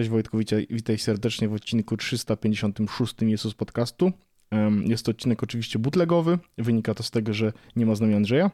Cześć 0.00 0.10
Wojtku, 0.10 0.38
witaj, 0.38 0.66
witaj 0.70 0.98
serdecznie 0.98 1.48
w 1.48 1.52
odcinku 1.52 1.96
356 1.96 3.14
Jesus 3.20 3.54
Podcastu. 3.54 4.12
Jest 4.84 5.04
to 5.04 5.10
odcinek 5.10 5.42
oczywiście 5.42 5.78
bootlegowy, 5.78 6.38
wynika 6.58 6.94
to 6.94 7.02
z 7.02 7.10
tego, 7.10 7.34
że 7.34 7.52
nie 7.76 7.86
ma 7.86 7.94
z 7.94 8.00
nami 8.00 8.14
Andrzeja. 8.14 8.50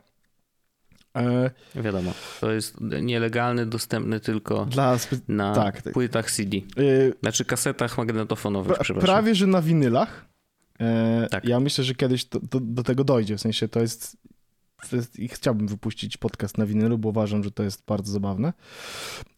E... 1.16 1.50
Wiadomo, 1.74 2.12
to 2.40 2.52
jest 2.52 2.80
nielegalny, 3.02 3.66
dostępny 3.66 4.20
tylko 4.20 4.66
spe... 4.98 5.16
na 5.28 5.54
tak, 5.54 5.82
tak. 5.82 5.92
płytach 5.92 6.30
CD. 6.30 6.56
Y... 6.78 7.14
Znaczy 7.20 7.44
kasetach 7.44 7.98
magnetofonowych, 7.98 8.74
pra, 8.74 8.84
przepraszam. 8.84 9.06
Prawie, 9.06 9.34
że 9.34 9.46
na 9.46 9.62
winylach. 9.62 10.26
E... 10.80 11.26
Tak. 11.30 11.44
Ja 11.44 11.60
myślę, 11.60 11.84
że 11.84 11.94
kiedyś 11.94 12.26
do 12.60 12.82
tego 12.82 13.04
dojdzie, 13.04 13.36
w 13.36 13.40
sensie 13.40 13.68
to 13.68 13.80
jest 13.80 14.16
i 15.18 15.28
chciałbym 15.28 15.68
wypuścić 15.68 16.16
podcast 16.16 16.58
na 16.58 16.66
winylu, 16.66 16.98
bo 16.98 17.08
uważam, 17.08 17.44
że 17.44 17.50
to 17.50 17.62
jest 17.62 17.84
bardzo 17.86 18.12
zabawne. 18.12 18.52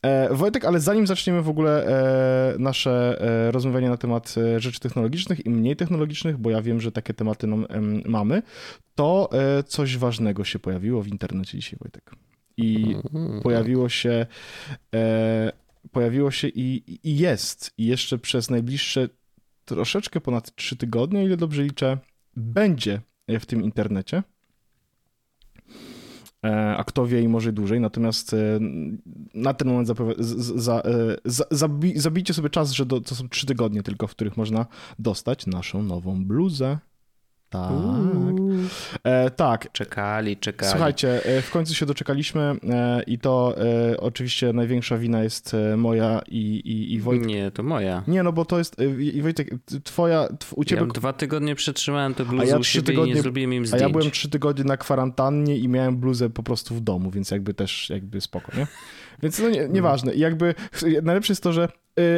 E, 0.03 0.35
Wojtek, 0.35 0.65
ale 0.65 0.81
zanim 0.81 1.07
zaczniemy 1.07 1.43
w 1.43 1.49
ogóle 1.49 1.87
e, 1.87 2.59
nasze 2.59 3.21
e, 3.21 3.51
rozmawianie 3.51 3.89
na 3.89 3.97
temat 3.97 4.35
e, 4.39 4.61
rzeczy 4.61 4.81
technologicznych 4.81 5.47
i 5.47 5.51
mniej 5.51 5.77
technologicznych, 5.77 6.39
bo 6.39 6.51
ja 6.51 6.63
wiem, 6.63 6.81
że 6.81 6.93
takie 6.93 7.15
tematy 7.15 7.47
nam, 7.47 7.67
mamy, 8.05 8.43
to 8.95 9.29
e, 9.33 9.63
coś 9.63 9.97
ważnego 9.97 10.45
się 10.45 10.59
pojawiło 10.59 11.03
w 11.03 11.09
internecie 11.09 11.59
dzisiaj, 11.59 11.79
Wojtek. 11.81 12.11
I 12.57 12.97
mm. 13.15 13.43
pojawiło 13.43 13.89
się 13.89 14.27
e, 14.95 15.53
pojawiło 15.93 16.31
się 16.31 16.49
i, 16.49 16.99
i 17.09 17.19
jest. 17.19 17.75
I 17.79 17.87
jeszcze 17.87 18.19
przez 18.19 18.51
najbliższe 18.51 19.09
troszeczkę 19.65 20.21
ponad 20.21 20.55
trzy 20.55 20.77
tygodnie, 20.77 21.25
ile 21.25 21.37
dobrze 21.37 21.63
liczę, 21.63 21.99
będzie 22.37 23.01
w 23.29 23.47
tym 23.47 23.63
internecie. 23.63 24.23
E, 26.45 26.77
a 26.77 26.85
kto 26.85 27.07
wie 27.07 27.23
i 27.23 27.29
może 27.29 27.53
dłużej. 27.53 27.81
Natomiast 27.81 28.35
e, 28.35 28.59
na 29.35 29.55
ten 29.55 29.69
moment 29.69 29.91
e, 29.91 29.95
za, 30.55 30.83
zabi 31.51 31.99
zabijcie 31.99 32.35
sobie 32.35 32.51
czas, 32.51 32.73
że 32.73 32.87
do, 32.87 33.01
to 33.01 33.15
są 33.15 33.29
trzy 33.29 33.47
tygodnie 33.47 33.83
tylko, 33.83 34.07
w 34.07 34.11
których 34.11 34.37
można 34.37 34.67
dostać 34.99 35.47
naszą 35.47 35.83
nową 35.83 36.25
bluzę. 36.25 36.79
Tak. 37.51 37.71
E, 39.05 39.31
tak. 39.31 39.73
Czekali, 39.73 40.37
czekali. 40.37 40.71
Słuchajcie, 40.71 41.25
e, 41.25 41.43
w 41.43 41.51
końcu 41.51 41.75
się 41.75 41.87
doczekaliśmy 41.87 42.57
e, 42.71 43.03
i 43.03 43.19
to 43.19 43.55
e, 43.93 44.01
oczywiście 44.01 44.53
największa 44.53 44.99
wina 44.99 45.23
jest 45.23 45.57
moja 45.77 46.21
i, 46.29 46.39
i, 46.39 46.93
i 46.93 47.01
Wojtek. 47.01 47.27
Nie, 47.27 47.51
to 47.51 47.63
moja. 47.63 48.03
Nie, 48.09 48.23
no 48.23 48.33
bo 48.33 48.45
to 48.45 48.59
jest, 48.59 48.77
i 48.99 49.23
Wojtek, 49.23 49.51
twoja, 49.85 50.29
tw, 50.39 50.55
u 50.59 50.65
ciebie... 50.65 50.83
Ja 50.83 50.89
dwa 50.89 51.13
tygodnie 51.13 51.55
przetrzymałem 51.55 52.15
tę 52.15 52.25
bluzę 52.25 52.47
ja 52.47 52.59
u 52.59 52.65
siebie 52.65 52.87
tygodnie, 52.87 53.13
i 53.13 53.15
nie 53.15 53.23
zrobiłem 53.23 53.53
im 53.53 53.67
zdjęć. 53.67 53.83
A 53.83 53.87
ja 53.87 53.93
byłem 53.93 54.11
trzy 54.11 54.31
tygodnie 54.31 54.65
na 54.65 54.77
kwarantannie 54.77 55.57
i 55.57 55.69
miałem 55.69 55.97
bluzę 55.97 56.31
po 56.31 56.43
prostu 56.43 56.75
w 56.75 56.81
domu, 56.81 57.11
więc 57.11 57.31
jakby 57.31 57.55
też 57.55 57.91
jakby 57.91 58.21
spoko, 58.21 58.53
nie? 58.57 58.67
Więc 59.23 59.39
no 59.39 59.51
nie, 59.51 59.69
nieważne. 59.69 60.15
I 60.15 60.21
jakby 60.21 60.55
najlepsze 61.03 61.33
jest 61.33 61.43
to, 61.43 61.53
że 61.53 61.69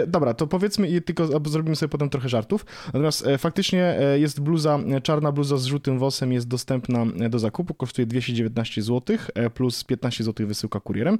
dobra, 0.07 0.35
to 0.35 0.47
powiedzmy 0.47 0.89
i 0.89 1.03
tylko 1.03 1.49
zrobimy 1.51 1.77
sobie 1.77 1.91
potem 1.91 2.11
trochę 2.11 2.29
żartów. 2.29 2.67
Natomiast 2.87 3.27
e, 3.27 3.39
faktycznie 3.39 3.85
e, 3.85 4.19
jest 4.19 4.41
bluza, 4.41 4.79
czarna 5.03 5.33
bluza 5.33 5.57
z 5.57 5.65
żółtym 5.65 5.99
wosem 5.99 6.33
jest 6.33 6.49
dostępna 6.49 7.07
do 7.31 7.39
zakupu, 7.39 7.75
kosztuje 7.75 8.07
219 8.07 8.83
zł 8.83 9.17
plus 9.55 9.85
15 9.85 10.25
zł 10.25 10.47
wysyłka 10.47 10.81
kurierem. 10.81 11.19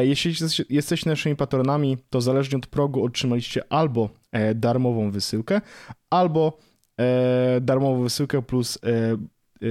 Jeśli 0.00 0.34
jesteście 0.70 1.10
naszymi 1.10 1.36
patronami, 1.36 1.98
to 2.10 2.20
zależnie 2.20 2.58
od 2.58 2.66
progu 2.66 3.04
otrzymaliście 3.04 3.72
albo 3.72 4.10
darmową 4.54 5.10
wysyłkę, 5.10 5.60
albo 6.10 6.58
darmową 7.60 8.02
wysyłkę 8.02 8.42
plus 8.42 8.78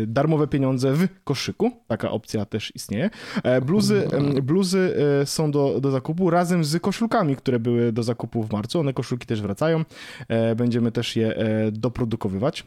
darmowe 0.08 0.48
pieniądze 0.48 0.94
w 0.94 1.08
koszyku. 1.24 1.72
Taka 1.88 2.12
opcja 2.12 2.46
też 2.46 2.76
istnieje. 2.76 3.10
E, 3.44 3.62
bluzy, 3.62 4.08
bluzy 4.44 4.98
e, 5.22 5.26
są 5.26 5.52
do, 5.52 5.82
do 5.82 5.92
zakupu 5.92 6.30
razem 6.30 6.64
z 6.64 6.82
koszulkami, 6.82 7.36
które 7.36 7.60
były 7.60 7.92
do 7.92 8.04
zakupu 8.04 8.44
w 8.44 8.52
marcu. 8.52 8.80
One 8.80 8.94
koszulki 8.94 9.28
też 9.28 9.42
wracają. 9.42 9.86
E, 10.28 10.56
będziemy 10.56 10.92
też 10.92 11.16
je 11.16 11.36
doprodukowywać. 11.72 12.64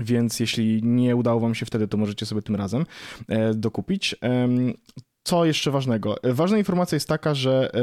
Więc 0.00 0.40
jeśli 0.40 0.82
nie 0.82 1.16
udało 1.16 1.40
Wam 1.40 1.54
się 1.54 1.66
wtedy, 1.66 1.88
to 1.88 1.96
możecie 1.96 2.26
sobie 2.26 2.42
tym 2.42 2.56
razem 2.56 2.86
dokupić. 3.54 4.16
Co 5.22 5.44
jeszcze 5.44 5.70
ważnego? 5.70 6.16
Ważna 6.24 6.58
informacja 6.58 6.96
jest 6.96 7.08
taka, 7.08 7.34
że 7.34 7.74
e, 7.74 7.80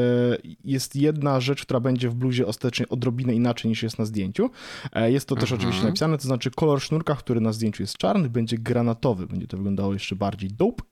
jest 0.64 0.96
jedna 0.96 1.40
rzecz, 1.40 1.62
która 1.62 1.80
będzie 1.80 2.10
w 2.10 2.16
bluzie 2.16 2.48
ostatecznie 2.48 2.90
odrobinę 2.90 3.34
inaczej 3.34 3.70
niż 3.70 3.84
jest 3.84 4.00
na 4.00 4.06
zdjęciu. 4.06 4.50
E, 4.94 5.12
jest 5.12 5.28
to 5.28 5.36
też 5.36 5.52
mhm. 5.52 5.62
oczywiście 5.62 5.86
napisane, 5.86 6.18
to 6.18 6.24
znaczy 6.24 6.52
kolor 6.52 6.82
sznurka, 6.82 7.16
który 7.16 7.42
na 7.42 7.54
zdjęciu 7.54 7.84
jest 7.84 7.98
czarny, 7.98 8.30
będzie 8.30 8.58
granatowy. 8.58 9.28
Będzie 9.28 9.48
to 9.48 9.58
wyglądało 9.58 9.94
jeszcze 9.94 10.16
bardziej 10.16 10.50
dope. 10.50 10.84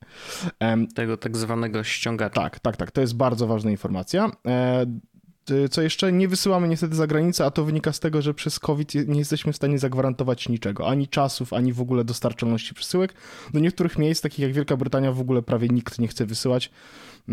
Tego 0.94 1.16
tak 1.16 1.36
zwanego 1.36 1.84
ściągacza. 1.84 2.40
Tak, 2.40 2.60
tak, 2.60 2.76
tak. 2.76 2.90
To 2.90 3.00
jest 3.00 3.16
bardzo 3.16 3.46
ważna 3.46 3.70
informacja. 3.70 4.30
Y, 5.50 5.68
co 5.68 5.82
jeszcze 5.82 6.12
nie 6.12 6.28
wysyłamy 6.28 6.68
niestety 6.68 6.94
za 6.94 7.06
granicę, 7.06 7.44
a 7.44 7.50
to 7.50 7.64
wynika 7.64 7.92
z 7.92 8.00
tego, 8.00 8.22
że 8.22 8.34
przez 8.34 8.58
COVID 8.58 8.94
nie 8.94 9.18
jesteśmy 9.18 9.52
w 9.52 9.56
stanie 9.56 9.78
zagwarantować 9.78 10.48
niczego, 10.48 10.88
ani 10.88 11.08
czasów, 11.08 11.52
ani 11.52 11.72
w 11.72 11.80
ogóle 11.80 12.04
dostarczalności 12.04 12.74
przesyłek. 12.74 13.14
Do 13.52 13.60
niektórych 13.60 13.98
miejsc, 13.98 14.22
takich 14.22 14.38
jak 14.38 14.52
Wielka 14.52 14.76
Brytania, 14.76 15.12
w 15.12 15.20
ogóle 15.20 15.42
prawie 15.42 15.68
nikt 15.68 15.98
nie 15.98 16.08
chce 16.08 16.26
wysyłać, 16.26 16.70
y, 17.28 17.32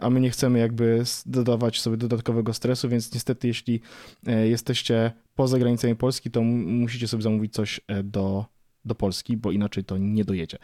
a 0.00 0.10
my 0.10 0.20
nie 0.20 0.30
chcemy 0.30 0.58
jakby 0.58 1.02
dodawać 1.26 1.80
sobie 1.80 1.96
dodatkowego 1.96 2.54
stresu, 2.54 2.88
więc 2.88 3.14
niestety 3.14 3.48
jeśli 3.48 3.80
y, 4.28 4.48
jesteście 4.48 5.12
poza 5.34 5.58
granicami 5.58 5.96
Polski, 5.96 6.30
to 6.30 6.42
musicie 6.42 7.08
sobie 7.08 7.22
zamówić 7.22 7.52
coś 7.52 7.80
do 8.04 8.44
do 8.84 8.94
Polski, 8.94 9.36
bo 9.36 9.50
inaczej 9.50 9.84
to 9.84 9.98
nie 9.98 10.24
dojedzie. 10.24 10.58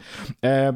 E, 0.45 0.73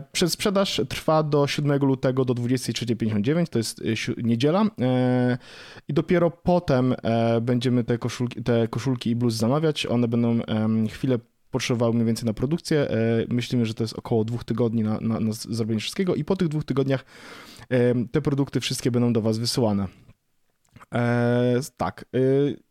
trwa 0.89 1.23
do 1.23 1.47
7 1.47 1.79
lutego 1.79 2.25
do 2.25 2.33
23.59, 2.33 3.47
to 3.47 3.57
jest 3.57 3.81
e, 3.81 3.83
niedziela 4.23 4.65
e, 4.81 5.37
i 5.87 5.93
dopiero 5.93 6.31
potem 6.31 6.95
e, 7.03 7.41
będziemy 7.41 7.83
te 7.83 7.97
koszulki, 7.97 8.43
te 8.43 8.67
koszulki 8.67 9.09
i 9.09 9.15
bluzy 9.15 9.37
zamawiać. 9.37 9.85
One 9.85 10.07
będą 10.07 10.39
chwilę 10.89 11.19
potrzebowały 11.51 11.93
mniej 11.93 12.05
więcej 12.05 12.25
na 12.25 12.33
produkcję. 12.33 12.87
Myślimy, 13.29 13.65
że 13.65 13.73
to 13.73 13.83
jest 13.83 13.93
około 13.93 14.23
dwóch 14.23 14.43
tygodni 14.43 14.83
na, 14.83 14.99
na, 15.01 15.19
na 15.19 15.33
zrobienie 15.33 15.79
wszystkiego 15.79 16.15
i 16.15 16.23
po 16.23 16.35
tych 16.35 16.47
dwóch 16.47 16.63
tygodniach 16.63 17.05
te 18.11 18.21
produkty 18.21 18.59
wszystkie 18.59 18.91
będą 18.91 19.13
do 19.13 19.21
Was 19.21 19.37
wysyłane. 19.37 19.87
Tak. 21.77 22.05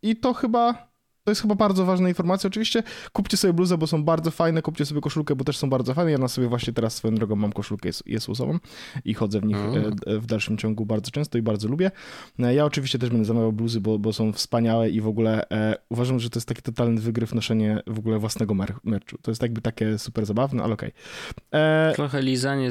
I 0.01 0.15
to 0.15 0.33
chyba 0.33 0.92
to 1.23 1.31
jest 1.31 1.41
chyba 1.41 1.55
bardzo 1.55 1.85
ważna 1.85 2.09
informacja. 2.09 2.47
Oczywiście 2.47 2.83
kupcie 3.13 3.37
sobie 3.37 3.53
bluzę, 3.53 3.77
bo 3.77 3.87
są 3.87 4.03
bardzo 4.03 4.31
fajne, 4.31 4.61
kupcie 4.61 4.85
sobie 4.85 5.01
koszulkę, 5.01 5.35
bo 5.35 5.43
też 5.43 5.57
są 5.57 5.69
bardzo 5.69 5.93
fajne. 5.93 6.11
Ja 6.11 6.17
na 6.17 6.27
sobie 6.27 6.47
właśnie 6.47 6.73
teraz 6.73 6.95
swoją 6.95 7.15
drogą 7.15 7.35
mam 7.35 7.53
koszulkę 7.53 7.89
Jezusową 8.05 8.59
i 9.05 9.13
chodzę 9.13 9.39
w 9.39 9.45
nich 9.45 9.57
mm. 9.57 9.95
w 10.05 10.25
dalszym 10.25 10.57
ciągu 10.57 10.85
bardzo 10.85 11.11
często 11.11 11.37
i 11.37 11.41
bardzo 11.41 11.67
lubię. 11.67 11.91
E, 12.39 12.55
ja 12.55 12.65
oczywiście 12.65 12.99
też 12.99 13.09
będę 13.09 13.25
zamawiał 13.25 13.53
bluzy, 13.53 13.81
bo, 13.81 13.99
bo 13.99 14.13
są 14.13 14.33
wspaniałe 14.33 14.89
i 14.89 15.01
w 15.01 15.07
ogóle 15.07 15.49
e, 15.49 15.75
uważam, 15.89 16.19
że 16.19 16.29
to 16.29 16.39
jest 16.39 16.47
taki 16.47 16.61
totalny 16.61 17.01
wygryw 17.01 17.33
noszenie 17.33 17.81
w 17.87 17.99
ogóle 17.99 18.19
własnego 18.19 18.53
mer 18.53 18.73
merchu. 18.83 19.17
To 19.21 19.31
jest 19.31 19.41
jakby 19.41 19.61
takie 19.61 19.97
super 19.97 20.25
zabawne, 20.25 20.63
ale 20.63 20.73
okej. 20.73 20.91
Okay. 21.49 21.61
E... 21.61 21.93
Trochę 21.95 22.21
lizanie 22.21 22.69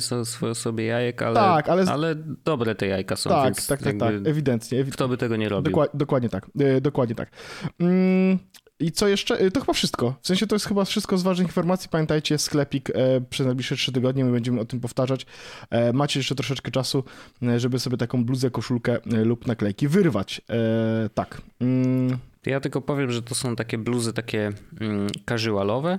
sobie 0.55 0.85
jajek, 0.85 1.23
ale, 1.23 1.35
tak, 1.35 1.69
ale... 1.69 1.85
ale 1.85 2.15
dobre 2.45 2.75
te 2.75 2.87
jajka 2.87 3.17
są. 3.17 3.31
Tak, 3.31 3.63
tak, 3.63 3.83
tak, 3.83 3.99
tak, 3.99 4.15
ewidentnie. 4.25 4.85
Kto 4.85 5.09
by 5.09 5.17
tego 5.17 5.37
nie 5.37 5.49
robił? 5.49 5.71
Dokładnie, 5.71 5.99
dokładnie 5.99 6.29
tak, 6.29 6.51
e, 6.61 6.81
dokładnie 6.81 7.15
tak. 7.15 7.31
Mm. 7.81 8.42
I 8.83 8.93
co 8.93 9.09
jeszcze? 9.09 9.43
Y, 9.43 9.51
to 9.51 9.61
chyba 9.61 9.73
wszystko. 9.73 10.15
W 10.23 10.27
sensie 10.27 10.47
to 10.47 10.55
jest 10.55 10.67
chyba 10.67 10.85
wszystko 10.85 11.19
z 11.19 11.23
ważnych 11.23 11.49
informacji. 11.49 11.89
Pamiętajcie, 11.89 12.39
sklepik 12.39 12.91
e, 12.91 13.21
przez 13.31 13.47
najbliższe 13.47 13.77
trzy 13.77 13.93
tygodnie, 13.93 14.25
my 14.25 14.33
będziemy 14.33 14.61
o 14.61 14.65
tym 14.65 14.81
powtarzać. 14.81 15.27
E, 15.71 15.93
macie 15.93 16.21
jeszcze 16.21 16.35
troszeczkę 16.35 16.71
czasu, 16.71 17.05
e, 17.43 17.61
żeby 17.61 17.79
sobie 17.79 17.97
taką 17.97 18.25
bluzę, 18.25 18.51
koszulkę 18.51 18.99
lub 19.07 19.47
naklejki 19.47 19.89
wyrwać. 19.89 20.41
Tak. 21.15 21.43
Mm. 21.61 22.32
Ja 22.47 22.61
tylko 22.61 22.81
powiem, 22.81 23.13
że 23.13 23.23
to 23.23 23.35
są 23.35 23.57
takie 23.57 23.79
bluzy 23.79 24.13
takie 24.13 24.53
mm, 24.81 25.07
casualowe, 25.29 25.99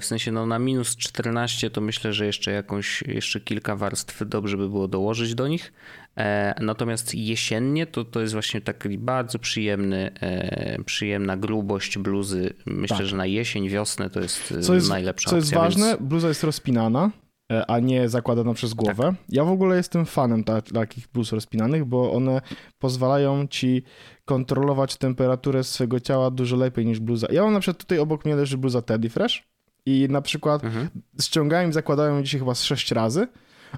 w 0.00 0.04
sensie 0.04 0.32
no 0.32 0.46
na 0.46 0.58
minus 0.58 0.96
14 0.96 1.70
to 1.70 1.80
myślę, 1.80 2.12
że 2.12 2.26
jeszcze 2.26 2.52
jakąś, 2.52 3.02
jeszcze 3.02 3.40
kilka 3.40 3.76
warstw 3.76 4.22
dobrze 4.26 4.56
by 4.56 4.68
było 4.68 4.88
dołożyć 4.88 5.34
do 5.34 5.48
nich, 5.48 5.72
E, 6.16 6.54
natomiast 6.60 7.14
jesiennie 7.14 7.86
to, 7.86 8.04
to 8.04 8.20
jest 8.20 8.32
właśnie 8.32 8.60
taki 8.60 8.98
bardzo 8.98 9.38
przyjemny, 9.38 10.10
e, 10.20 10.82
przyjemna 10.84 11.36
grubość 11.36 11.98
bluzy. 11.98 12.54
Myślę, 12.66 12.96
tak. 12.96 13.06
że 13.06 13.16
na 13.16 13.26
jesień, 13.26 13.68
wiosnę 13.68 14.10
to 14.10 14.20
jest, 14.20 14.54
co 14.60 14.74
jest 14.74 14.88
najlepsza 14.88 15.30
Co 15.30 15.36
jest 15.36 15.54
ważne, 15.54 15.86
więc... 15.86 16.02
bluza 16.08 16.28
jest 16.28 16.44
rozpinana, 16.44 17.04
e, 17.04 17.23
a 17.68 17.78
nie 17.78 18.08
zakładana 18.08 18.54
przez 18.54 18.74
głowę. 18.74 19.02
Tak. 19.02 19.14
Ja 19.28 19.44
w 19.44 19.50
ogóle 19.50 19.76
jestem 19.76 20.06
fanem 20.06 20.44
ta, 20.44 20.62
takich 20.62 21.08
bluz 21.08 21.32
rozpinanych, 21.32 21.84
bo 21.84 22.12
one 22.12 22.40
pozwalają 22.78 23.46
ci 23.46 23.82
kontrolować 24.24 24.96
temperaturę 24.96 25.64
swojego 25.64 26.00
ciała 26.00 26.30
dużo 26.30 26.56
lepiej 26.56 26.86
niż 26.86 27.00
bluza. 27.00 27.26
Ja 27.30 27.42
mam 27.42 27.52
na 27.52 27.60
przykład 27.60 27.78
tutaj 27.78 27.98
obok 27.98 28.24
mnie 28.24 28.36
leży 28.36 28.58
bluza 28.58 28.82
Teddy 28.82 29.10
Fresh 29.10 29.42
i 29.86 30.06
na 30.10 30.22
przykład 30.22 30.64
mhm. 30.64 30.88
ściągałem 31.22 31.70
i 31.70 31.72
zakładałem 31.72 32.24
dzisiaj 32.24 32.40
chyba 32.40 32.54
z 32.54 32.62
sześć 32.62 32.92
razy 32.92 33.28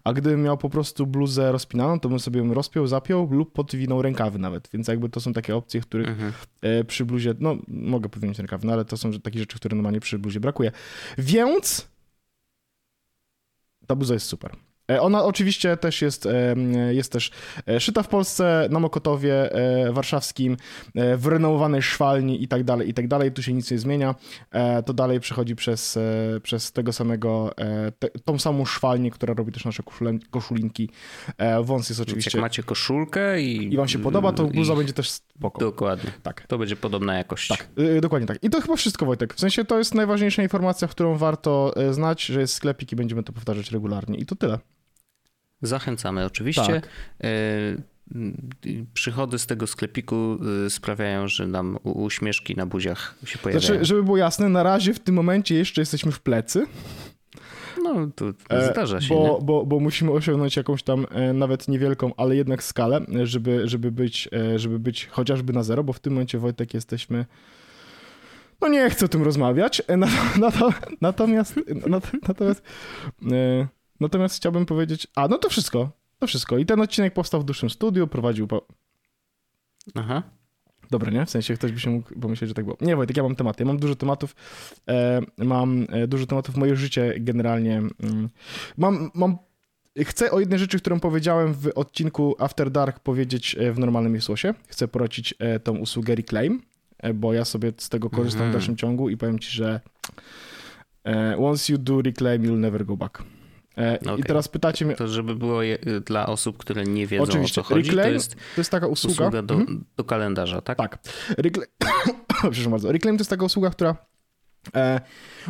a 0.05 0.13
gdybym 0.13 0.43
miał 0.43 0.59
po 0.59 0.71
prostu 0.71 1.07
bluzę 1.07 1.53
rozpinaną, 1.53 2.01
to 2.01 2.09
bym 2.09 2.21
sobie 2.21 2.41
ją 2.41 2.55
rozpiął, 2.55 2.87
zapiął 2.87 3.29
lub 3.31 3.53
podwinął 3.53 4.03
rękawy 4.03 4.39
nawet, 4.39 4.69
więc 4.73 4.89
jakby 4.89 5.09
to 5.09 5.21
są 5.21 5.33
takie 5.33 5.57
opcje, 5.57 5.81
których 5.81 6.09
mhm. 6.09 6.33
E, 6.63 6.85
przy 6.85 7.05
bluzie, 7.05 7.35
no 7.41 7.57
mogę 7.69 8.09
podwinąć 8.09 8.39
rękawy, 8.39 8.67
no 8.67 8.73
ale 8.73 8.85
to 8.85 8.97
są 8.97 9.13
takie 9.13 9.39
rzeczy, 9.39 9.57
które 9.57 9.77
normalnie 9.77 10.01
przy 10.01 10.19
bluzie 10.19 10.41
brakuje. 10.41 10.73
Więc 11.19 11.89
ta 13.87 13.97
bluza 13.97 14.15
jest 14.15 14.27
super. 14.27 14.57
E, 14.91 15.01
ona 15.01 15.25
oczywiście 15.25 15.77
też 15.77 16.03
jest, 16.03 16.29
jest 16.91 17.13
też 17.13 17.31
e, 17.69 17.81
szyta 17.81 18.03
w 18.03 18.09
Polsce, 18.09 18.69
na 18.71 18.81
Mokotowie 18.81 19.53
e, 19.53 19.93
warszawskim, 19.93 20.57
w 21.17 21.27
renowowanej 21.27 21.83
szwalni 21.83 22.43
i 22.43 22.49
tak 22.49 22.65
dalej, 22.65 22.89
i 22.89 22.95
tak 22.95 23.09
dalej. 23.09 23.33
Tu 23.33 23.43
się 23.43 23.53
nic 23.53 23.71
nie 23.71 23.79
zmienia. 23.79 24.15
To 24.87 24.93
dalej 24.93 25.21
przechodzi 25.21 25.57
przez, 25.57 25.99
przez 26.43 26.73
tego 26.73 26.93
samego, 26.93 27.55
te, 27.99 28.11
tą 28.25 28.39
samą 28.39 28.65
szwalnię, 28.65 29.11
która 29.11 29.35
robi 29.35 29.53
też 29.53 29.65
nasze 29.65 29.83
koszulinki. 30.31 30.91
Wąs 31.63 31.89
jest 31.89 32.01
oczywiście... 32.01 32.39
Jak 32.39 32.43
macie 32.43 32.63
koszulkę 32.63 33.43
i... 33.43 33.75
I 33.75 33.77
wam 33.77 33.89
się 33.89 33.99
podoba, 33.99 34.33
to 34.33 34.47
bluza 34.47 34.73
i... 34.73 34.77
będzie 34.77 34.93
też 34.93 35.11
spoko. 35.11 35.61
Dokładnie. 35.61 36.13
Tak. 36.23 36.47
To 36.47 36.59
będzie 36.59 36.77
podobna 36.77 37.15
jakość. 37.15 37.49
Tak, 37.49 37.69
dokładnie 38.01 38.29
tak. 38.29 38.45
I 38.45 38.51
to 38.51 38.61
chyba 38.61 38.77
wszystko, 38.77 39.07
Wojtek. 39.07 39.35
W 39.35 39.41
sensie 39.41 39.65
to 39.65 39.79
jest 39.79 39.95
najważniejsza 39.95 40.43
informacja, 40.43 40.89
którą 40.89 41.17
warto 41.17 41.75
znać, 41.91 42.25
że 42.25 42.41
jest 42.41 42.55
sklepik 42.55 42.93
i 42.93 42.97
będziemy 42.97 43.23
to 43.23 43.33
powtarzać 43.33 43.71
regularnie. 43.71 44.19
I 44.19 44.27
to 44.27 44.37
tyle. 44.37 44.59
Zachęcamy 45.63 46.25
oczywiście. 46.25 46.67
Tak. 46.67 46.89
E, 47.25 47.29
przychody 48.95 49.39
z 49.39 49.47
tego 49.47 49.67
sklepiku 49.67 50.39
e, 50.67 50.71
sprawiają, 50.71 51.29
że 51.29 51.47
nam 51.47 51.79
uśmieszki 51.83 52.57
na 52.57 52.67
buziach 52.67 53.15
się 53.25 53.39
pojawiają. 53.39 53.67
Znaczy, 53.67 53.85
żeby 53.85 54.03
było 54.03 54.17
jasne, 54.17 54.49
na 54.49 54.63
razie 54.63 54.95
w 54.95 55.01
tym 55.01 55.15
momencie 55.15 55.55
jeszcze 55.55 55.83
jesteśmy 55.83 56.13
w 56.13 56.21
plecy. 56.21 56.67
No, 57.83 57.95
to 58.15 58.27
e, 58.49 58.73
zdarza 58.73 59.01
się. 59.01 59.15
Bo, 59.15 59.39
bo, 59.43 59.67
bo, 59.67 59.81
musimy 59.81 60.11
osiągnąć 60.11 60.57
jakąś 60.57 60.83
tam 60.83 61.07
nawet 61.35 61.69
niewielką, 61.69 62.13
ale 62.17 62.37
jednak 62.37 62.63
skalę, 62.63 63.01
żeby, 63.25 63.69
żeby, 63.69 63.93
być, 63.93 64.29
żeby 64.57 64.79
być 64.79 65.07
chociażby 65.07 65.53
na 65.53 65.63
zero, 65.63 65.85
bo 65.85 65.93
w 65.93 66.01
tym 66.01 66.13
momencie 66.13 66.39
Wojtek 66.39 66.75
jesteśmy. 66.75 67.27
No 68.61 68.69
nie 68.69 68.91
chcę 68.91 69.07
o 69.07 69.09
tym 69.09 69.23
rozmawiać. 69.23 69.83
Natomiast, 71.01 71.55
natomiast 71.81 72.23
Natomiast 72.29 72.63
chciałbym 74.37 74.67
powiedzieć, 74.67 75.07
a 75.15 75.29
no 75.29 75.39
to 75.39 75.49
wszystko, 75.49 75.91
to 76.19 76.27
wszystko. 76.27 76.59
I 76.59 76.67
ten 76.67 76.81
odcinek 76.81 77.15
powstał 77.15 77.41
w 77.41 77.45
dłuższym 77.45 77.71
studiu, 77.71 78.07
prowadził 78.07 78.47
po... 78.47 78.67
Aha. 79.95 80.23
Dobre, 80.91 81.13
nie? 81.13 81.27
W 81.27 81.31
sensie 81.31 81.55
ktoś 81.55 81.73
by 81.73 81.81
się 81.81 81.91
mógł 81.91 82.21
pomyśleć, 82.21 82.49
że 82.49 82.55
tak 82.55 82.65
było. 82.65 82.77
Nie, 82.81 82.97
Wojtek, 82.97 83.17
ja 83.17 83.23
mam 83.23 83.37
tematy. 83.37 83.63
Ja 83.63 83.67
mam 83.67 83.79
dużo 83.79 83.95
tematów. 83.95 84.37
E, 84.89 85.21
mam 85.39 85.87
e, 85.89 86.07
dużo 86.07 86.27
tematów. 86.27 86.57
Moje 86.57 86.77
życie 86.77 87.15
generalnie... 87.19 87.77
Mm, 87.77 88.29
mam, 88.77 89.11
mam... 89.15 89.39
Chcę 90.05 90.31
o 90.31 90.41
jednej 90.41 90.59
rzeczy, 90.59 90.79
którą 90.79 91.01
powiedziałem 91.01 91.55
w 91.55 91.71
odcinku 91.75 92.37
After 92.39 92.71
Dark 92.71 93.01
powiedzieć 93.01 93.57
e, 93.59 93.73
w 93.73 93.79
normalnym 93.79 94.21
słosie. 94.21 94.55
Chcę 94.69 94.89
polecić 94.89 95.35
e, 95.39 95.61
tą 95.61 95.77
usługę 95.77 96.15
Reclaim, 96.15 96.63
bo 97.15 97.33
ja 97.33 97.45
sobie 97.45 97.73
z 97.79 97.89
tego 97.89 98.11
korzystam 98.11 98.43
mm 98.43 98.53
-hmm. 98.53 98.53
w 98.53 98.57
mhm. 98.57 98.61
dalszym 98.61 98.77
ciągu 98.77 99.09
i 99.09 99.17
powiem 99.17 99.39
ci, 99.39 99.51
że 99.51 99.81
once 101.39 101.73
you 101.73 101.79
do 101.79 102.03
Reclaim, 102.03 102.43
you'll 102.43 102.59
never 102.59 102.87
go 102.87 102.97
back. 102.97 103.23
Okay. 103.77 104.15
E, 104.15 104.19
I 104.19 104.23
teraz 104.23 104.49
pytacie 104.49 104.85
mnie... 104.85 104.95
To 104.97 105.09
żeby 105.09 105.35
było 105.35 105.63
je, 105.63 105.79
dla 106.07 106.27
osób, 106.27 106.59
które 106.59 106.85
nie 106.85 107.07
wiedzą 107.07 107.25
Oczywiście. 107.25 107.61
o 107.61 107.65
co 107.65 107.69
chodzi, 107.75 107.91
Reclaim, 107.91 108.09
to 108.09 108.15
jest, 108.15 108.35
to 108.35 108.61
jest 108.61 108.71
taka 108.71 108.87
usługa, 108.87 109.13
usługa 109.13 109.43
do, 109.43 109.55
mhm. 109.55 109.85
do, 109.97 110.05
kalendarza, 110.05 110.61
tak? 110.61 110.79
Tak. 110.79 110.99
Reclaim... 111.39 111.71
Przepraszam 112.29 112.71
bardzo. 112.71 112.93
Reclaim 112.93 113.17
to 113.17 113.21
jest 113.21 113.31
taka 113.31 113.45
usługa, 113.45 113.71
która 113.71 113.97
e, 114.75 115.01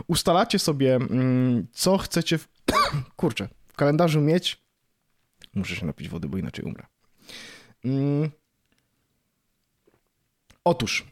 ustalacie 0.07 0.59
sobie, 0.59 0.95
mm, 0.95 1.67
co 1.73 1.99
chcecie 1.99 2.39
w... 2.39 2.49
Kurczę, 3.17 3.49
w 3.67 3.77
kalendarzu 3.77 4.21
mieć. 4.21 4.67
Muszę 5.55 5.77
się 5.77 5.87
napić 5.87 6.09
wody, 6.09 6.29
bo 6.29 6.39
inaczej 6.39 6.65
umrę. 6.65 6.87
Mm. 7.85 8.31
Otóż, 10.65 11.07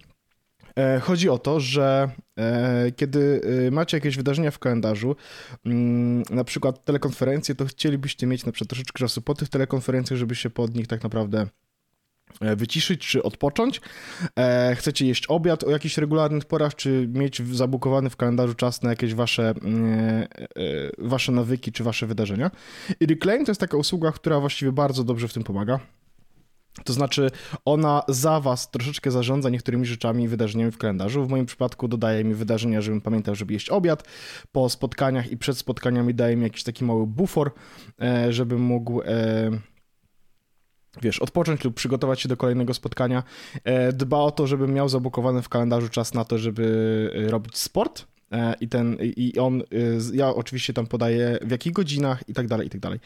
chodzi 1.02 1.28
o 1.28 1.38
to, 1.38 1.60
że 1.60 2.10
e, 2.38 2.92
kiedy 2.96 3.40
e, 3.66 3.70
macie 3.70 3.96
jakieś 3.96 4.16
wydarzenia 4.16 4.50
w 4.50 4.58
kalendarzu, 4.58 5.16
mm, 5.66 6.22
na 6.30 6.44
przykład 6.44 6.84
telekonferencje, 6.84 7.54
to 7.54 7.64
chcielibyście 7.64 8.26
mieć 8.26 8.46
na 8.46 8.52
przykład 8.52 8.68
troszeczkę 8.68 8.98
czasu 8.98 9.22
po 9.22 9.34
tych 9.34 9.48
telekonferencjach, 9.48 10.18
żeby 10.18 10.34
się 10.34 10.50
pod 10.50 10.74
nich 10.74 10.86
tak 10.86 11.02
naprawdę 11.02 11.46
wyciszyć 12.40 13.06
czy 13.06 13.22
odpocząć. 13.22 13.80
Chcecie 14.74 15.06
jeść 15.06 15.26
obiad 15.26 15.64
o 15.64 15.70
jakichś 15.70 15.98
regularnych 15.98 16.44
porach, 16.44 16.74
czy 16.74 17.08
mieć 17.12 17.42
zabukowany 17.56 18.10
w 18.10 18.16
kalendarzu 18.16 18.54
czas 18.54 18.82
na 18.82 18.90
jakieś 18.90 19.14
wasze, 19.14 19.54
wasze 20.98 21.32
nawyki 21.32 21.72
czy 21.72 21.84
wasze 21.84 22.06
wydarzenia. 22.06 22.50
I 23.00 23.06
Reclaim 23.06 23.44
to 23.44 23.50
jest 23.50 23.60
taka 23.60 23.76
usługa, 23.76 24.12
która 24.12 24.40
właściwie 24.40 24.72
bardzo 24.72 25.04
dobrze 25.04 25.28
w 25.28 25.32
tym 25.32 25.44
pomaga. 25.44 25.80
To 26.84 26.92
znaczy, 26.92 27.30
ona 27.64 28.02
za 28.08 28.40
was 28.40 28.70
troszeczkę 28.70 29.10
zarządza 29.10 29.50
niektórymi 29.50 29.86
rzeczami, 29.86 30.28
wydarzeniami 30.28 30.70
w 30.70 30.78
kalendarzu. 30.78 31.24
W 31.24 31.28
moim 31.28 31.46
przypadku 31.46 31.88
dodaje 31.88 32.24
mi 32.24 32.34
wydarzenia, 32.34 32.80
żebym 32.80 33.00
pamiętał, 33.00 33.34
żeby 33.34 33.52
jeść 33.52 33.70
obiad. 33.70 34.08
Po 34.52 34.68
spotkaniach 34.68 35.30
i 35.30 35.36
przed 35.36 35.58
spotkaniami 35.58 36.14
daje 36.14 36.36
mi 36.36 36.42
jakiś 36.42 36.62
taki 36.62 36.84
mały 36.84 37.06
bufor, 37.06 37.52
e, 38.00 38.32
żebym 38.32 38.60
mógł 38.60 39.02
e, 39.02 39.50
wiesz, 41.02 41.18
odpocząć 41.18 41.64
lub 41.64 41.74
przygotować 41.74 42.20
się 42.20 42.28
do 42.28 42.36
kolejnego 42.36 42.74
spotkania. 42.74 43.22
E, 43.64 43.92
dba 43.92 44.18
o 44.18 44.30
to, 44.30 44.46
żebym 44.46 44.74
miał 44.74 44.88
zabukowany 44.88 45.42
w 45.42 45.48
kalendarzu 45.48 45.88
czas 45.88 46.14
na 46.14 46.24
to, 46.24 46.38
żeby 46.38 47.10
robić 47.28 47.58
sport, 47.58 48.06
i 48.60 48.68
ten, 48.68 48.96
i 49.00 49.38
on, 49.38 49.60
y, 49.60 49.98
ja 50.12 50.28
oczywiście 50.28 50.72
tam 50.72 50.86
podaję 50.86 51.38
w 51.42 51.50
jakich 51.50 51.72
godzinach 51.72 52.28
i 52.28 52.34
tak 52.34 52.48
dalej, 52.48 52.66
i 52.66 52.70
tak 52.70 52.80
dalej. 52.80 53.00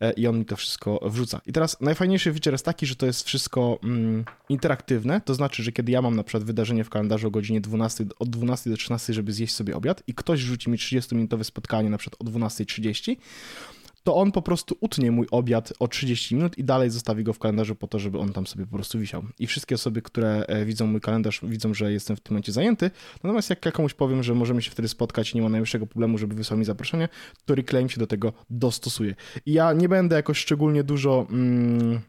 E, 0.00 0.12
I 0.12 0.26
on 0.26 0.38
mi 0.38 0.44
to 0.44 0.56
wszystko 0.56 1.00
wrzuca. 1.02 1.40
I 1.46 1.52
teraz 1.52 1.80
najfajniejszy 1.80 2.32
feature 2.32 2.52
jest 2.52 2.64
taki, 2.64 2.86
że 2.86 2.96
to 2.96 3.06
jest 3.06 3.26
wszystko 3.26 3.78
mm, 3.82 4.24
interaktywne, 4.48 5.20
to 5.20 5.34
znaczy, 5.34 5.62
że 5.62 5.72
kiedy 5.72 5.92
ja 5.92 6.02
mam 6.02 6.16
na 6.16 6.22
przykład 6.22 6.44
wydarzenie 6.44 6.84
w 6.84 6.90
kalendarzu 6.90 7.28
o 7.28 7.30
godzinie 7.30 7.60
12, 7.60 8.06
od 8.18 8.30
12 8.30 8.70
do 8.70 8.76
13, 8.76 9.14
żeby 9.14 9.32
zjeść 9.32 9.54
sobie 9.54 9.76
obiad 9.76 10.02
i 10.06 10.14
ktoś 10.14 10.40
rzuci 10.40 10.70
mi 10.70 10.78
30-minutowe 10.78 11.44
spotkanie 11.44 11.90
na 11.90 11.98
przykład 11.98 12.20
o 12.20 12.24
12.30, 12.30 13.16
to 14.08 14.16
on 14.16 14.32
po 14.32 14.42
prostu 14.42 14.76
utnie 14.80 15.10
mój 15.10 15.26
obiad 15.30 15.72
o 15.78 15.88
30 15.88 16.34
minut 16.34 16.58
i 16.58 16.64
dalej 16.64 16.90
zostawi 16.90 17.24
go 17.24 17.32
w 17.32 17.38
kalendarzu 17.38 17.74
po 17.74 17.86
to, 17.86 17.98
żeby 17.98 18.18
on 18.18 18.32
tam 18.32 18.46
sobie 18.46 18.66
po 18.66 18.74
prostu 18.74 18.98
wisiał. 18.98 19.24
I 19.38 19.46
wszystkie 19.46 19.74
osoby, 19.74 20.02
które 20.02 20.44
e, 20.46 20.64
widzą 20.64 20.86
mój 20.86 21.00
kalendarz, 21.00 21.40
widzą, 21.42 21.74
że 21.74 21.92
jestem 21.92 22.16
w 22.16 22.20
tym 22.20 22.34
momencie 22.34 22.52
zajęty. 22.52 22.90
Natomiast 23.22 23.50
jak 23.50 23.72
komuś 23.72 23.94
powiem, 23.94 24.22
że 24.22 24.34
możemy 24.34 24.62
się 24.62 24.70
wtedy 24.70 24.88
spotkać 24.88 25.34
nie 25.34 25.42
ma 25.42 25.48
najmniejszego 25.48 25.86
problemu, 25.86 26.18
żeby 26.18 26.34
wysłał 26.34 26.58
mi 26.58 26.64
zaproszenie, 26.64 27.08
to 27.44 27.54
Reclaim 27.54 27.88
się 27.88 28.00
do 28.00 28.06
tego 28.06 28.32
dostosuje. 28.50 29.14
I 29.46 29.52
ja 29.52 29.72
nie 29.72 29.88
będę 29.88 30.16
jakoś 30.16 30.38
szczególnie 30.38 30.84
dużo. 30.84 31.26
Mm, 31.30 32.00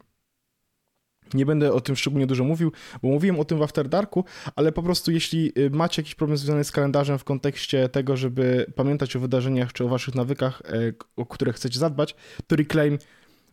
nie 1.34 1.46
będę 1.46 1.72
o 1.72 1.80
tym 1.80 1.96
szczególnie 1.96 2.26
dużo 2.26 2.44
mówił, 2.44 2.72
bo 3.02 3.08
mówiłem 3.08 3.40
o 3.40 3.44
tym 3.44 3.58
w 3.58 3.62
After 3.62 3.88
Darku, 3.88 4.24
ale 4.56 4.72
po 4.72 4.82
prostu 4.82 5.12
jeśli 5.12 5.52
y, 5.58 5.70
macie 5.70 6.02
jakiś 6.02 6.14
problem 6.14 6.38
związany 6.38 6.64
z 6.64 6.72
kalendarzem 6.72 7.18
w 7.18 7.24
kontekście 7.24 7.88
tego, 7.88 8.16
żeby 8.16 8.66
pamiętać 8.74 9.16
o 9.16 9.20
wydarzeniach 9.20 9.72
czy 9.72 9.84
o 9.84 9.88
waszych 9.88 10.14
nawykach, 10.14 10.62
e, 10.64 10.92
o 11.16 11.26
które 11.26 11.52
chcecie 11.52 11.78
zadbać, 11.78 12.14
to 12.46 12.56
Reclaim 12.56 12.98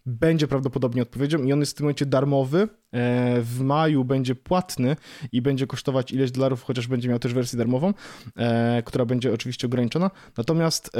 będzie 0.05 0.47
prawdopodobnie 0.47 1.01
odpowiedzią 1.01 1.43
i 1.43 1.53
on 1.53 1.59
jest 1.59 1.71
w 1.71 1.75
tym 1.75 1.83
momencie 1.83 2.05
darmowy. 2.05 2.67
E, 2.91 3.41
w 3.41 3.59
maju 3.59 4.05
będzie 4.05 4.35
płatny 4.35 4.95
i 5.31 5.41
będzie 5.41 5.67
kosztować 5.67 6.11
ileś 6.11 6.31
dolarów, 6.31 6.63
chociaż 6.63 6.87
będzie 6.87 7.09
miał 7.09 7.19
też 7.19 7.33
wersję 7.33 7.57
darmową, 7.57 7.93
e, 8.35 8.83
która 8.85 9.05
będzie 9.05 9.33
oczywiście 9.33 9.67
ograniczona. 9.67 10.11
Natomiast 10.37 10.91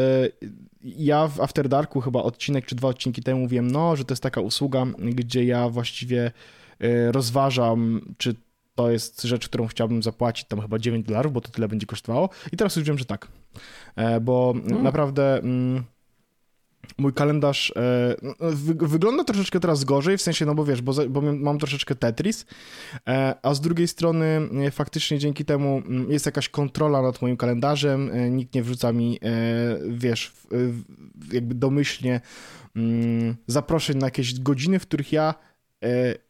ja 0.84 1.28
w 1.28 1.42
After 1.42 1.70
Darku 1.70 2.02
chyba 2.02 2.24
odcinek 2.24 2.66
czy 2.66 2.76
dwa 2.76 2.88
odcinki 2.88 3.24
temu 3.24 3.42
mówiłem, 3.42 3.72
no, 3.72 3.96
że 3.96 4.06
to 4.06 4.14
jest 4.14 4.24
taka 4.24 4.42
usługa, 4.42 4.86
gdzie 5.00 5.46
ja 5.46 5.70
właściwie 5.70 6.32
rozważam, 7.12 8.02
czy 8.18 8.36
to 8.78 8.92
jest 8.92 9.24
rzecz, 9.24 9.48
którą 9.48 9.68
chciałbym 9.68 10.04
zapłacić 10.04 10.48
tam 10.48 10.62
chyba 10.62 10.80
9 10.80 11.06
dolarów, 11.06 11.34
bo 11.34 11.42
to 11.42 11.50
tyle 11.50 11.68
będzie 11.68 11.86
kosztowało. 11.86 12.30
I 12.52 12.58
teraz 12.58 12.76
już 12.76 12.86
wiem, 12.86 12.98
że 12.98 13.06
tak. 13.06 13.28
E, 13.96 14.20
bo 14.20 14.54
hmm. 14.54 14.84
naprawdę 14.84 15.38
mm, 15.38 15.84
mój 16.98 17.14
kalendarz 17.14 17.74
e, 17.76 18.16
wygląda 18.78 19.24
troszeczkę 19.24 19.60
teraz 19.60 19.84
gorzej, 19.84 20.18
w 20.18 20.22
sensie, 20.22 20.46
no 20.46 20.56
bo 20.56 20.66
wiesz, 20.66 20.82
bo, 20.82 20.94
bo 21.10 21.22
mam 21.22 21.60
troszeczkę 21.60 21.96
Tetris, 21.96 22.46
e, 23.08 23.36
a 23.44 23.54
z 23.54 23.62
drugiej 23.62 23.88
strony 23.88 24.50
faktycznie 24.72 25.20
dzięki 25.20 25.46
temu 25.46 25.82
mm, 25.86 26.12
jest 26.12 26.26
jakaś 26.26 26.50
kontrola 26.50 27.02
nad 27.02 27.22
moim 27.22 27.38
kalendarzem, 27.38 28.12
nikt 28.32 28.56
nie 28.56 28.64
wrzuca 28.64 28.92
mi, 28.92 29.20
wiesz, 29.90 30.34
jakby 31.34 31.56
domyślnie 31.56 32.22
mm, 32.76 33.36
zaproszeń 33.48 33.98
na 33.98 34.08
jakieś 34.08 34.40
godziny, 34.40 34.80
w 34.80 34.88
których 34.88 35.12
ja 35.12 35.47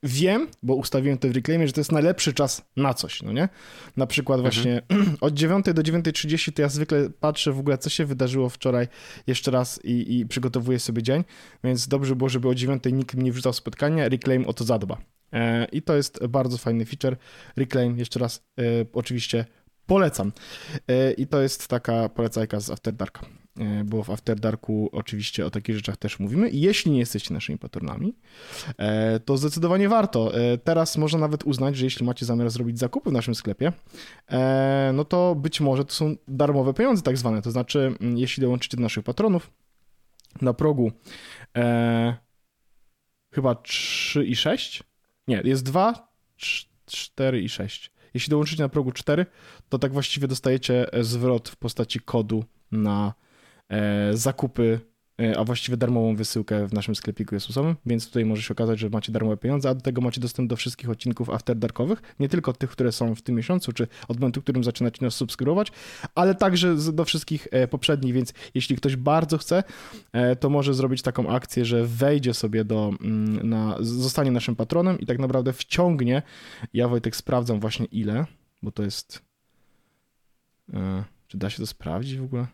wiem, 0.03 0.47
bo 0.63 0.75
ustawiłem 0.75 1.17
to 1.17 1.27
w 1.27 1.31
reclaimie, 1.31 1.67
że 1.67 1.73
to 1.73 1.79
jest 1.79 1.91
najlepszy 1.91 2.33
czas 2.33 2.61
na 2.75 2.93
coś, 2.93 3.23
no 3.23 3.31
nie? 3.31 3.49
Na 3.97 4.07
przykład 4.07 4.39
mhm. 4.39 4.53
właśnie 4.53 4.81
od 5.21 5.33
9 5.33 5.65
do 5.65 5.81
9.30 5.81 6.53
to 6.53 6.61
ja 6.61 6.69
zwykle 6.69 7.09
patrzę 7.09 7.51
w 7.51 7.59
ogóle, 7.59 7.77
co 7.77 7.89
się 7.89 8.05
wydarzyło 8.05 8.49
wczoraj 8.49 8.87
jeszcze 9.27 9.51
raz 9.51 9.85
i, 9.85 10.19
i 10.19 10.25
przygotowuję 10.25 10.79
sobie 10.79 11.03
dzień, 11.03 11.23
więc 11.63 11.87
dobrze 11.87 12.15
było, 12.15 12.29
żeby 12.29 12.47
o 12.47 12.55
9 12.55 12.83
nikt 12.91 13.15
mi 13.15 13.23
nie 13.23 13.31
wrzucał 13.31 13.53
spotkania, 13.53 14.09
reclaim 14.09 14.45
o 14.45 14.53
to 14.53 14.63
zadba. 14.63 14.97
E, 15.33 15.65
I 15.65 15.81
to 15.81 15.95
jest 15.95 16.25
bardzo 16.27 16.57
fajny 16.57 16.85
feature. 16.85 17.17
Reclaim, 17.55 17.97
jeszcze 17.99 18.19
raz, 18.19 18.43
e, 18.59 18.63
oczywiście 18.93 19.45
polecam. 19.85 20.31
I 21.17 21.27
to 21.27 21.41
jest 21.41 21.67
taka 21.67 22.09
polecajka 22.09 22.59
z 22.59 22.69
After 22.69 22.93
Dark. 22.93 23.19
E, 23.59 23.83
bo 23.83 24.03
w 24.03 24.09
After 24.09 24.39
Darku 24.39 24.89
oczywiście 24.91 25.45
o 25.45 25.49
takich 25.49 25.75
rzeczach 25.75 25.97
też 25.97 26.19
mówimy. 26.19 26.49
Jeśli 26.51 26.91
nie 26.91 26.99
jesteście 26.99 27.33
naszymi 27.33 27.57
patronami, 27.57 28.15
e, 28.77 29.19
to 29.19 29.37
zdecydowanie 29.37 29.89
warto. 29.89 30.35
E, 30.35 30.57
teraz 30.57 30.97
można 30.97 31.19
nawet 31.19 31.43
uznać, 31.43 31.75
że 31.75 31.85
jeśli 31.85 32.05
macie 32.05 32.25
zamiar 32.25 32.49
zrobić 32.49 32.79
zakupy 32.79 33.09
w 33.09 33.13
naszym 33.13 33.35
sklepie, 33.35 33.71
no 34.93 35.05
to 35.05 35.35
być 35.35 35.61
może 35.61 35.85
to 35.85 35.93
są 35.93 36.15
darmowe 36.27 36.73
pieniądze 36.73 37.01
tak 37.01 37.17
zwane. 37.17 37.41
To 37.41 37.51
znaczy, 37.51 37.95
mm, 38.01 38.17
jeśli 38.17 38.41
dołączycie 38.41 38.77
do 38.77 38.83
naszych 38.83 39.03
patronów, 39.03 39.51
na 40.41 40.53
progu 40.53 40.91
chyba 43.33 43.55
3 43.55 44.25
i 44.25 44.35
6. 44.35 44.83
Nie, 45.27 45.41
jest 45.45 45.63
2, 45.63 46.13
4 46.85 47.41
i 47.41 47.49
6. 47.49 47.91
Jeśli 48.13 48.31
dołączycie 48.31 48.63
na 48.63 48.69
progu 48.69 48.91
4, 48.91 49.25
to 49.69 49.79
tak 49.79 49.93
właściwie 49.93 50.27
dostajecie 50.27 50.85
zwrot 51.01 51.49
w 51.49 51.55
postaci 51.55 51.99
kodu 51.99 52.43
na 52.71 53.13
zakupy 54.11 54.79
E, 55.21 55.37
a 55.37 55.43
właściwie 55.43 55.77
darmową 55.77 56.15
wysyłkę 56.15 56.67
w 56.67 56.73
naszym 56.73 56.95
sklepiku 56.95 57.35
Jesusowym, 57.35 57.75
więc 57.85 58.07
tutaj 58.07 58.25
może 58.25 58.41
się 58.41 58.53
okazać, 58.53 58.79
że 58.79 58.89
macie 58.89 59.11
darmowe 59.11 59.37
pieniądze, 59.37 59.69
a 59.69 59.75
do 59.75 59.81
tego 59.81 60.01
macie 60.01 60.21
dostęp 60.21 60.49
do 60.49 60.55
wszystkich 60.55 60.89
odcinków 60.89 61.29
After 61.29 61.57
Darkowych, 61.57 62.01
nie 62.19 62.29
tylko 62.29 62.53
tych, 62.53 62.69
które 62.69 62.91
są 62.91 63.15
w 63.15 63.21
tym 63.21 63.35
miesiącu, 63.35 63.73
czy 63.73 63.87
od 64.07 64.19
momentu, 64.19 64.41
w 64.41 64.43
którym 64.43 64.63
zaczynacie 64.63 65.05
nas 65.05 65.15
subskrybować, 65.15 65.71
ale 66.15 66.35
także 66.35 66.75
do 66.93 67.05
wszystkich 67.05 67.47
e, 67.51 67.67
poprzednich, 67.67 68.13
więc 68.13 68.33
jeśli 68.53 68.75
ktoś 68.75 68.95
bardzo 68.95 69.37
chce, 69.37 69.63
e, 70.13 70.35
to 70.35 70.49
może 70.49 70.73
zrobić 70.73 71.01
taką 71.01 71.29
akcję, 71.29 71.65
że 71.65 71.85
wejdzie 71.85 72.33
sobie 72.33 72.65
do, 72.65 72.91
mm, 73.01 73.49
na, 73.49 73.77
zostanie 73.79 74.31
naszym 74.31 74.55
patronem 74.55 74.99
i 74.99 75.05
tak 75.05 75.19
naprawdę 75.19 75.53
wciągnie, 75.53 76.21
ja 76.73 76.87
Wojtek 76.87 77.15
sprawdzam 77.15 77.59
właśnie 77.59 77.85
ile, 77.85 78.25
bo 78.61 78.71
to 78.71 78.83
jest, 78.83 79.21
czy 81.27 81.37
da 81.37 81.49
się 81.49 81.57
to 81.57 81.67
sprawdzić 81.67 82.17
w 82.17 82.23
ogóle? 82.23 82.47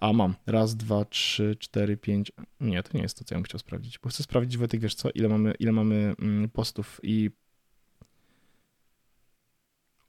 A 0.00 0.12
mam. 0.12 0.34
Raz, 0.46 0.76
dwa, 0.76 1.04
trzy, 1.04 1.56
cztery, 1.58 1.96
pięć. 1.96 2.32
Nie, 2.60 2.82
to 2.82 2.90
nie 2.94 3.02
jest 3.02 3.18
to, 3.18 3.24
co 3.24 3.34
ja 3.34 3.38
bym 3.38 3.44
chciał 3.44 3.58
sprawdzić. 3.58 3.98
Bo 3.98 4.08
chcę 4.08 4.22
sprawdzić, 4.22 4.58
Wojtek, 4.58 4.80
wiesz 4.80 4.94
co, 4.94 5.10
ile 5.10 5.28
mamy, 5.28 5.54
ile 5.58 5.72
mamy 5.72 6.14
mm, 6.18 6.48
postów 6.48 7.00
i 7.02 7.30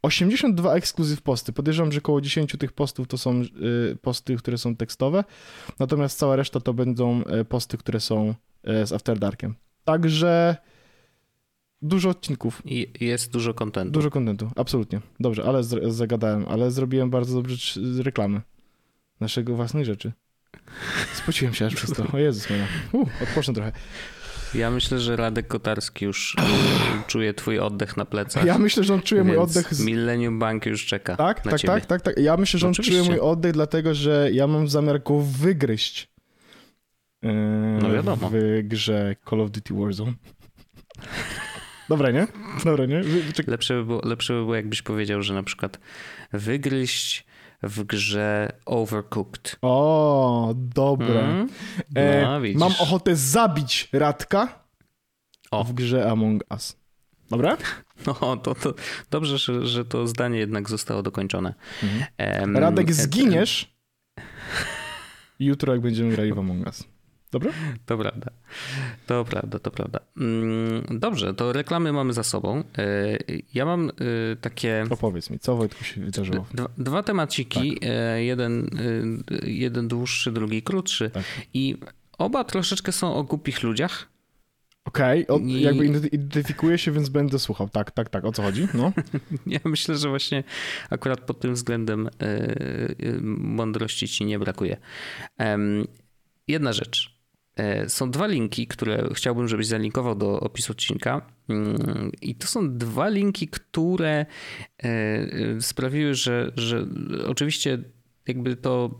82 0.01 0.75
ekskluzyw 0.75 1.21
posty. 1.21 1.53
Podejrzewam, 1.53 1.91
że 1.91 1.97
około 1.97 2.21
10 2.21 2.55
tych 2.59 2.71
postów 2.71 3.07
to 3.07 3.17
są 3.17 3.41
y, 3.41 3.97
posty, 4.01 4.35
które 4.35 4.57
są 4.57 4.75
tekstowe, 4.75 5.23
natomiast 5.79 6.19
cała 6.19 6.35
reszta 6.35 6.59
to 6.59 6.73
będą 6.73 7.21
y, 7.21 7.45
posty, 7.45 7.77
które 7.77 7.99
są 7.99 8.29
y, 8.29 8.87
z 8.87 8.91
After 8.93 9.19
Darkiem. 9.19 9.55
Także 9.83 10.57
dużo 11.81 12.09
odcinków. 12.09 12.61
I 12.65 12.87
jest 12.99 13.31
dużo 13.31 13.53
kontentu. 13.53 13.91
Dużo 13.91 14.11
kontentu, 14.11 14.51
absolutnie. 14.55 15.01
Dobrze, 15.19 15.43
ale 15.43 15.63
zagadałem, 15.93 16.45
ale 16.47 16.71
zrobiłem 16.71 17.09
bardzo 17.09 17.35
dobrze 17.41 17.81
reklamy 18.03 18.41
naszego 19.19 19.55
własnej 19.55 19.85
rzeczy. 19.85 20.11
Spociłem 21.13 21.53
się 21.53 21.65
aż 21.65 21.75
przez 21.75 21.93
to. 21.93 22.07
O 22.13 22.17
Jezus 22.17 22.49
moja. 22.49 22.67
Uh, 22.91 23.09
odpocznę 23.21 23.53
trochę. 23.53 23.71
Ja 24.55 24.71
myślę, 24.71 24.99
że 24.99 25.15
Radek 25.15 25.47
Kotarski 25.47 26.05
już 26.05 26.35
czuje 27.07 27.33
twój 27.33 27.59
oddech 27.59 27.97
na 27.97 28.05
plecach. 28.05 28.45
Ja 28.45 28.57
myślę, 28.57 28.83
że 28.83 28.93
on 28.93 29.01
czuje 29.01 29.23
mój 29.23 29.37
oddech. 29.37 29.73
Z... 29.73 29.85
Millennium 29.85 30.39
Bank 30.39 30.65
już 30.65 30.85
czeka. 30.85 31.15
Tak, 31.15 31.45
na 31.45 31.51
tak, 31.51 31.59
ciebie. 31.59 31.73
tak, 31.73 31.85
tak, 31.85 32.01
tak. 32.01 32.17
Ja 32.17 32.37
myślę, 32.37 32.59
że 32.59 32.67
on 32.67 32.71
Oczywiście. 32.71 32.97
czuje 32.97 33.09
mój 33.09 33.19
oddech, 33.19 33.51
dlatego 33.51 33.93
że 33.93 34.29
ja 34.31 34.47
mam 34.47 34.67
zamiar 34.67 35.03
go 35.03 35.19
wygryźć. 35.19 36.09
Yy, 37.21 37.31
no 37.81 37.91
wiadomo. 37.91 38.31
W 38.33 38.61
grze 38.63 39.15
Call 39.29 39.41
of 39.41 39.51
Duty 39.51 39.73
Warzone. 39.73 40.13
Dobre, 41.89 42.13
nie? 42.13 42.27
Dobre, 42.65 42.87
nie? 42.87 43.01
Lepsze 43.47 43.73
by, 43.73 43.85
było, 43.85 44.01
lepsze 44.03 44.33
by 44.33 44.39
było, 44.39 44.55
jakbyś 44.55 44.81
powiedział, 44.81 45.23
że 45.23 45.33
na 45.33 45.43
przykład 45.43 45.79
wygryźć 46.33 47.25
w 47.63 47.83
grze 47.83 48.51
Overcooked. 48.65 49.57
O, 49.61 50.53
dobre. 50.55 51.19
Mm. 51.19 51.49
No, 51.95 52.01
e, 52.01 52.53
mam 52.55 52.71
ochotę 52.79 53.15
zabić 53.15 53.89
Radka 53.93 54.65
o. 55.51 55.63
w 55.63 55.73
grze 55.73 56.11
Among 56.11 56.43
Us. 56.51 56.77
Dobra? 57.29 57.57
No, 58.07 58.37
to, 58.37 58.55
to 58.55 58.73
dobrze, 59.11 59.37
że, 59.37 59.67
że 59.67 59.85
to 59.85 60.07
zdanie 60.07 60.39
jednak 60.39 60.69
zostało 60.69 61.03
dokończone. 61.03 61.53
Mhm. 61.83 62.57
Radek, 62.57 62.93
zginiesz 62.93 63.75
jutro, 65.39 65.73
jak 65.73 65.81
będziemy 65.81 66.11
grali 66.11 66.33
w 66.33 66.39
Among 66.39 66.65
Us. 66.65 66.92
Dobra? 67.33 67.51
To 67.85 67.97
prawda. 67.97 68.31
To 69.07 69.25
prawda, 69.25 69.59
to 69.59 69.71
prawda. 69.71 69.99
Mm, 70.17 70.99
dobrze, 70.99 71.33
to 71.33 71.53
reklamy 71.53 71.93
mamy 71.93 72.13
za 72.13 72.23
sobą. 72.23 72.63
E, 72.77 73.17
ja 73.53 73.65
mam 73.65 73.89
e, 73.89 73.91
takie. 74.41 74.85
Opowiedz 74.89 75.29
mi, 75.29 75.39
co 75.39 75.55
Wojtku 75.55 75.83
się 75.83 76.01
wydarzyło? 76.01 76.45
Dwa, 76.53 76.69
dwa 76.77 77.03
temaciki. 77.03 77.73
Tak. 77.73 77.89
E, 77.89 78.23
jeden, 78.23 78.69
jeden 79.43 79.87
dłuższy, 79.87 80.31
drugi 80.31 80.61
krótszy. 80.61 81.09
Tak. 81.09 81.23
I 81.53 81.77
oba 82.17 82.43
troszeczkę 82.43 82.91
są 82.91 83.15
o 83.15 83.23
głupich 83.23 83.63
ludziach. 83.63 84.07
Okej, 84.85 85.27
okay, 85.27 85.47
I... 85.47 85.61
jakby 85.61 85.85
identyfikuję 85.85 86.77
się, 86.77 86.91
więc 86.91 87.09
będę 87.09 87.39
słuchał. 87.39 87.69
Tak, 87.69 87.91
tak, 87.91 88.09
tak. 88.09 88.25
O 88.25 88.31
co 88.31 88.41
chodzi? 88.41 88.67
No. 88.73 88.91
ja 89.47 89.59
myślę, 89.65 89.97
że 89.97 90.09
właśnie 90.09 90.43
akurat 90.89 91.21
pod 91.21 91.39
tym 91.39 91.53
względem 91.53 92.09
mądrości 93.37 94.07
ci 94.07 94.25
nie 94.25 94.39
brakuje. 94.39 94.77
Jedna 96.47 96.73
rzecz. 96.73 97.22
E, 97.55 97.89
są 97.89 98.11
dwa 98.11 98.27
linki, 98.27 98.67
które 98.67 99.09
chciałbym, 99.13 99.47
żebyś 99.47 99.67
zalinkował 99.67 100.15
do 100.15 100.39
opisu 100.39 100.71
odcinka. 100.71 101.21
Mm, 101.49 102.11
I 102.21 102.35
to 102.35 102.47
są 102.47 102.77
dwa 102.77 103.09
linki, 103.09 103.47
które 103.47 104.09
e, 104.09 104.25
e, 104.83 105.61
sprawiły, 105.61 106.13
że, 106.13 106.51
że 106.55 106.85
oczywiście 107.27 107.77
jakby 108.27 108.55
to 108.55 108.97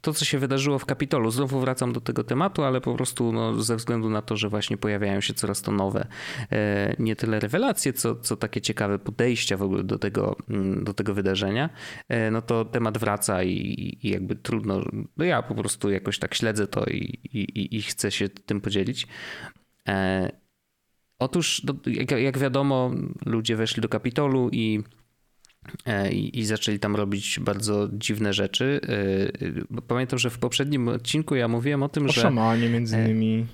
to, 0.00 0.12
co 0.12 0.24
się 0.24 0.38
wydarzyło 0.38 0.78
w 0.78 0.86
Kapitolu. 0.86 1.30
Znowu 1.30 1.60
wracam 1.60 1.92
do 1.92 2.00
tego 2.00 2.24
tematu, 2.24 2.64
ale 2.64 2.80
po 2.80 2.94
prostu 2.94 3.32
no, 3.32 3.62
ze 3.62 3.76
względu 3.76 4.10
na 4.10 4.22
to, 4.22 4.36
że 4.36 4.48
właśnie 4.48 4.76
pojawiają 4.76 5.20
się 5.20 5.34
coraz 5.34 5.62
to 5.62 5.72
nowe, 5.72 6.06
e, 6.52 6.96
nie 6.98 7.16
tyle 7.16 7.40
rewelacje, 7.40 7.92
co, 7.92 8.16
co 8.16 8.36
takie 8.36 8.60
ciekawe 8.60 8.98
podejścia 8.98 9.56
w 9.56 9.62
ogóle 9.62 9.84
do 9.84 9.98
tego, 9.98 10.36
mm, 10.50 10.84
do 10.84 10.94
tego 10.94 11.14
wydarzenia, 11.14 11.70
e, 12.08 12.30
no 12.30 12.42
to 12.42 12.64
temat 12.64 12.98
wraca 12.98 13.42
i, 13.42 13.98
i 14.02 14.10
jakby 14.10 14.36
trudno, 14.36 14.84
no 15.16 15.24
ja 15.24 15.42
po 15.42 15.54
prostu 15.54 15.90
jakoś 15.90 16.18
tak 16.18 16.34
śledzę 16.34 16.66
to 16.66 16.84
i, 16.84 17.18
i, 17.32 17.76
i 17.76 17.82
chcę 17.82 18.10
się 18.10 18.28
tym 18.28 18.60
podzielić. 18.60 19.06
E, 19.88 20.30
otóż, 21.18 21.62
jak, 22.18 22.38
wiadomo, 22.38 22.90
ludzie 23.26 23.56
weszli 23.56 23.82
do 23.82 23.88
Kapitolu 23.88 24.48
i 24.52 24.82
i, 26.12 26.38
i, 26.38 26.46
zaczęli 26.46 26.78
tam 26.78 26.96
robić 26.96 27.40
bardzo 27.40 27.88
dziwne 27.92 28.32
rzeczy. 28.32 28.80
E, 29.76 29.82
pamiętam, 29.82 30.18
że 30.18 30.30
w 30.30 30.38
poprzednim 30.38 30.88
odcinku 30.88 31.34
ja 31.34 31.48
mówiłem 31.48 31.82
o 31.82 31.88
tym, 31.88 32.04
o 32.06 32.08
że... 32.08 32.20
Szamanie 32.20 32.68
między 32.68 32.96
e, 32.96 33.04
innymi. 33.04 33.46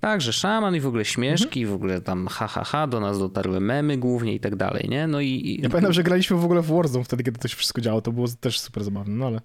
Tak, 0.00 0.20
że 0.20 0.32
szaman 0.32 0.76
i 0.76 0.80
w 0.80 0.86
ogóle 0.86 1.04
śmieszki, 1.04 1.60
mhm. 1.60 1.72
w 1.72 1.74
ogóle 1.74 2.00
tam 2.00 2.26
ha, 2.26 2.46
ha, 2.46 2.64
ha, 2.64 2.86
do 2.86 3.00
nas 3.00 3.18
dotarły 3.18 3.60
memy 3.60 3.96
głównie 3.96 4.34
i 4.34 4.40
tak 4.40 4.56
dalej, 4.56 4.88
nie? 4.88 5.06
No 5.06 5.20
i... 5.20 5.58
Ja 5.62 5.68
pamiętam, 5.68 5.92
że 5.92 6.02
graliśmy 6.02 6.36
w 6.36 6.44
ogóle 6.44 6.62
w 6.62 6.66
Warzone 6.66 7.04
wtedy, 7.04 7.22
kiedy 7.22 7.38
to 7.38 7.48
się 7.48 7.56
wszystko 7.56 7.80
działo, 7.80 8.00
to 8.00 8.12
było 8.12 8.26
też 8.40 8.60
super 8.60 8.84
zabawne, 8.84 9.14
no 9.14 9.26
ale... 9.26 9.40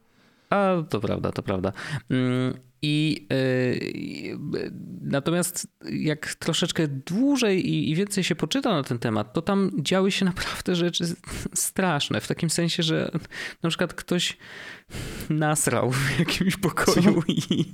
A, 0.50 0.84
to 0.90 1.00
prawda, 1.00 1.32
to 1.32 1.44
prawda. 1.44 1.72
Mm, 2.10 2.54
I 2.82 3.28
yy, 4.24 4.40
natomiast 5.02 5.68
jak 5.92 6.36
troszeczkę 6.36 6.88
dłużej 6.88 7.70
i, 7.70 7.92
i, 7.92 7.96
więcej 7.96 8.24
się 8.24 8.36
poczyta 8.36 8.70
na 8.74 8.84
ten 8.84 9.00
temat, 9.00 9.34
to 9.34 9.42
tam 9.42 9.72
działy 9.82 10.12
się 10.12 10.26
naprawdę 10.26 10.76
rzeczy 10.76 11.04
straszne. 11.54 12.22
W 12.22 12.28
takim 12.28 12.50
sensie, 12.50 12.84
że 12.84 13.12
na 13.64 13.70
przykład 13.70 13.94
ktoś 13.94 14.38
nasrał 15.30 15.92
w 15.92 16.20
jakimś 16.20 16.58
pokoju 16.58 17.24
i, 17.28 17.66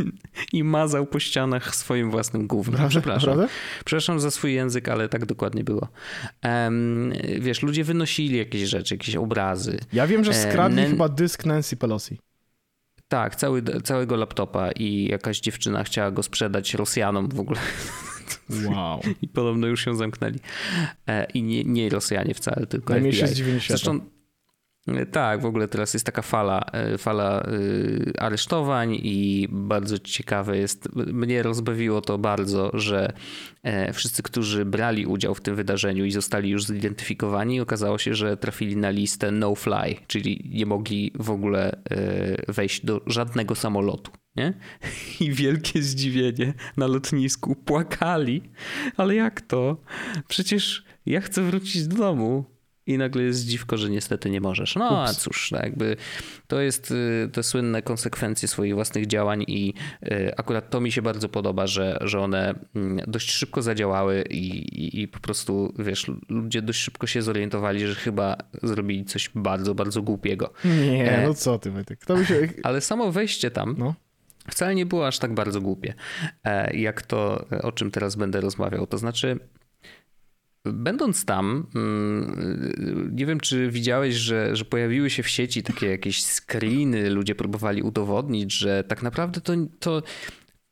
i, 0.54 0.64
mazał 0.64 1.06
po 1.06 1.20
ścianach 1.20 1.76
swoim 1.76 2.12
własnym 2.12 2.48
głównym. 2.48 2.90
Przepraszam. 2.90 3.34
Prawda? 3.34 3.54
Przepraszam 3.86 4.20
za 4.20 4.32
swój 4.32 4.54
język, 4.54 4.90
ale 4.90 5.10
tak 5.10 5.26
dokładnie 5.26 5.64
było. 5.64 5.88
Um, 6.44 7.14
wiesz, 7.40 7.62
ludzie 7.62 7.84
wynosili 7.84 8.38
jakieś 8.38 8.70
rzeczy, 8.70 8.94
jakieś 8.94 9.16
obrazy. 9.16 9.80
Ja 9.94 10.08
wiem, 10.08 10.24
że 10.24 10.34
skradli 10.34 10.82
e, 10.82 10.90
chyba 10.90 11.10
dysk 11.10 11.46
Nancy 11.46 11.78
Pelosi. 11.78 12.18
Tak, 13.08 13.36
cały, 13.36 13.64
całego 13.84 14.16
laptopa 14.16 14.72
i 14.72 15.08
jakaś 15.12 15.40
dziewczyna 15.40 15.84
chciała 15.84 16.12
go 16.12 16.24
sprzedać 16.24 16.74
Rosjanom 16.74 17.30
w 17.30 17.40
ogóle. 17.40 17.60
Wow. 18.66 19.02
I 19.22 19.28
podobno 19.28 19.68
już 19.68 19.86
ją 19.86 19.96
zamknęli. 19.96 20.40
E, 21.08 21.28
I 21.34 21.44
nie, 21.44 21.64
nie 21.64 21.90
Rosjanie 21.90 22.34
wcale, 22.34 22.68
tylko 22.68 22.94
Najmniejsze 22.94 23.28
zdziwienie 23.28 23.60
świata. 23.60 23.78
Zresztą 23.78 24.00
tak, 25.12 25.42
w 25.42 25.46
ogóle 25.46 25.68
teraz 25.68 25.94
jest 25.94 26.06
taka 26.06 26.22
fala, 26.22 26.66
e, 26.74 26.98
fala 26.98 27.42
e, 27.42 28.22
aresztowań 28.22 29.00
i 29.04 29.48
bardzo 29.52 30.00
ciekawe 30.00 30.58
jest, 30.58 30.96
mnie 30.96 31.44
rozbawiło 31.44 32.02
to 32.02 32.18
bardzo, 32.18 32.72
że 32.74 33.14
e, 33.64 33.94
wszyscy, 33.94 34.24
którzy 34.24 34.66
brali 34.66 35.06
udział 35.06 35.36
w 35.36 35.42
tym 35.42 35.56
wydarzeniu 35.56 36.06
i 36.06 36.12
zostali 36.12 36.50
już 36.50 36.66
zidentyfikowani, 36.66 37.62
okazało 37.62 37.98
się, 37.98 38.16
że 38.16 38.38
trafili 38.38 38.78
na 38.78 38.90
listę 38.90 39.32
no 39.32 39.56
fly, 39.56 39.96
czyli 40.08 40.50
nie 40.54 40.66
mogli 40.66 41.12
w 41.20 41.32
ogóle 41.32 41.82
wejść 42.48 42.86
do 42.86 43.02
żadnego 43.08 43.56
samolotu. 43.56 44.12
Nie? 44.36 44.54
I 45.28 45.32
wielkie 45.32 45.82
zdziwienie 45.82 46.54
na 46.78 46.88
lotnisku. 46.88 47.56
Płakali. 47.56 48.42
Ale 48.98 49.16
jak 49.16 49.42
to? 49.42 49.78
Przecież 50.28 50.86
ja 51.06 51.22
chcę 51.22 51.42
wrócić 51.44 51.88
do 51.88 51.96
domu 51.96 52.55
i 52.88 52.98
nagle 52.98 53.24
jest 53.24 53.46
dziwko, 53.46 53.78
że 53.78 53.90
niestety 53.90 54.30
nie 54.30 54.42
możesz. 54.42 54.76
No 54.76 55.04
a 55.04 55.14
cóż, 55.14 55.52
no 55.52 55.60
jakby 55.60 55.96
to 56.48 56.62
jest 56.62 56.92
y, 56.92 57.30
te 57.34 57.44
słynne 57.44 57.82
konsekwencje 57.82 58.48
swoich 58.48 58.74
własnych 58.74 59.08
działań 59.08 59.44
i 59.48 59.74
y, 60.04 60.34
akurat 60.38 60.70
to 60.70 60.82
mi 60.82 60.92
się 60.92 61.02
bardzo 61.02 61.30
podoba, 61.30 61.68
że, 61.68 61.98
że 62.02 62.20
one 62.20 62.56
mm, 62.76 63.06
dość 63.08 63.32
szybko 63.32 63.62
zadziałały 63.62 64.24
i, 64.30 64.48
i, 64.84 65.02
i 65.02 65.08
po 65.08 65.20
prostu, 65.20 65.74
wiesz, 65.80 66.12
ludzie 66.30 66.62
dość 66.62 66.80
szybko 66.80 67.08
się 67.08 67.22
zorientowali, 67.22 67.88
że 67.88 67.96
chyba 67.96 68.38
zrobili 68.64 69.06
coś 69.06 69.30
bardzo, 69.36 69.76
bardzo 69.76 70.02
głupiego. 70.02 70.54
Nie, 70.66 71.12
e, 71.12 71.28
no 71.28 71.34
co 71.34 71.60
ty, 71.60 71.72
Wojtek. 71.72 72.06
To 72.06 72.16
by 72.16 72.26
się... 72.26 72.50
Ale 72.64 72.82
samo 72.82 73.12
wejście 73.12 73.52
tam... 73.52 73.76
No 73.78 73.96
wcale 74.52 74.76
nie 74.76 74.86
było 74.86 75.08
aż 75.08 75.20
tak 75.20 75.34
bardzo 75.34 75.62
głupie, 75.62 75.94
e, 76.44 76.78
jak 76.78 77.02
to, 77.02 77.46
o 77.64 77.72
czym 77.72 77.92
teraz 77.92 78.16
będę 78.16 78.42
rozmawiał. 78.42 78.88
To 78.88 78.98
znaczy, 78.98 79.40
Będąc 80.66 81.26
tam, 81.26 81.68
mm, 81.76 83.16
nie 83.16 83.26
wiem, 83.26 83.40
czy 83.40 83.72
widziałeś, 83.72 84.16
że, 84.16 84.56
że 84.56 84.66
pojawiły 84.66 85.10
się 85.10 85.24
w 85.24 85.30
sieci 85.30 85.64
takie 85.64 85.88
jakieś 85.88 86.24
screeny, 86.24 87.10
ludzie 87.10 87.36
próbowali 87.36 87.82
udowodnić, 87.82 88.54
że 88.54 88.84
tak 88.84 89.04
naprawdę 89.04 89.42
to, 89.42 89.54
to, 89.80 90.02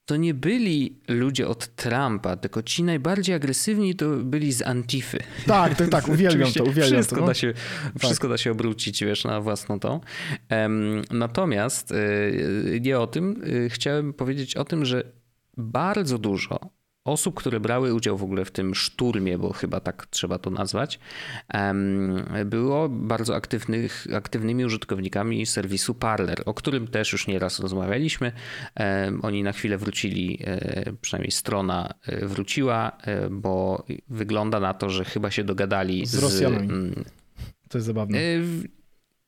to 0.06 0.16
nie 0.16 0.34
byli 0.34 1.02
ludzie 1.08 1.48
od 1.48 1.76
Trumpa, 1.76 2.38
tylko 2.38 2.64
ci 2.64 2.84
najbardziej 2.84 3.36
agresywni 3.36 3.96
to 3.96 4.10
byli 4.10 4.54
z 4.54 4.62
Antify. 4.62 5.20
Tak, 5.48 5.76
tak, 5.76 5.90
tak, 5.98 6.08
uwielbiam 6.08 6.52
to, 6.52 6.64
uwielbiam 6.64 6.94
wszystko 6.94 7.16
to. 7.16 7.22
No. 7.22 7.28
Da 7.28 7.34
się, 7.34 7.54
wszystko 8.00 8.28
tak. 8.28 8.34
da 8.34 8.38
się 8.38 8.52
obrócić, 8.52 9.04
wiesz, 9.04 9.24
na 9.24 9.42
własną 9.42 9.80
tą. 9.80 10.00
Natomiast 11.12 11.92
y, 11.92 12.80
nie 12.82 13.00
o 13.00 13.08
tym, 13.08 13.44
y, 13.48 13.70
chciałem 13.70 14.14
powiedzieć 14.14 14.56
o 14.56 14.66
tym, 14.66 14.86
że 14.86 15.04
bardzo 15.58 16.18
dużo 16.18 16.83
osób, 17.06 17.36
które 17.36 17.60
brały 17.60 17.94
udział 17.94 18.18
w 18.18 18.24
ogóle 18.24 18.46
w 18.46 18.52
tym 18.52 18.76
szturmie, 18.76 19.38
bo 19.38 19.54
chyba 19.54 19.80
tak 19.80 20.06
trzeba 20.06 20.38
to 20.38 20.50
nazwać, 20.50 21.00
było 22.46 22.90
bardzo 22.90 23.36
aktywnych, 23.36 24.08
aktywnymi 24.16 24.66
użytkownikami 24.66 25.46
serwisu 25.46 25.96
Parler, 25.96 26.42
o 26.46 26.54
którym 26.54 26.88
też 26.88 27.12
już 27.12 27.28
nieraz 27.28 27.60
rozmawialiśmy. 27.60 28.32
Oni 29.22 29.44
na 29.44 29.52
chwilę 29.52 29.78
wrócili, 29.78 30.40
e, 30.46 30.94
przynajmniej 31.02 31.32
strona 31.32 31.94
e, 32.06 32.26
wróciła, 32.26 32.98
e, 33.02 33.30
bo 33.30 33.86
wygląda 34.10 34.60
na 34.60 34.74
to, 34.74 34.90
że 34.90 35.06
chyba 35.06 35.32
się 35.32 35.44
dogadali 35.44 36.06
z, 36.06 36.12
z 36.12 36.24
Rosjanami. 36.24 36.70
To 37.70 37.78
jest 37.78 37.88
zabawne. 37.88 38.20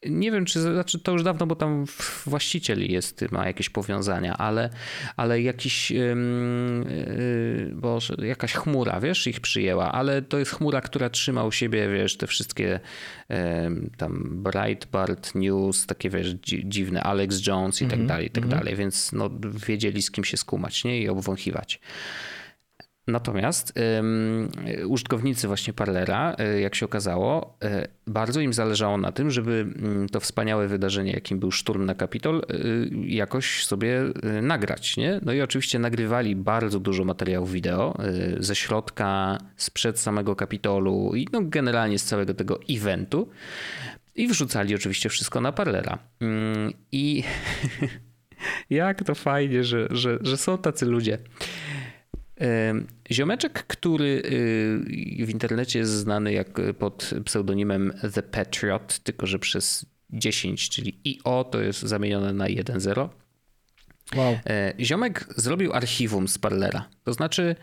Nie 0.09 0.31
wiem, 0.31 0.45
czy 0.45 0.61
znaczy 0.61 0.99
to 0.99 1.11
już 1.11 1.23
dawno, 1.23 1.47
bo 1.47 1.55
tam 1.55 1.85
właściciel 2.25 2.91
jest, 2.91 3.31
ma 3.31 3.47
jakieś 3.47 3.69
powiązania, 3.69 4.37
ale, 4.37 4.69
ale 5.17 5.41
jakiś, 5.41 5.91
yy, 5.91 7.71
Boże, 7.73 8.15
jakaś 8.21 8.53
chmura, 8.53 8.99
wiesz, 8.99 9.27
ich 9.27 9.39
przyjęła, 9.39 9.91
ale 9.91 10.21
to 10.21 10.39
jest 10.39 10.51
chmura, 10.51 10.81
która 10.81 11.09
trzyma 11.09 11.43
u 11.43 11.51
siebie, 11.51 11.89
wiesz, 11.89 12.17
te 12.17 12.27
wszystkie 12.27 12.79
yy, 13.29 13.35
tam 13.97 14.43
Breitbart 14.43 15.35
News, 15.35 15.85
takie, 15.85 16.09
wiesz, 16.09 16.35
dziwne, 16.63 17.03
Alex 17.03 17.47
Jones 17.47 17.81
i 17.81 17.85
tak 17.85 17.93
mhm, 17.93 18.07
dalej, 18.07 18.27
i 18.27 18.29
tak 18.29 18.43
mhm. 18.43 18.61
dalej, 18.61 18.75
więc 18.75 19.11
no, 19.11 19.29
wiedzieli 19.67 20.01
z 20.01 20.11
kim 20.11 20.23
się 20.23 20.37
skumać, 20.37 20.83
nie, 20.83 21.01
i 21.01 21.09
obwąchiwać. 21.09 21.79
Natomiast 23.07 23.73
um, 23.97 24.49
użytkownicy 24.87 25.47
właśnie 25.47 25.73
Parlera, 25.73 26.35
e, 26.37 26.61
jak 26.61 26.75
się 26.75 26.85
okazało, 26.85 27.57
e, 27.63 27.87
bardzo 28.07 28.41
im 28.41 28.53
zależało 28.53 28.97
na 28.97 29.11
tym, 29.11 29.31
żeby 29.31 29.51
mm, 29.77 30.09
to 30.09 30.19
wspaniałe 30.19 30.67
wydarzenie, 30.67 31.11
jakim 31.11 31.39
był 31.39 31.51
szturm 31.51 31.85
na 31.85 31.95
Kapitol, 31.95 32.37
e, 32.37 32.41
jakoś 33.07 33.65
sobie 33.65 34.01
nagrać. 34.41 34.97
Nie? 34.97 35.19
No 35.25 35.33
i 35.33 35.41
oczywiście 35.41 35.79
nagrywali 35.79 36.35
bardzo 36.35 36.79
dużo 36.79 37.03
materiałów 37.03 37.51
wideo 37.51 37.97
ze 38.39 38.55
środka, 38.55 39.37
sprzed 39.57 39.99
samego 39.99 40.35
Kapitolu 40.35 41.11
i 41.15 41.27
no 41.31 41.41
generalnie 41.43 41.99
z 41.99 42.03
całego 42.03 42.33
tego 42.33 42.59
eventu. 42.69 43.29
I 44.15 44.27
wrzucali 44.27 44.75
oczywiście 44.75 45.09
wszystko 45.09 45.41
na 45.41 45.51
Parlera. 45.51 45.99
Mm, 46.19 46.73
I 46.91 47.23
jak 48.69 49.03
to 49.03 49.15
fajnie, 49.15 49.63
że, 49.63 49.87
że, 49.91 50.17
że 50.21 50.37
są 50.37 50.57
tacy 50.57 50.85
ludzie. 50.85 51.17
Ziomeczek, 53.11 53.63
który 53.67 54.21
y, 55.19 55.25
w 55.25 55.29
internecie 55.29 55.79
jest 55.79 55.91
znany 55.91 56.33
jak 56.33 56.61
pod 56.79 57.11
pseudonimem 57.25 57.93
The 58.13 58.23
Patriot, 58.23 58.99
tylko 58.99 59.27
że 59.27 59.39
przez 59.39 59.85
10, 60.09 60.69
czyli 60.69 61.01
IO 61.05 61.43
to 61.43 61.61
jest 61.61 61.81
zamienione 61.81 62.33
na 62.33 62.45
1.0. 62.45 63.09
Wow. 64.15 64.37
E, 64.49 64.73
ziomek 64.79 65.25
zrobił 65.35 65.73
archiwum 65.73 66.27
z 66.27 66.37
Parlera. 66.37 66.89
To 67.03 67.13
znaczy 67.13 67.55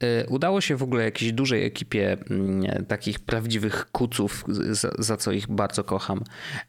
e, 0.00 0.26
udało 0.26 0.60
się 0.60 0.76
w 0.76 0.82
ogóle 0.82 1.04
jakiejś 1.04 1.32
dużej 1.32 1.64
ekipie 1.64 2.16
mm, 2.30 2.86
takich 2.86 3.20
prawdziwych 3.20 3.86
kuców, 3.92 4.44
za, 4.48 4.90
za 4.98 5.16
co 5.16 5.32
ich 5.32 5.48
bardzo 5.48 5.84
kocham, 5.84 6.24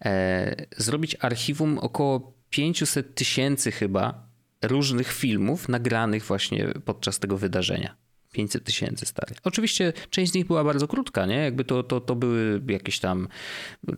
e, 0.06 0.56
zrobić 0.78 1.18
archiwum 1.20 1.80
około 1.80 2.34
500 2.50 3.16
tysięcy 3.16 3.72
chyba 3.72 4.25
różnych 4.68 5.14
filmów 5.14 5.70
nagranych 5.70 6.26
właśnie 6.26 6.68
podczas 6.86 7.20
tego 7.20 7.38
wydarzenia. 7.38 8.05
500 8.36 8.64
tysięcy 8.64 9.06
stary. 9.06 9.36
Oczywiście 9.44 9.94
część 10.10 10.32
z 10.32 10.36
nich 10.36 10.46
była 10.46 10.64
bardzo 10.64 10.88
krótka, 10.88 11.26
nie? 11.26 11.36
Jakby 11.36 11.66
to, 11.66 11.84
to, 11.84 12.02
to 12.02 12.16
były 12.16 12.62
jakieś 12.68 13.00
tam 13.00 13.28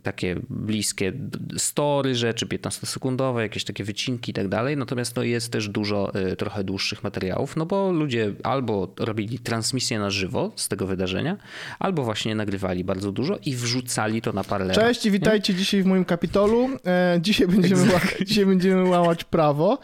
takie 0.04 0.36
bliskie 0.50 1.14
story 1.58 2.16
rzeczy, 2.16 2.46
15-sekundowe, 2.46 3.40
jakieś 3.40 3.64
takie 3.64 3.84
wycinki 3.84 4.32
i 4.32 4.34
tak 4.34 4.48
dalej. 4.48 4.78
Natomiast 4.78 5.16
no 5.16 5.24
jest 5.24 5.52
też 5.52 5.70
dużo 5.70 6.12
y, 6.32 6.36
trochę 6.36 6.64
dłuższych 6.64 7.04
materiałów, 7.04 7.56
no 7.56 7.66
bo 7.66 7.92
ludzie 7.92 8.34
albo 8.44 8.94
robili 9.00 9.40
transmisję 9.40 10.00
na 10.00 10.10
żywo 10.10 10.52
z 10.56 10.68
tego 10.68 10.88
wydarzenia, 10.88 11.38
albo 11.80 12.04
właśnie 12.04 12.36
nagrywali 12.36 12.84
bardzo 12.84 13.12
dużo 13.12 13.40
i 13.46 13.56
wrzucali 13.56 14.22
to 14.22 14.34
na 14.34 14.44
parę 14.44 14.72
Cześć 14.72 15.06
i 15.06 15.12
witajcie 15.12 15.54
nie? 15.54 15.60
dzisiaj 15.60 15.84
w 15.84 15.86
moim 15.86 16.06
kapitolu. 16.06 16.70
E, 16.86 17.20
dzisiaj, 17.22 17.48
będziemy 17.48 17.84
dzisiaj 18.26 18.46
będziemy 18.46 18.84
łamać 18.90 19.24
prawo. 19.24 19.80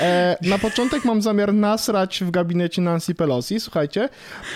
E, 0.00 0.36
na 0.42 0.58
początek 0.58 1.04
mam 1.04 1.22
zamiar 1.22 1.54
nasrać 1.54 2.24
w 2.24 2.30
gabinecie 2.30 2.82
Nancy 2.82 3.14
Pelosi. 3.14 3.60
Słuchaj, 3.60 3.77
słuchajcie. 3.78 4.08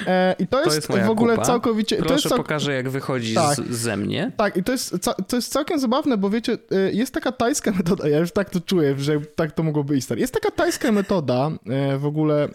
E, 0.06 0.34
I 0.38 0.46
to 0.46 0.64
jest, 0.64 0.88
to 0.88 0.96
jest 0.96 1.06
w 1.06 1.10
ogóle 1.10 1.34
kupa. 1.34 1.46
całkowicie... 1.46 1.96
Proszę 1.96 2.08
to 2.08 2.14
jest 2.14 2.28
cał... 2.28 2.38
pokażę, 2.38 2.74
jak 2.74 2.88
wychodzi 2.88 3.34
tak, 3.34 3.56
z, 3.56 3.70
ze 3.70 3.96
mnie. 3.96 4.32
Tak, 4.36 4.56
i 4.56 4.62
to 4.62 4.72
jest, 4.72 4.96
to 5.28 5.36
jest 5.36 5.52
całkiem 5.52 5.78
zabawne, 5.78 6.16
bo 6.16 6.30
wiecie, 6.30 6.58
e, 6.70 6.92
jest 6.92 7.14
taka 7.14 7.32
tajska 7.32 7.72
metoda, 7.72 8.08
ja 8.08 8.18
już 8.18 8.32
tak 8.32 8.50
to 8.50 8.60
czuję, 8.60 8.98
że 8.98 9.20
tak 9.20 9.52
to 9.52 9.62
mogłoby 9.62 9.96
iść. 9.96 10.08
Jest 10.16 10.34
taka 10.34 10.50
tajska 10.50 10.92
metoda 10.92 11.50
e, 11.66 11.98
w 11.98 12.06
ogóle 12.06 12.48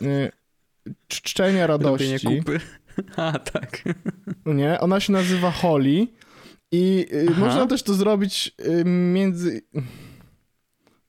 czczenia 1.07 1.67
radości. 1.67 2.17
Robienie 2.23 2.39
kupy. 2.39 2.59
A, 3.15 3.39
tak. 3.39 3.83
No 4.45 4.53
nie, 4.53 4.79
ona 4.79 4.99
się 4.99 5.13
nazywa 5.13 5.51
Holly 5.51 6.07
i 6.71 7.05
Aha. 7.29 7.39
można 7.39 7.67
też 7.67 7.83
to 7.83 7.93
zrobić 7.93 8.51
między... 8.85 9.61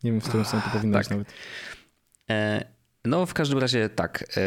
Nie 0.05 0.12
wiem, 0.12 0.21
w 0.21 0.29
którą 0.29 0.44
stronę 0.44 0.64
to 0.64 0.71
powinno 0.71 0.99
tak. 0.99 1.03
być 1.03 1.11
nawet. 1.11 1.33
No, 3.05 3.27
w 3.27 3.35
każdym 3.35 3.59
razie 3.59 3.89
tak. 3.89 4.25
E, 4.37 4.43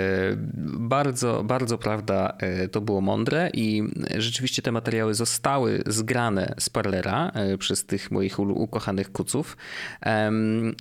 bardzo, 0.80 1.44
bardzo 1.44 1.78
prawda, 1.78 2.38
e, 2.40 2.68
to 2.68 2.82
było 2.82 3.02
mądre 3.02 3.50
i 3.54 3.84
rzeczywiście 4.18 4.62
te 4.62 4.72
materiały 4.72 5.14
zostały 5.14 5.84
zgrane 5.86 6.56
z 6.60 6.70
Parlera 6.70 7.32
e, 7.34 7.58
przez 7.58 7.86
tych 7.86 8.12
moich 8.12 8.40
ukochanych 8.40 9.12
kuców. 9.12 9.58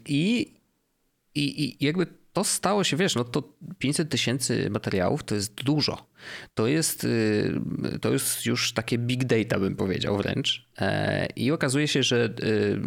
I, 0.08 0.54
i, 1.34 1.64
i 1.64 1.84
jakby 1.84 2.19
to 2.32 2.44
stało 2.44 2.84
się, 2.84 2.96
wiesz, 2.96 3.14
no 3.14 3.24
to 3.24 3.42
500 3.78 4.10
tysięcy 4.10 4.70
materiałów 4.70 5.24
to 5.24 5.34
jest 5.34 5.54
dużo. 5.54 6.06
To 6.54 6.66
jest, 6.66 7.04
y, 7.04 7.60
to 8.00 8.12
jest 8.12 8.46
już 8.46 8.72
takie 8.72 8.98
big 8.98 9.24
data, 9.24 9.58
bym 9.58 9.76
powiedział 9.76 10.16
wręcz. 10.16 10.66
E, 10.78 11.26
I 11.36 11.50
okazuje 11.50 11.88
się, 11.88 12.02
że 12.02 12.34
y, 12.42 12.80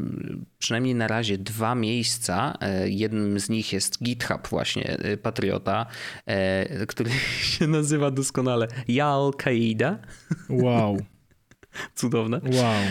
przynajmniej 0.60 0.96
na 0.96 1.08
razie 1.08 1.38
dwa 1.38 1.76
miejsca, 1.76 2.58
e, 2.62 2.90
jednym 2.90 3.40
z 3.40 3.50
nich 3.50 3.74
jest 3.74 4.04
GitHub 4.04 4.48
właśnie 4.48 5.06
y, 5.06 5.18
Patriota, 5.18 5.86
e, 6.26 6.86
który 6.86 7.12
się 7.52 7.68
nazywa 7.68 8.12
doskonale 8.12 8.68
Al-Qaida. 9.04 10.00
Wow. 10.50 10.98
Cudowne. 11.96 12.42
Wow. 12.44 12.84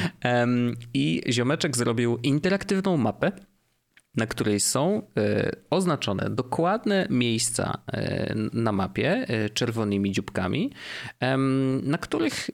I 0.95 1.23
ziomeczek 1.29 1.77
zrobił 1.77 2.19
interaktywną 2.23 2.97
mapę, 2.97 3.33
na 4.15 4.27
której 4.27 4.61
są 4.61 5.03
e, 5.17 5.53
oznaczone 5.71 6.31
dokładne 6.31 7.07
miejsca 7.11 7.83
e, 7.93 8.35
na 8.53 8.73
mapie 8.73 9.11
e, 9.29 9.51
czerwonymi 9.51 10.13
dzióbkami, 10.13 10.71
na 11.83 11.99
których 11.99 12.51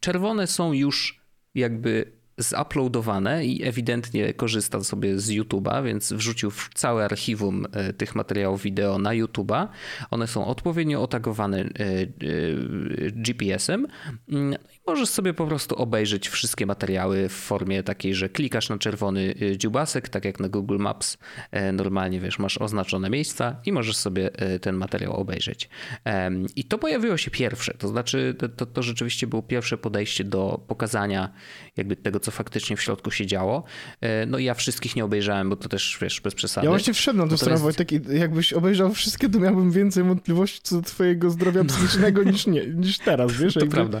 czerwone 0.00 0.46
są 0.46 0.72
już 0.72 1.20
jakby 1.54 2.12
zuploadowane 2.38 3.46
i 3.46 3.64
ewidentnie 3.64 4.34
korzysta 4.34 4.84
sobie 4.84 5.18
z 5.18 5.30
YouTube'a, 5.30 5.84
więc 5.84 6.12
wrzucił 6.12 6.52
całe 6.74 7.04
archiwum 7.04 7.66
e, 7.72 7.92
tych 7.92 8.14
materiałów 8.14 8.62
wideo 8.62 8.98
na 8.98 9.10
YouTube'a. 9.10 9.68
One 10.10 10.26
są 10.26 10.46
odpowiednio 10.46 11.02
otagowane 11.02 11.60
e, 11.60 11.64
e, 11.64 12.06
GPS-em 13.10 13.86
mm, 14.28 14.50
no 14.50 14.56
i 14.56 14.80
możesz 14.86 15.08
sobie 15.08 15.34
po 15.34 15.46
prostu 15.46 15.76
obejrzeć 15.76 16.28
wszystkie 16.28 16.66
materiały 16.66 17.28
w 17.28 17.32
formie 17.32 17.82
takiej, 17.82 18.14
że 18.14 18.28
klikasz 18.28 18.68
na 18.68 18.78
czerwony 18.78 19.34
dziubasek, 19.56 20.08
tak 20.08 20.24
jak 20.24 20.40
na 20.40 20.48
Google 20.48 20.78
Maps. 20.78 21.18
Normalnie 21.72 22.20
wiesz, 22.20 22.38
masz 22.38 22.58
oznaczone 22.58 23.10
miejsca 23.10 23.60
i 23.66 23.72
możesz 23.72 23.96
sobie 23.96 24.30
ten 24.60 24.76
materiał 24.76 25.12
obejrzeć. 25.12 25.68
I 26.56 26.64
to 26.64 26.78
pojawiło 26.78 27.16
się 27.16 27.30
pierwsze, 27.30 27.74
to 27.74 27.88
znaczy 27.88 28.34
to, 28.38 28.48
to, 28.48 28.66
to 28.66 28.82
rzeczywiście 28.82 29.26
było 29.26 29.42
pierwsze 29.42 29.78
podejście 29.78 30.24
do 30.24 30.64
pokazania 30.68 31.32
jakby 31.76 31.96
tego, 31.96 32.20
co 32.24 32.30
faktycznie 32.30 32.76
w 32.76 32.82
środku 32.82 33.10
się 33.10 33.26
działo. 33.26 33.64
No 34.26 34.38
i 34.38 34.44
ja 34.44 34.54
wszystkich 34.54 34.96
nie 34.96 35.04
obejrzałem, 35.04 35.50
bo 35.50 35.56
to 35.56 35.68
też, 35.68 35.98
wiesz, 36.00 36.20
bez 36.20 36.34
przesady. 36.34 36.64
Ja 36.64 36.70
właśnie 36.70 36.94
wszedłem 36.94 37.26
na 37.26 37.30
tę 37.30 37.38
stronę, 37.38 37.58
Wojtek, 37.58 37.92
i 37.92 38.00
jakbyś 38.18 38.52
obejrzał 38.52 38.94
wszystkie, 38.94 39.28
to 39.28 39.38
miałbym 39.38 39.70
więcej 39.70 40.04
wątpliwości 40.04 40.60
co 40.62 40.76
do 40.76 40.82
twojego 40.82 41.30
zdrowia 41.30 41.64
psychicznego 41.64 42.22
niż, 42.22 42.46
nie, 42.46 42.66
niż 42.66 42.98
teraz, 42.98 43.32
wiesz? 43.40 43.54
To 43.54 43.60
jakby... 43.60 43.74
prawda. 43.74 44.00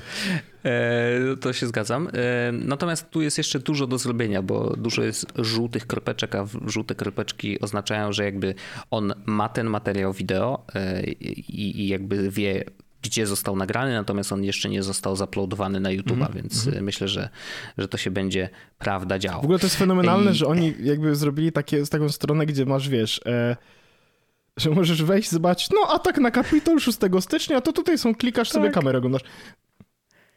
E, 0.64 1.36
to 1.40 1.52
się 1.52 1.66
zgadzam. 1.66 2.08
E, 2.08 2.52
natomiast 2.52 3.10
tu 3.10 3.22
jest 3.22 3.38
jeszcze 3.38 3.58
dużo 3.58 3.86
do 3.86 3.98
zrobienia, 3.98 4.42
bo 4.42 4.76
dużo 4.76 5.02
jest 5.02 5.26
żółtych 5.36 5.86
kropeczek, 5.86 6.34
a 6.34 6.46
żółte 6.66 6.94
kropeczki 6.94 7.60
oznaczają, 7.60 8.12
że 8.12 8.24
jakby 8.24 8.54
on 8.90 9.14
ma 9.26 9.48
ten 9.48 9.66
materiał 9.66 10.12
wideo 10.12 10.66
e, 10.74 11.02
i 11.48 11.88
jakby 11.88 12.30
wie, 12.30 12.64
gdzie 13.04 13.26
został 13.26 13.56
nagrany, 13.56 13.92
natomiast 13.92 14.32
on 14.32 14.44
jeszcze 14.44 14.68
nie 14.68 14.82
został 14.82 15.16
zaploadowany 15.16 15.80
na 15.80 15.90
YouTube'a, 15.90 16.12
mm 16.12 16.28
-hmm. 16.28 16.34
więc 16.34 16.66
mhm. 16.66 16.84
myślę, 16.84 17.08
że, 17.08 17.28
że 17.78 17.88
to 17.88 17.96
się 17.96 18.10
będzie 18.10 18.48
prawda 18.78 19.18
działo. 19.18 19.40
W 19.40 19.44
ogóle 19.44 19.58
to 19.58 19.66
jest 19.66 19.76
fenomenalne, 19.76 20.30
I... 20.30 20.34
że 20.34 20.46
oni 20.46 20.74
jakby 20.80 21.16
zrobili 21.16 21.52
takie, 21.52 21.86
taką 21.86 22.08
stronę, 22.08 22.46
gdzie 22.46 22.66
masz, 22.66 22.88
wiesz, 22.88 23.20
e, 23.26 23.56
że 24.56 24.70
możesz 24.70 25.02
wejść, 25.02 25.30
zobaczyć, 25.30 25.70
no 25.70 25.94
a 25.94 25.98
tak 25.98 26.18
na 26.18 26.30
Capitol 26.30 26.80
6 26.80 26.98
stycznia, 27.20 27.60
to 27.60 27.72
tutaj 27.72 27.98
są, 27.98 28.14
klikasz 28.14 28.48
tak. 28.48 28.54
sobie 28.54 28.70
kamerę, 28.70 28.98
oglądasz. 28.98 29.22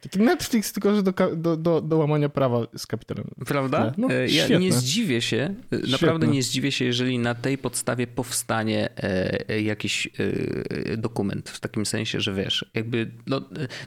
Taki 0.00 0.18
Netflix, 0.18 0.72
tylko 0.72 0.94
że 0.94 1.02
do, 1.02 1.12
do, 1.36 1.56
do, 1.56 1.80
do 1.80 1.96
łamania 1.96 2.28
prawa 2.28 2.66
z 2.76 2.86
kapitałem. 2.86 3.24
Prawda? 3.46 3.92
No, 3.98 4.08
e, 4.10 4.20
ja 4.20 4.44
świetne. 4.44 4.58
nie 4.58 4.72
zdziwię 4.72 5.22
się, 5.22 5.36
e, 5.36 5.76
świetne. 5.76 5.90
naprawdę 5.90 6.26
nie 6.26 6.42
zdziwię 6.42 6.72
się, 6.72 6.84
jeżeli 6.84 7.18
na 7.18 7.34
tej 7.34 7.58
podstawie 7.58 8.06
powstanie 8.06 8.88
e, 8.96 9.60
jakiś 9.62 10.08
dokument. 10.96 11.50
W 11.50 11.60
takim 11.60 11.86
sensie, 11.86 12.20
że 12.20 12.34
wiesz, 12.34 12.70
jakby 12.74 13.10
no, 13.26 13.40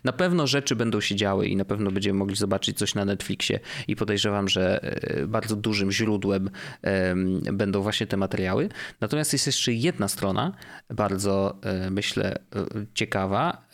na 0.03 0.11
pewno 0.11 0.47
rzeczy 0.47 0.75
będą 0.75 1.01
się 1.01 1.15
działy 1.15 1.47
i 1.47 1.55
na 1.55 1.65
pewno 1.65 1.91
będziemy 1.91 2.19
mogli 2.19 2.35
zobaczyć 2.35 2.77
coś 2.77 2.95
na 2.95 3.05
Netflixie 3.05 3.59
i 3.87 3.95
podejrzewam, 3.95 4.49
że 4.49 4.95
bardzo 5.27 5.55
dużym 5.55 5.91
źródłem 5.91 6.49
będą 7.53 7.81
właśnie 7.81 8.07
te 8.07 8.17
materiały. 8.17 8.69
Natomiast 9.01 9.33
jest 9.33 9.45
jeszcze 9.45 9.73
jedna 9.73 10.07
strona, 10.07 10.51
bardzo 10.89 11.59
myślę 11.91 12.35
ciekawa. 12.93 13.67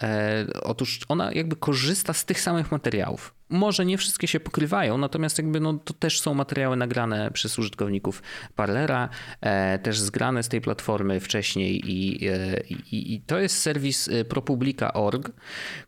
Otóż 0.64 1.00
ona 1.10 1.32
jakby 1.34 1.56
korzysta 1.56 2.14
z 2.14 2.27
tych 2.28 2.42
samych 2.42 2.72
materiałów. 2.72 3.34
Może 3.50 3.86
nie 3.86 3.98
wszystkie 3.98 4.28
się 4.28 4.40
pokrywają, 4.40 4.98
natomiast 4.98 5.38
jakby 5.38 5.60
no, 5.60 5.74
to 5.74 5.94
też 5.94 6.22
są 6.22 6.34
materiały 6.34 6.78
nagrane 6.78 7.32
przez 7.32 7.60
użytkowników 7.60 8.24
Parlera, 8.56 9.10
e, 9.42 9.80
też 9.80 10.00
zgrane 10.00 10.44
z 10.44 10.50
tej 10.50 10.62
platformy 10.62 11.20
wcześniej 11.20 11.92
i, 11.92 12.28
e, 12.28 12.62
i, 12.70 13.14
i 13.14 13.22
to 13.22 13.40
jest 13.40 13.58
serwis 13.58 14.10
e, 14.10 14.26
ProPublica.org, 14.26 15.32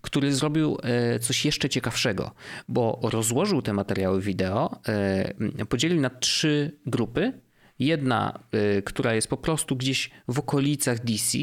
który 0.01 0.33
zrobił 0.33 0.77
e, 0.83 1.19
coś 1.19 1.45
jeszcze 1.45 1.69
ciekawszego, 1.69 2.31
bo 2.67 2.99
rozłożył 3.03 3.61
te 3.61 3.73
materiały 3.73 4.21
wideo, 4.21 4.81
e, 4.87 5.65
podzielił 5.65 6.01
na 6.01 6.09
trzy 6.09 6.79
grupy. 6.85 7.33
Jedna, 7.79 8.39
e, 8.51 8.81
która 8.81 9.13
jest 9.13 9.27
po 9.27 9.37
prostu 9.37 9.75
gdzieś 9.75 10.09
w 10.27 10.39
okolicach 10.39 11.03
DC, 11.03 11.37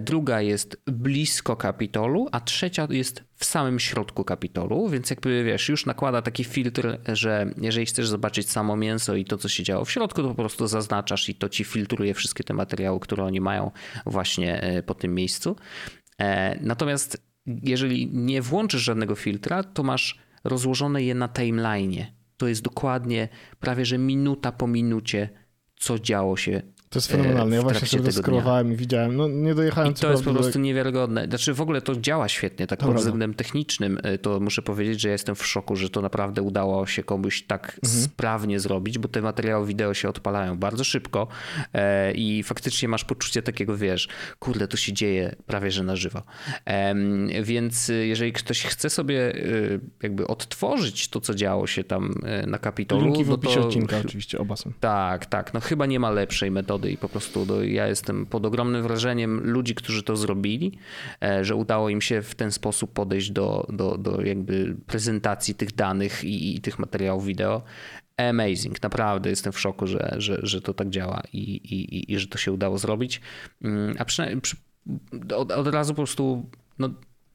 druga 0.00 0.40
jest 0.40 0.82
blisko 0.86 1.56
Kapitolu, 1.56 2.28
a 2.32 2.40
trzecia 2.40 2.88
jest 2.90 3.24
w 3.34 3.44
samym 3.44 3.78
środku 3.80 4.24
Kapitolu, 4.24 4.88
więc 4.88 5.10
jakby 5.10 5.44
wiesz, 5.44 5.68
już 5.68 5.86
nakłada 5.86 6.22
taki 6.22 6.44
filtr, 6.44 6.98
że 7.08 7.50
jeżeli 7.60 7.86
chcesz 7.86 8.08
zobaczyć 8.08 8.50
samo 8.50 8.76
mięso 8.76 9.14
i 9.14 9.24
to, 9.24 9.38
co 9.38 9.48
się 9.48 9.62
działo 9.62 9.84
w 9.84 9.90
środku, 9.90 10.22
to 10.22 10.28
po 10.28 10.34
prostu 10.34 10.66
zaznaczasz 10.66 11.28
i 11.28 11.34
to 11.34 11.48
ci 11.48 11.64
filtruje 11.64 12.14
wszystkie 12.14 12.44
te 12.44 12.54
materiały, 12.54 13.00
które 13.00 13.24
oni 13.24 13.40
mają 13.40 13.70
właśnie 14.06 14.60
e, 14.62 14.82
po 14.82 14.94
tym 14.94 15.14
miejscu. 15.14 15.56
E, 16.18 16.58
natomiast 16.60 17.26
jeżeli 17.46 18.10
nie 18.12 18.42
włączysz 18.42 18.82
żadnego 18.82 19.14
filtra, 19.14 19.62
to 19.62 19.82
masz 19.82 20.18
rozłożone 20.44 21.02
je 21.02 21.14
na 21.14 21.28
timeline'ie. 21.28 22.04
To 22.36 22.48
jest 22.48 22.62
dokładnie 22.62 23.28
prawie 23.60 23.84
że 23.84 23.98
minuta 23.98 24.52
po 24.52 24.66
minucie, 24.66 25.28
co 25.76 25.98
działo 25.98 26.36
się 26.36 26.62
to 26.96 26.98
jest 26.98 27.12
fenomenalne. 27.12 27.56
Ja 27.56 27.62
właśnie 27.62 27.88
sobie 27.88 28.12
skrolowałem 28.12 28.72
i 28.72 28.76
widziałem. 28.76 29.16
No 29.16 29.28
nie 29.28 29.54
dojechałem 29.54 29.92
I 29.92 29.94
to 29.94 30.10
jest 30.10 30.24
po 30.24 30.32
prostu 30.32 30.52
do... 30.52 30.58
niewiarygodne. 30.58 31.26
Znaczy 31.28 31.54
w 31.54 31.60
ogóle 31.60 31.82
to 31.82 31.96
działa 31.96 32.28
świetnie, 32.28 32.66
tak 32.66 32.78
pod 32.78 32.96
względem 32.96 33.34
technicznym. 33.34 33.98
E, 34.02 34.18
to 34.18 34.40
muszę 34.40 34.62
powiedzieć, 34.62 35.00
że 35.00 35.08
jestem 35.08 35.34
w 35.34 35.46
szoku, 35.46 35.76
że 35.76 35.90
to 35.90 36.02
naprawdę 36.02 36.42
udało 36.42 36.86
się 36.86 37.02
komuś 37.02 37.42
tak 37.42 37.80
mhm. 37.84 38.02
sprawnie 38.02 38.60
zrobić, 38.60 38.98
bo 38.98 39.08
te 39.08 39.22
materiały 39.22 39.66
wideo 39.66 39.94
się 39.94 40.08
odpalają 40.08 40.58
bardzo 40.58 40.84
szybko 40.84 41.28
e, 41.74 42.12
i 42.12 42.42
faktycznie 42.42 42.88
masz 42.88 43.04
poczucie 43.04 43.42
takiego, 43.42 43.76
wiesz, 43.76 44.08
kurde, 44.38 44.68
to 44.68 44.76
się 44.76 44.92
dzieje 44.92 45.36
prawie 45.46 45.70
że 45.70 45.82
na 45.82 45.96
żywo. 45.96 46.22
Więc 47.42 47.90
e, 47.90 47.92
jeżeli 47.92 48.32
ktoś 48.32 48.62
chce 48.62 48.90
sobie 48.90 49.32
jakby 50.02 50.26
odtworzyć 50.26 51.08
to, 51.08 51.20
co 51.20 51.34
działo 51.34 51.66
się 51.66 51.84
tam 51.84 52.14
na 52.46 52.58
Kapitolu... 52.58 53.04
Linki 53.04 53.24
w 53.24 53.28
no 53.28 53.34
opisie 53.34 53.60
to... 53.60 53.66
odcinka 53.66 53.96
oczywiście, 54.04 54.38
oba 54.38 54.56
są. 54.56 54.72
Tak, 54.80 55.26
tak. 55.26 55.54
No 55.54 55.60
chyba 55.60 55.86
nie 55.86 56.00
ma 56.00 56.10
lepszej 56.10 56.50
metody 56.50 56.85
i 56.90 56.96
po 56.96 57.08
prostu 57.08 57.46
no, 57.48 57.62
ja 57.62 57.86
jestem 57.86 58.26
pod 58.26 58.46
ogromnym 58.46 58.82
wrażeniem 58.82 59.50
ludzi, 59.50 59.74
którzy 59.74 60.02
to 60.02 60.16
zrobili, 60.16 60.78
e, 61.22 61.44
że 61.44 61.54
udało 61.54 61.88
im 61.88 62.00
się 62.00 62.22
w 62.22 62.34
ten 62.34 62.52
sposób 62.52 62.92
podejść 62.92 63.30
do, 63.30 63.66
do, 63.68 63.98
do 63.98 64.22
jakby 64.22 64.76
prezentacji 64.86 65.54
tych 65.54 65.74
danych 65.74 66.24
i, 66.24 66.56
i 66.56 66.60
tych 66.60 66.78
materiałów 66.78 67.26
wideo. 67.26 67.62
Amazing, 68.16 68.82
naprawdę 68.82 69.30
jestem 69.30 69.52
w 69.52 69.60
szoku, 69.60 69.86
że, 69.86 70.14
że, 70.18 70.38
że 70.42 70.60
to 70.60 70.74
tak 70.74 70.90
działa 70.90 71.22
i, 71.32 71.38
i, 71.38 72.12
i 72.12 72.18
że 72.18 72.26
to 72.26 72.38
się 72.38 72.52
udało 72.52 72.78
zrobić. 72.78 73.20
Mm, 73.62 73.96
a 73.98 74.04
przynajmniej 74.04 74.40
przy, 74.40 74.56
od, 75.36 75.52
od 75.52 75.66
razu 75.66 75.92
po 75.92 75.96
prostu 75.96 76.50
no, 76.78 76.90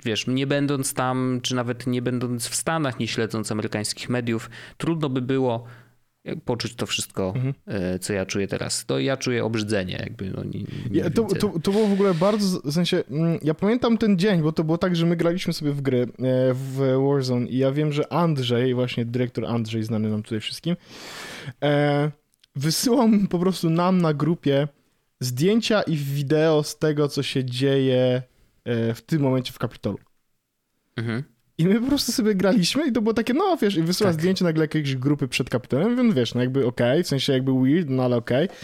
wiesz, 0.06 0.28
nie 0.28 0.48
będąc 0.48 0.94
tam, 0.94 1.40
czy 1.44 1.56
nawet 1.56 1.88
nie 1.88 2.02
będąc 2.02 2.48
w 2.48 2.56
Stanach, 2.56 3.00
nie 3.00 3.08
śledząc 3.08 3.52
amerykańskich 3.52 4.10
mediów, 4.10 4.50
trudno 4.78 5.10
by 5.10 5.22
było 5.22 5.66
poczuć 6.46 6.76
to 6.76 6.86
wszystko, 6.86 7.34
mhm. 7.36 7.54
E, 7.68 8.00
co 8.00 8.14
ja 8.14 8.26
czuję 8.26 8.48
teraz. 8.48 8.86
To 8.86 9.00
ja 9.00 9.18
czuję 9.18 9.46
obrzydzenie. 9.46 9.98
Jakby, 10.04 10.32
no, 10.32 10.44
nie, 10.44 10.60
nie 10.60 10.68
ja, 10.92 11.10
to, 11.10 11.24
to, 11.24 11.60
to, 11.60 11.72
było 11.72 11.88
w 11.88 11.94
ogóle 11.94 12.14
bardzo, 12.14 12.60
w 12.60 12.74
sensie, 12.74 13.04
mm, 13.10 13.40
ja 13.44 13.54
pamiętam 13.54 13.98
ten 13.98 14.18
dzień, 14.18 14.42
bo 14.42 14.52
to 14.52 14.64
było 14.64 14.78
tak, 14.78 14.96
że 14.96 15.06
my 15.06 15.16
graliśmy 15.16 15.54
sobie 15.54 15.72
w 15.72 15.82
gry 15.82 16.02
e, 16.02 16.08
w 16.54 16.98
Warzone 17.08 17.48
i 17.48 17.58
ja 17.58 17.72
wiem, 17.72 17.94
że 17.94 18.14
Andrzej, 18.14 18.74
właśnie 18.74 19.06
dyrektor 19.06 19.46
Andrzej, 19.46 19.84
znany 19.84 20.10
nam 20.10 20.24
tutaj 20.24 20.40
wszystkim, 20.40 20.76
e, 21.64 22.12
wysyłał 22.56 23.10
po 23.30 23.40
prostu 23.40 23.70
nam 23.70 24.02
na 24.02 24.14
grupie 24.14 24.68
zdjęcia 25.20 25.82
i 25.82 25.96
wideo 25.96 26.64
z 26.64 26.80
tego, 26.80 27.08
co 27.08 27.24
się 27.24 27.46
dzieje 27.46 28.22
w 28.66 29.02
tym 29.06 29.22
momencie 29.22 29.54
w 29.54 29.60
Kapitolu. 29.60 29.98
Mhm. 30.96 31.24
I 31.62 31.68
my 31.68 31.82
po 31.82 31.88
prostu 31.88 32.12
sobie 32.12 32.36
graliśmy 32.36 32.88
i 32.88 32.92
to 32.92 33.02
było 33.02 33.14
takie, 33.14 33.34
no 33.34 33.58
wiesz, 33.62 33.78
i 33.78 33.84
wysyła 33.84 34.10
tak. 34.10 34.20
zdjęcie 34.20 34.46
nagle 34.46 34.64
jakiejś 34.64 34.96
grupy 34.96 35.28
przed 35.28 35.50
kapitanem, 35.50 35.98
więc 35.98 36.14
wiesz, 36.14 36.34
no 36.34 36.42
jakby 36.42 36.68
okej, 36.68 36.92
okay, 36.92 37.04
w 37.04 37.08
sensie 37.08 37.34
jakby 37.34 37.52
weird, 37.64 37.90
no 37.90 38.04
ale 38.04 38.18
okej. 38.18 38.46
Okay. 38.46 38.58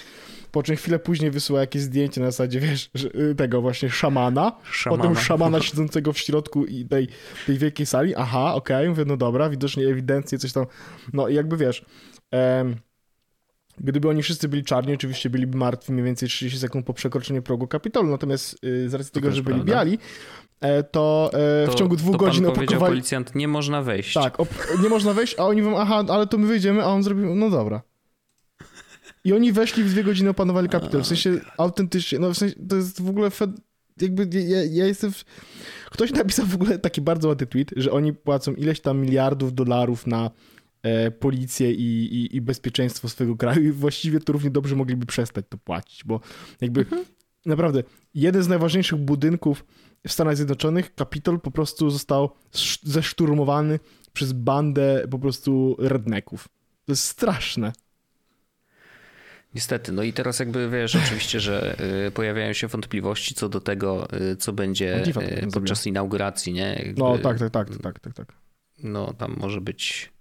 Po 0.51 0.63
czym 0.63 0.75
chwilę 0.75 0.99
później 0.99 1.31
wysyła 1.31 1.59
jakieś 1.59 1.81
zdjęcie 1.81 2.21
na 2.21 2.31
zasadzie, 2.31 2.59
wiesz, 2.59 2.89
y, 3.31 3.35
tego 3.35 3.61
właśnie 3.61 3.89
szamana, 3.89 4.51
szamana. 4.71 5.03
potem 5.03 5.23
szamana 5.23 5.61
siedzącego 5.61 6.13
w 6.13 6.17
środku 6.17 6.65
i 6.65 6.85
tej, 6.85 7.07
tej 7.47 7.57
wielkiej 7.57 7.85
sali, 7.85 8.15
aha, 8.15 8.53
okej, 8.55 8.77
okay. 8.77 8.89
mówię, 8.89 9.05
no 9.05 9.17
dobra, 9.17 9.49
widocznie 9.49 9.87
ewidencję, 9.87 10.37
coś 10.37 10.53
tam, 10.53 10.65
no 11.13 11.27
i 11.27 11.35
jakby 11.35 11.57
wiesz, 11.57 11.85
em, 12.31 12.75
Gdyby 13.77 14.09
oni 14.09 14.23
wszyscy 14.23 14.47
byli 14.47 14.63
czarni, 14.63 14.93
oczywiście 14.93 15.29
byliby 15.29 15.57
martwi 15.57 15.91
mniej 15.91 16.05
więcej 16.05 16.29
30 16.29 16.59
sekund 16.59 16.85
po 16.85 16.93
przekroczeniu 16.93 17.41
progu 17.41 17.67
Kapitolu, 17.67 18.11
natomiast 18.11 18.63
y, 18.63 18.89
z 18.89 18.93
racji 18.93 19.11
tego, 19.11 19.31
że 19.31 19.43
byli 19.43 19.55
prawda. 19.55 19.73
biali, 19.73 19.99
e, 20.59 20.83
to, 20.83 21.29
e, 21.33 21.71
w 21.71 21.75
ciągu 21.75 21.95
dwóch 21.95 22.11
to 22.11 22.17
godzin 22.17 22.45
opakowali... 22.45 22.91
policjant, 22.91 23.35
nie 23.35 23.47
można 23.47 23.81
wejść. 23.81 24.13
Tak, 24.13 24.37
nie 24.83 24.89
można 24.89 25.13
wejść, 25.13 25.35
a 25.39 25.43
oni 25.43 25.61
mówią, 25.61 25.77
aha, 25.77 26.03
ale 26.09 26.27
to 26.27 26.37
my 26.37 26.47
wyjdziemy, 26.47 26.83
a 26.83 26.85
on 26.85 27.03
zrobił, 27.03 27.35
no 27.35 27.49
dobra. 27.49 27.81
I 29.23 29.33
oni 29.33 29.51
weszli 29.51 29.83
w 29.83 29.89
dwie 29.89 30.03
godziny, 30.03 30.29
opanowali 30.29 30.69
Kapitol, 30.69 31.01
w 31.01 31.07
sensie 31.07 31.39
autentycznie, 31.57 32.19
no 32.19 32.33
w 32.33 32.37
sensie, 32.37 32.55
to 32.69 32.75
jest 32.75 33.01
w 33.01 33.09
ogóle, 33.09 33.31
jakby 34.01 34.27
ja, 34.41 34.63
ja 34.63 34.85
jestem... 34.85 35.11
W... 35.11 35.23
Ktoś 35.91 36.11
napisał 36.11 36.45
w 36.45 36.55
ogóle 36.55 36.79
taki 36.79 37.01
bardzo 37.01 37.27
ładny 37.27 37.47
tweet, 37.47 37.71
że 37.75 37.91
oni 37.91 38.13
płacą 38.13 38.53
ileś 38.53 38.79
tam 38.79 39.01
miliardów 39.01 39.53
dolarów 39.53 40.07
na 40.07 40.31
policję 41.19 41.71
i, 41.71 42.15
i, 42.15 42.35
i, 42.35 42.41
bezpieczeństwo 42.41 43.09
swojego 43.09 43.35
kraju 43.35 43.63
i 43.63 43.71
właściwie 43.71 44.19
to 44.19 44.33
równie 44.33 44.49
dobrze 44.49 44.75
mogliby 44.75 45.05
przestać 45.05 45.45
to 45.49 45.57
płacić, 45.57 46.03
bo 46.03 46.19
jakby 46.61 46.81
mhm. 46.81 47.05
naprawdę 47.45 47.83
jeden 48.13 48.43
z 48.43 48.47
najważniejszych 48.47 48.99
budynków 48.99 49.65
w 50.07 50.11
Stanach 50.11 50.35
Zjednoczonych, 50.35 50.95
Kapitol 50.95 51.39
po 51.39 51.51
prostu 51.51 51.89
został 51.89 52.29
zeszturmowany 52.83 53.79
przez 54.13 54.33
bandę 54.33 55.07
po 55.11 55.19
prostu 55.19 55.75
redneków. 55.79 56.47
To 56.85 56.91
jest 56.91 57.03
straszne. 57.03 57.73
Niestety, 59.55 59.91
no 59.91 60.03
i 60.03 60.13
teraz 60.13 60.39
jakby 60.39 60.69
wiesz 60.69 60.95
oczywiście, 60.95 61.39
że 61.39 61.75
y, 62.07 62.11
pojawiają 62.11 62.53
się 62.53 62.67
wątpliwości 62.67 63.35
co 63.35 63.49
do 63.49 63.61
tego, 63.61 64.07
y, 64.31 64.35
co 64.35 64.53
będzie 64.53 65.03
y, 65.43 65.51
podczas 65.53 65.87
inauguracji, 65.87 66.53
nie? 66.53 66.81
Jakby, 66.85 67.01
no 67.01 67.17
tak, 67.17 67.39
tak, 67.39 67.49
tak, 67.49 67.69
tak, 67.77 67.99
tak, 67.99 68.13
tak. 68.13 68.33
No 68.83 69.13
tam 69.13 69.35
może 69.39 69.61
być 69.61 70.11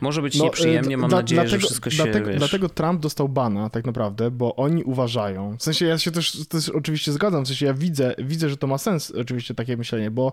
Może 0.00 0.22
być 0.22 0.38
no, 0.38 0.44
nieprzyjemnie, 0.44 0.96
mam 0.96 1.10
nadzieję, 1.10 1.40
dlatego, 1.42 1.60
że 1.60 1.66
wszystko 1.66 1.90
się, 1.90 1.96
dlatego, 1.96 2.26
wiesz... 2.26 2.38
dlatego 2.38 2.68
Trump 2.68 3.00
dostał 3.00 3.28
bana 3.28 3.70
tak 3.70 3.84
naprawdę, 3.84 4.30
bo 4.30 4.56
oni 4.56 4.84
uważają, 4.84 5.56
w 5.56 5.62
sensie 5.62 5.86
ja 5.86 5.98
się 5.98 6.10
też, 6.10 6.46
też 6.48 6.68
oczywiście 6.68 7.12
zgadzam, 7.12 7.44
w 7.44 7.48
sensie 7.48 7.66
ja 7.66 7.74
widzę, 7.74 8.14
widzę, 8.18 8.48
że 8.48 8.56
to 8.56 8.66
ma 8.66 8.78
sens 8.78 9.10
oczywiście 9.10 9.54
takie 9.54 9.76
myślenie, 9.76 10.10
bo 10.10 10.32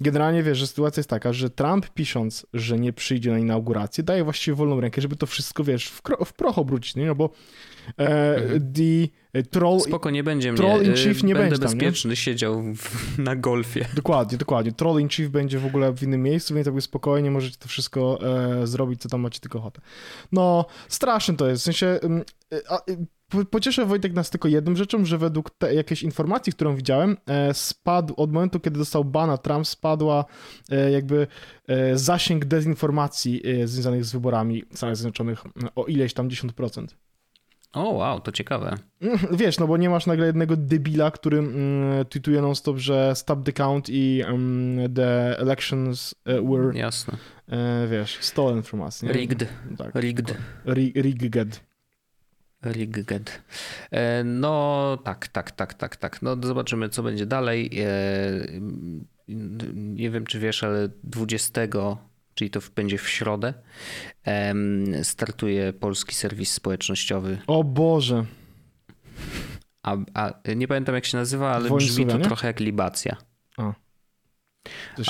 generalnie 0.00 0.42
wiesz, 0.42 0.58
że 0.58 0.66
sytuacja 0.66 1.00
jest 1.00 1.10
taka, 1.10 1.32
że 1.32 1.50
Trump 1.50 1.88
pisząc, 1.88 2.46
że 2.54 2.78
nie 2.78 2.92
przyjdzie 2.92 3.30
na 3.30 3.38
inaugurację, 3.38 4.04
daje 4.04 4.24
właściwie 4.24 4.54
wolną 4.54 4.80
rękę, 4.80 5.02
żeby 5.02 5.16
to 5.16 5.26
wszystko, 5.26 5.64
wiesz, 5.64 5.88
w, 5.88 6.02
w 6.26 6.32
proch 6.32 6.58
obrócić, 6.58 6.96
nie? 6.96 7.06
no 7.06 7.14
bo. 7.14 7.30
The 8.74 9.08
e, 9.32 9.42
troll... 9.42 9.80
Spoko, 9.80 10.10
nie 10.10 10.24
będzie 10.24 10.54
troll 10.54 10.80
mnie, 10.80 10.88
in 10.88 10.96
chief 10.96 11.22
nie 11.22 11.34
będę 11.34 11.58
będzie 11.58 11.76
bezpieczny, 11.76 12.10
tam, 12.10 12.16
siedział 12.16 12.62
w, 12.74 13.18
na 13.18 13.36
golfie. 13.36 13.86
Dokładnie, 13.94 14.38
dokładnie. 14.38 14.72
Troll 14.72 15.00
in 15.00 15.08
chief 15.08 15.28
będzie 15.28 15.58
w 15.58 15.66
ogóle 15.66 15.92
w 15.92 16.02
innym 16.02 16.22
miejscu, 16.22 16.54
więc 16.54 16.66
jakby 16.66 16.80
spokojnie 16.80 17.30
możecie 17.30 17.58
to 17.58 17.68
wszystko 17.68 18.18
e, 18.62 18.66
zrobić, 18.66 19.00
co 19.00 19.08
tam 19.08 19.20
macie 19.20 19.40
tylko 19.40 19.58
ochotę. 19.58 19.80
No, 20.32 20.66
straszne 20.88 21.36
to 21.36 21.48
jest, 21.48 21.62
w 21.62 21.64
sensie... 21.64 21.86
E, 22.52 22.60
a, 22.68 22.78
Pocieszę 23.50 23.86
Wojtek 23.86 24.12
nas 24.12 24.30
tylko 24.30 24.48
jedną 24.48 24.76
rzeczą, 24.76 25.04
że 25.04 25.18
według 25.18 25.50
te, 25.50 25.74
jakiejś 25.74 26.02
informacji, 26.02 26.52
którą 26.52 26.76
widziałem, 26.76 27.16
e, 27.26 27.54
spadł 27.54 28.14
od 28.16 28.32
momentu, 28.32 28.60
kiedy 28.60 28.78
dostał 28.78 29.04
bana 29.04 29.38
Trump, 29.38 29.66
spadła 29.66 30.24
e, 30.70 30.90
jakby 30.90 31.26
e, 31.66 31.98
zasięg 31.98 32.44
dezinformacji 32.44 33.42
związanych 33.64 34.04
z 34.04 34.12
wyborami 34.12 34.64
Stanów 34.74 34.96
Zjednoczonych 34.96 35.44
o 35.76 35.86
ileś 35.86 36.14
tam 36.14 36.28
10%. 36.28 36.86
O, 37.72 37.92
wow, 37.92 38.20
to 38.20 38.32
ciekawe. 38.32 38.76
Wiesz, 39.38 39.58
no 39.58 39.66
bo 39.66 39.76
nie 39.76 39.90
masz 39.90 40.06
nagle 40.06 40.26
jednego 40.26 40.56
debila, 40.56 41.10
który 41.10 41.38
mm, 41.38 42.04
tweetuje 42.04 42.42
non-stop, 42.42 42.78
że 42.78 43.16
stop 43.16 43.44
the 43.44 43.52
count 43.52 43.88
i 43.88 44.24
um, 44.32 44.78
the 44.94 45.38
elections 45.38 46.14
were... 46.26 46.78
Jasne. 46.78 47.16
wiesz, 47.90 48.18
stolen 48.20 48.62
from 48.62 48.80
us. 48.80 49.02
Nie? 49.02 49.12
Rigged. 49.12 49.48
Tak. 49.78 49.94
Rigged. 49.94 50.34
Rigged. 50.66 51.60
Rigged. 52.62 53.42
E, 53.90 54.24
no 54.24 54.98
tak, 55.04 55.28
tak, 55.28 55.50
tak, 55.50 55.74
tak, 55.74 55.96
tak. 55.96 56.22
No 56.22 56.36
zobaczymy, 56.42 56.88
co 56.88 57.02
będzie 57.02 57.26
dalej. 57.26 57.70
E, 57.80 57.86
nie 59.74 60.10
wiem, 60.10 60.26
czy 60.26 60.38
wiesz, 60.38 60.64
ale 60.64 60.88
20, 61.04 61.60
czyli 62.38 62.50
to 62.50 62.60
będzie 62.74 62.98
w 62.98 63.08
środę, 63.08 63.54
startuje 65.02 65.72
polski 65.72 66.14
serwis 66.14 66.52
społecznościowy. 66.52 67.38
O 67.46 67.64
Boże. 67.64 68.24
A, 69.82 69.96
a 70.14 70.32
nie 70.56 70.68
pamiętam, 70.68 70.94
jak 70.94 71.04
się 71.04 71.16
nazywa, 71.16 71.54
ale 71.54 71.70
brzmi 71.70 72.06
to 72.06 72.18
trochę 72.18 72.46
jak 72.46 72.60
libacja. 72.60 73.16
A. 73.56 73.74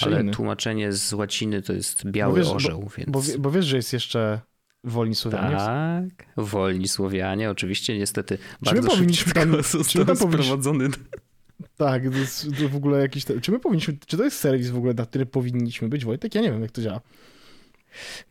Ale 0.02 0.20
inny. 0.20 0.32
tłumaczenie 0.32 0.92
z 0.92 1.12
łaciny 1.12 1.62
to 1.62 1.72
jest 1.72 2.10
biały 2.10 2.32
bo 2.32 2.38
wiesz, 2.38 2.48
orzeł, 2.48 2.80
bo, 2.80 2.90
więc... 2.96 3.10
Bo, 3.10 3.38
bo 3.38 3.50
wiesz, 3.50 3.66
że 3.66 3.76
jest 3.76 3.92
jeszcze 3.92 4.40
Wolni 4.84 5.14
Słowianie? 5.14 5.56
Tak, 5.56 6.26
Wolni 6.36 6.88
Słowianie, 6.88 7.50
oczywiście 7.50 7.98
niestety 7.98 8.38
czy 8.38 8.74
bardzo 8.74 8.82
my 8.88 8.88
powinniśmy 8.88 9.32
tam, 9.32 9.52
czy 9.88 9.98
my 9.98 10.04
tam 10.04 10.16
sprowadzony. 10.16 10.88
Tak, 11.76 12.02
to 12.02 12.18
jest 12.18 12.46
to 12.60 12.68
w 12.68 12.76
ogóle 12.76 13.00
jakiś... 13.00 13.24
Czy 13.42 13.52
my 13.52 13.60
powinniśmy... 13.60 13.96
Czy 14.06 14.16
to 14.16 14.24
jest 14.24 14.38
serwis 14.38 14.70
w 14.70 14.76
ogóle, 14.76 14.94
na 14.94 15.06
który 15.06 15.26
powinniśmy 15.26 15.88
być, 15.88 16.04
Wojtek? 16.04 16.34
Ja 16.34 16.40
nie 16.40 16.52
wiem, 16.52 16.62
jak 16.62 16.70
to 16.70 16.82
działa. 16.82 17.00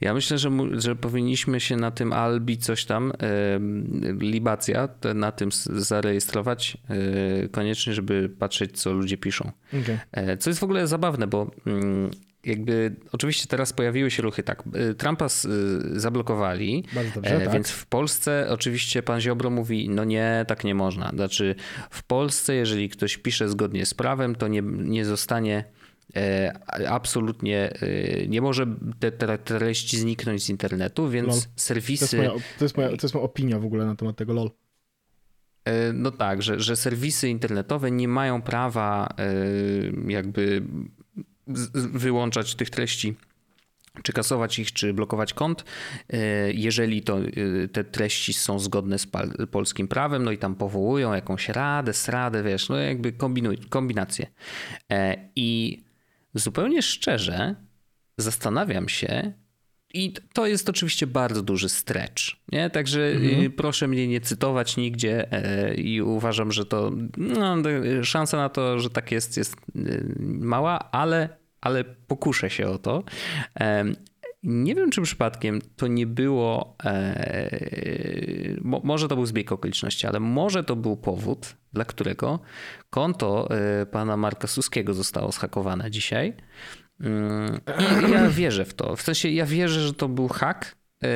Ja 0.02 0.14
myślę, 0.14 0.38
że, 0.38 0.52
że 0.74 0.96
powinniśmy 0.96 1.60
się 1.60 1.78
na 1.78 1.92
tym 1.92 2.14
Albi 2.14 2.58
coś 2.58 2.86
tam, 2.86 3.14
libacja, 4.20 4.90
na 5.16 5.32
tym 5.32 5.50
zarejestrować 5.68 6.78
e, 6.90 7.50
koniecznie, 7.50 7.94
żeby 7.94 8.30
patrzeć, 8.40 8.82
co 8.82 8.92
ludzie 8.92 9.18
piszą. 9.18 9.52
Okay. 9.70 10.00
E, 10.12 10.38
co 10.38 10.50
jest 10.50 10.60
w 10.60 10.64
ogóle 10.64 10.88
zabawne, 10.88 11.28
bo 11.28 11.52
mm, 11.66 12.12
jakby 12.48 12.96
oczywiście 13.12 13.48
teraz 13.48 13.74
pojawiły 13.74 14.12
się 14.12 14.22
ruchy 14.24 14.44
tak. 14.44 14.64
Y, 14.92 14.96
Trumpa 14.96 15.26
y, 15.26 16.00
zablokowali, 16.00 16.84
dobrze, 17.16 17.36
e, 17.36 17.40
tak. 17.40 17.54
więc 17.54 17.70
w 17.70 17.86
Polsce 17.86 18.48
oczywiście 18.50 19.04
pan 19.04 19.22
Ziobro 19.22 19.50
mówi, 19.50 19.90
no 19.90 20.04
nie, 20.04 20.46
tak 20.48 20.64
nie 20.64 20.76
można. 20.76 21.10
Znaczy 21.10 21.56
w 21.90 22.04
Polsce, 22.04 22.56
jeżeli 22.56 22.90
ktoś 22.90 23.18
pisze 23.18 23.50
zgodnie 23.50 23.86
z 23.86 23.94
prawem, 23.94 24.36
to 24.36 24.48
nie, 24.48 24.62
nie 24.64 25.06
zostanie 25.06 25.64
e, 26.16 26.54
absolutnie 26.90 27.74
e, 27.82 28.28
nie 28.28 28.42
może 28.42 28.66
te, 29.00 29.12
te 29.12 29.38
treści 29.38 29.98
zniknąć 29.98 30.44
z 30.44 30.50
internetu, 30.50 31.10
więc 31.10 31.28
lol. 31.28 31.40
serwisy... 31.56 32.10
To 32.10 32.18
jest, 32.18 32.28
moja, 32.28 32.44
to, 32.60 32.66
jest 32.66 32.78
moja, 32.78 32.90
to 32.90 32.96
jest 33.04 33.16
moja 33.16 33.26
opinia 33.26 33.60
w 33.60 33.66
ogóle 33.66 33.86
na 33.86 33.96
temat 33.96 34.16
tego 34.16 34.34
LOL. 34.34 34.52
No 35.94 36.12
tak, 36.12 36.42
że, 36.42 36.60
że 36.60 36.76
serwisy 36.76 37.30
internetowe 37.30 37.92
nie 37.92 38.08
mają 38.08 38.42
prawa 38.42 39.16
jakby 40.08 40.62
wyłączać 41.74 42.56
tych 42.56 42.70
treści 42.70 43.16
czy 44.04 44.14
ich, 44.62 44.74
czy 44.74 44.94
blokować 44.94 45.34
kont, 45.34 45.66
e, 46.10 46.18
jeżeli 46.52 47.02
to 47.02 47.20
e, 47.20 47.68
te 47.68 47.84
treści 47.84 48.34
są 48.34 48.60
zgodne 48.60 49.00
z 49.00 49.08
polskim 49.52 49.88
prawem, 49.88 50.24
no 50.24 50.32
i 50.32 50.38
tam 50.38 50.56
powołują 50.56 51.14
jakąś 51.14 51.50
radę, 51.50 51.94
sradę, 51.94 52.44
wiesz, 52.44 52.70
no 52.70 52.78
jakby 52.78 53.12
kombinuj, 53.12 53.58
kombinacje. 53.58 54.28
E, 54.92 55.30
I 55.36 55.80
zupełnie 56.34 56.82
szczerze 56.82 57.56
zastanawiam 58.18 58.90
się, 58.90 59.34
i 59.94 60.14
to 60.34 60.48
jest 60.48 60.70
oczywiście 60.70 61.08
bardzo 61.08 61.42
duży 61.42 61.70
stretch, 61.70 62.24
nie? 62.52 62.70
Także 62.70 63.08
mhm. 63.08 63.52
proszę 63.52 63.88
mnie 63.88 64.08
nie 64.08 64.22
cytować 64.22 64.78
nigdzie 64.78 65.30
i 65.78 66.02
uważam, 66.02 66.52
że 66.52 66.66
to 66.66 66.92
no, 67.18 67.56
szansa 68.04 68.38
na 68.38 68.50
to, 68.50 68.80
że 68.80 68.90
tak 68.90 69.12
jest, 69.12 69.38
jest 69.38 69.56
mała, 70.40 70.92
ale 70.92 71.38
ale 71.62 71.84
pokuszę 71.84 72.50
się 72.50 72.68
o 72.68 72.78
to. 72.78 73.04
Nie 74.44 74.76
wiem, 74.76 74.92
czy 74.92 75.02
przypadkiem 75.02 75.62
to 75.76 75.88
nie 75.88 76.08
było, 76.08 76.76
e, 76.86 78.56
może 78.62 79.08
to 79.08 79.16
był 79.16 79.26
zbieg 79.26 79.52
okoliczności, 79.52 80.08
ale 80.08 80.20
może 80.20 80.64
to 80.64 80.76
był 80.76 80.98
powód, 80.98 81.56
dla 81.74 81.86
którego 81.86 82.40
konto 82.90 83.50
e, 83.52 83.86
pana 83.86 84.18
Marka 84.18 84.48
Suskiego 84.48 84.94
zostało 84.94 85.32
zhakowane 85.32 85.92
dzisiaj. 85.92 86.34
Mm, 87.00 87.60
I 88.08 88.12
ja 88.12 88.30
wierzę 88.30 88.66
w 88.66 88.74
to. 88.74 88.96
W 88.96 89.02
sensie 89.02 89.30
ja 89.30 89.46
wierzę, 89.46 89.82
że 89.82 89.94
to 89.94 90.08
był 90.10 90.28
hack 90.28 90.76
e, 91.04 91.08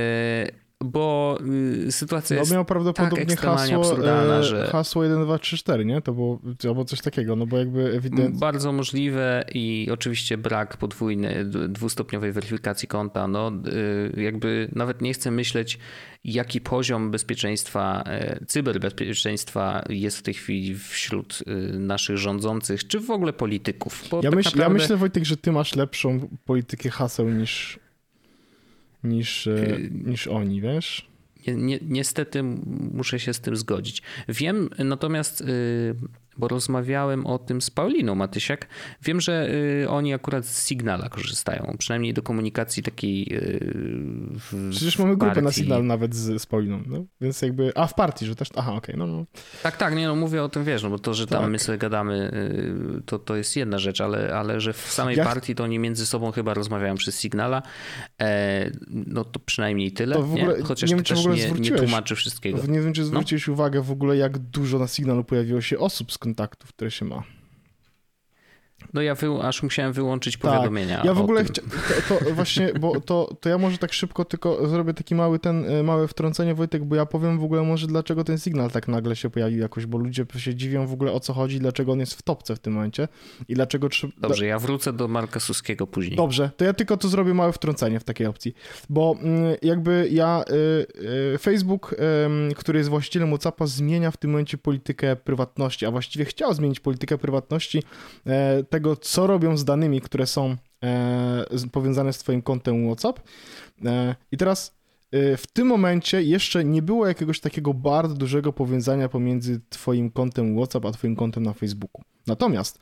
bo 0.85 1.37
y, 1.87 1.91
sytuacja 1.91 2.35
no, 2.35 2.39
jest 2.41 2.51
miał 2.51 2.65
prawdopodobnie 2.65 3.25
tak 3.25 3.39
hasło, 3.39 3.77
absurdalna, 3.77 4.37
e, 4.37 4.43
że... 4.43 4.67
hasło 4.71 5.03
1, 5.03 5.23
2, 5.23 5.39
3, 5.39 5.57
4, 5.57 5.85
nie? 5.85 6.01
To 6.01 6.13
było, 6.13 6.39
albo 6.67 6.85
coś 6.85 7.01
takiego, 7.01 7.35
no 7.35 7.45
bo 7.45 7.57
jakby 7.57 7.93
ewidentnie... 7.93 8.39
Bardzo 8.39 8.71
możliwe 8.71 9.45
i 9.53 9.87
oczywiście 9.91 10.37
brak 10.37 10.77
podwójnej, 10.77 11.35
dwustopniowej 11.69 12.31
weryfikacji 12.31 12.87
konta, 12.87 13.27
no 13.27 13.51
y, 14.17 14.21
jakby 14.21 14.69
nawet 14.75 15.01
nie 15.01 15.13
chcę 15.13 15.31
myśleć, 15.31 15.79
jaki 16.23 16.61
poziom 16.61 17.11
bezpieczeństwa, 17.11 18.03
e, 18.05 18.45
cyberbezpieczeństwa 18.45 19.83
jest 19.89 20.17
w 20.17 20.21
tej 20.21 20.33
chwili 20.33 20.75
wśród 20.75 21.43
y, 21.47 21.79
naszych 21.79 22.17
rządzących, 22.17 22.87
czy 22.87 22.99
w 22.99 23.11
ogóle 23.11 23.33
polityków. 23.33 24.03
ja, 24.03 24.09
tak 24.09 24.35
myśl, 24.35 24.47
naprawdę... 24.47 24.61
ja 24.61 24.69
myślę, 24.69 24.97
Wojtek, 24.97 25.25
że 25.25 25.37
ty 25.37 25.51
masz 25.51 25.75
lepszą 25.75 26.27
politykę 26.45 26.89
haseł 26.89 27.29
niż 27.29 27.79
niż, 29.03 29.47
e, 29.47 29.51
y, 29.51 29.89
niż 30.05 30.27
oni, 30.27 30.61
wiesz? 30.61 31.11
Ni 31.47 31.79
niestety 31.81 32.43
muszę 32.93 33.19
się 33.19 33.33
z 33.33 33.39
tym 33.39 33.55
zgodzić. 33.55 34.01
Wiem 34.29 34.69
natomiast 34.77 35.41
y, 35.41 35.45
bo 36.37 36.47
rozmawiałem 36.47 37.27
o 37.27 37.39
tym 37.39 37.61
z 37.61 37.69
Pauliną 37.69 38.15
Matysiak. 38.15 38.67
Wiem, 39.01 39.21
że 39.21 39.49
y, 39.83 39.89
oni 39.89 40.13
akurat 40.13 40.45
z 40.45 40.67
Signala 40.67 41.09
korzystają, 41.09 41.75
przynajmniej 41.77 42.13
do 42.13 42.21
komunikacji 42.21 42.83
takiej. 42.83 43.35
Y, 43.35 44.69
Przecież 44.71 44.99
mamy 44.99 45.17
grupę 45.17 45.25
partii. 45.25 45.45
na 45.45 45.51
Signal 45.51 45.85
nawet 45.85 46.15
z, 46.15 46.41
z 46.41 46.45
Pauliną, 46.45 46.83
no? 46.87 47.05
więc 47.21 47.41
jakby. 47.41 47.71
A 47.75 47.87
w 47.87 47.93
partii, 47.93 48.25
że 48.25 48.35
też. 48.35 48.49
Aha, 48.55 48.73
okej, 48.73 48.95
okay, 48.95 49.07
no, 49.07 49.17
no. 49.17 49.25
Tak, 49.63 49.77
tak, 49.77 49.95
nie, 49.95 50.07
no 50.07 50.15
mówię 50.15 50.43
o 50.43 50.49
tym, 50.49 50.63
wiesz, 50.63 50.83
no 50.83 50.89
bo 50.89 50.99
to, 50.99 51.13
że 51.13 51.27
tam 51.27 51.41
tak. 51.41 51.51
my 51.51 51.59
sobie 51.59 51.77
gadamy, 51.77 52.31
y, 52.99 53.01
to, 53.05 53.19
to 53.19 53.35
jest 53.35 53.55
jedna 53.55 53.79
rzecz, 53.79 54.01
ale, 54.01 54.35
ale 54.35 54.61
że 54.61 54.73
w 54.73 54.77
samej 54.77 55.17
ja... 55.17 55.23
partii 55.23 55.55
to 55.55 55.63
oni 55.63 55.79
między 55.79 56.05
sobą 56.05 56.31
chyba 56.31 56.53
rozmawiają 56.53 56.95
przez 56.95 57.21
Signala. 57.21 57.61
E, 58.21 58.71
no 58.89 59.25
to 59.25 59.39
przynajmniej 59.39 59.91
tyle. 59.91 60.15
To 60.15 60.23
w 60.23 60.33
ogóle, 60.33 60.57
nie? 60.57 60.63
Chociaż 60.63 60.89
nie, 60.89 60.95
wiem, 60.95 61.05
też 61.05 61.25
nie, 61.25 61.51
nie 61.51 61.71
tłumaczy 61.71 62.15
wszystkiego. 62.15 62.57
Nie 62.67 62.81
wiem, 62.81 62.93
czy 62.93 63.01
no. 63.01 63.07
zwróciłeś 63.07 63.47
no? 63.47 63.53
uwagę 63.53 63.81
w 63.81 63.91
ogóle, 63.91 64.17
jak 64.17 64.37
dużo 64.37 64.79
na 64.79 64.87
Signalu 64.87 65.23
pojawiło 65.23 65.61
się 65.61 65.79
osób 65.79 66.11
z 66.11 66.20
kontaktów, 66.21 66.69
które 66.69 66.91
się 66.91 67.05
ma. 67.05 67.23
No 68.93 69.01
ja 69.01 69.15
wy, 69.15 69.27
aż 69.41 69.63
musiałem 69.63 69.93
wyłączyć 69.93 70.37
tak. 70.37 70.41
powiadomienia. 70.41 70.95
Tak. 70.95 71.05
Ja 71.05 71.13
w 71.13 71.21
ogóle 71.21 71.43
chcia, 71.43 71.61
to, 72.09 72.15
to, 72.25 72.33
właśnie, 72.33 72.73
bo 72.79 73.01
to, 73.01 73.35
to 73.39 73.49
ja 73.49 73.57
może 73.57 73.77
tak 73.77 73.93
szybko 73.93 74.25
tylko 74.25 74.67
zrobię 74.67 74.93
taki 74.93 75.15
mały 75.15 75.39
ten 75.39 75.69
e, 75.69 75.83
małe 75.83 76.07
wtrącenie 76.07 76.55
Wojtek, 76.55 76.83
bo 76.85 76.95
ja 76.95 77.05
powiem 77.05 77.39
w 77.39 77.43
ogóle 77.43 77.63
może 77.63 77.87
dlaczego 77.87 78.23
ten 78.23 78.37
sygnał 78.37 78.69
tak 78.69 78.87
nagle 78.87 79.15
się 79.15 79.29
pojawił 79.29 79.59
jakoś, 79.59 79.85
bo 79.85 79.97
ludzie 79.97 80.25
się 80.37 80.55
dziwią 80.55 80.87
w 80.87 80.93
ogóle 80.93 81.11
o 81.11 81.19
co 81.19 81.33
chodzi, 81.33 81.59
dlaczego 81.59 81.91
on 81.91 81.99
jest 81.99 82.13
w 82.13 82.21
topce 82.21 82.55
w 82.55 82.59
tym 82.59 82.73
momencie 82.73 83.07
i 83.47 83.53
dlaczego 83.53 83.89
trzeba... 83.89 84.13
Dobrze, 84.17 84.45
ja 84.45 84.59
wrócę 84.59 84.93
do 84.93 85.07
Marka 85.07 85.39
Suskiego 85.39 85.87
później. 85.87 86.17
Dobrze, 86.17 86.51
to 86.57 86.65
ja 86.65 86.73
tylko 86.73 86.97
to 86.97 87.07
zrobię 87.07 87.33
małe 87.33 87.53
wtrącenie 87.53 87.99
w 87.99 88.03
takiej 88.03 88.27
opcji, 88.27 88.53
bo 88.89 89.15
mm, 89.21 89.55
jakby 89.61 90.07
ja 90.11 90.43
y, 90.49 91.33
y, 91.33 91.37
Facebook, 91.37 91.95
y, 92.51 92.55
który 92.55 92.79
jest 92.79 92.89
właścicielem 92.89 93.29
WhatsAppa 93.29 93.67
zmienia 93.67 94.11
w 94.11 94.17
tym 94.17 94.31
momencie 94.31 94.57
politykę 94.57 95.15
prywatności, 95.15 95.85
a 95.85 95.91
właściwie 95.91 96.25
chciał 96.25 96.53
zmienić 96.53 96.79
politykę 96.79 97.17
prywatności 97.17 97.83
tego, 98.71 98.95
co 98.95 99.27
robią 99.27 99.57
z 99.57 99.65
danymi, 99.65 100.01
które 100.01 100.27
są 100.27 100.55
powiązane 101.71 102.13
z 102.13 102.17
twoim 102.17 102.41
kontem 102.41 102.87
WhatsApp. 102.87 103.19
I 104.31 104.37
teraz 104.37 104.81
w 105.13 105.43
tym 105.53 105.67
momencie 105.67 106.23
jeszcze 106.23 106.63
nie 106.63 106.81
było 106.81 107.07
jakiegoś 107.07 107.39
takiego 107.39 107.73
bardzo 107.73 108.15
dużego 108.15 108.53
powiązania 108.53 109.09
pomiędzy 109.09 109.61
twoim 109.69 110.11
kontem 110.11 110.55
WhatsApp 110.57 110.85
a 110.85 110.91
twoim 110.91 111.15
kontem 111.15 111.43
na 111.43 111.53
Facebooku. 111.53 112.03
Natomiast 112.27 112.79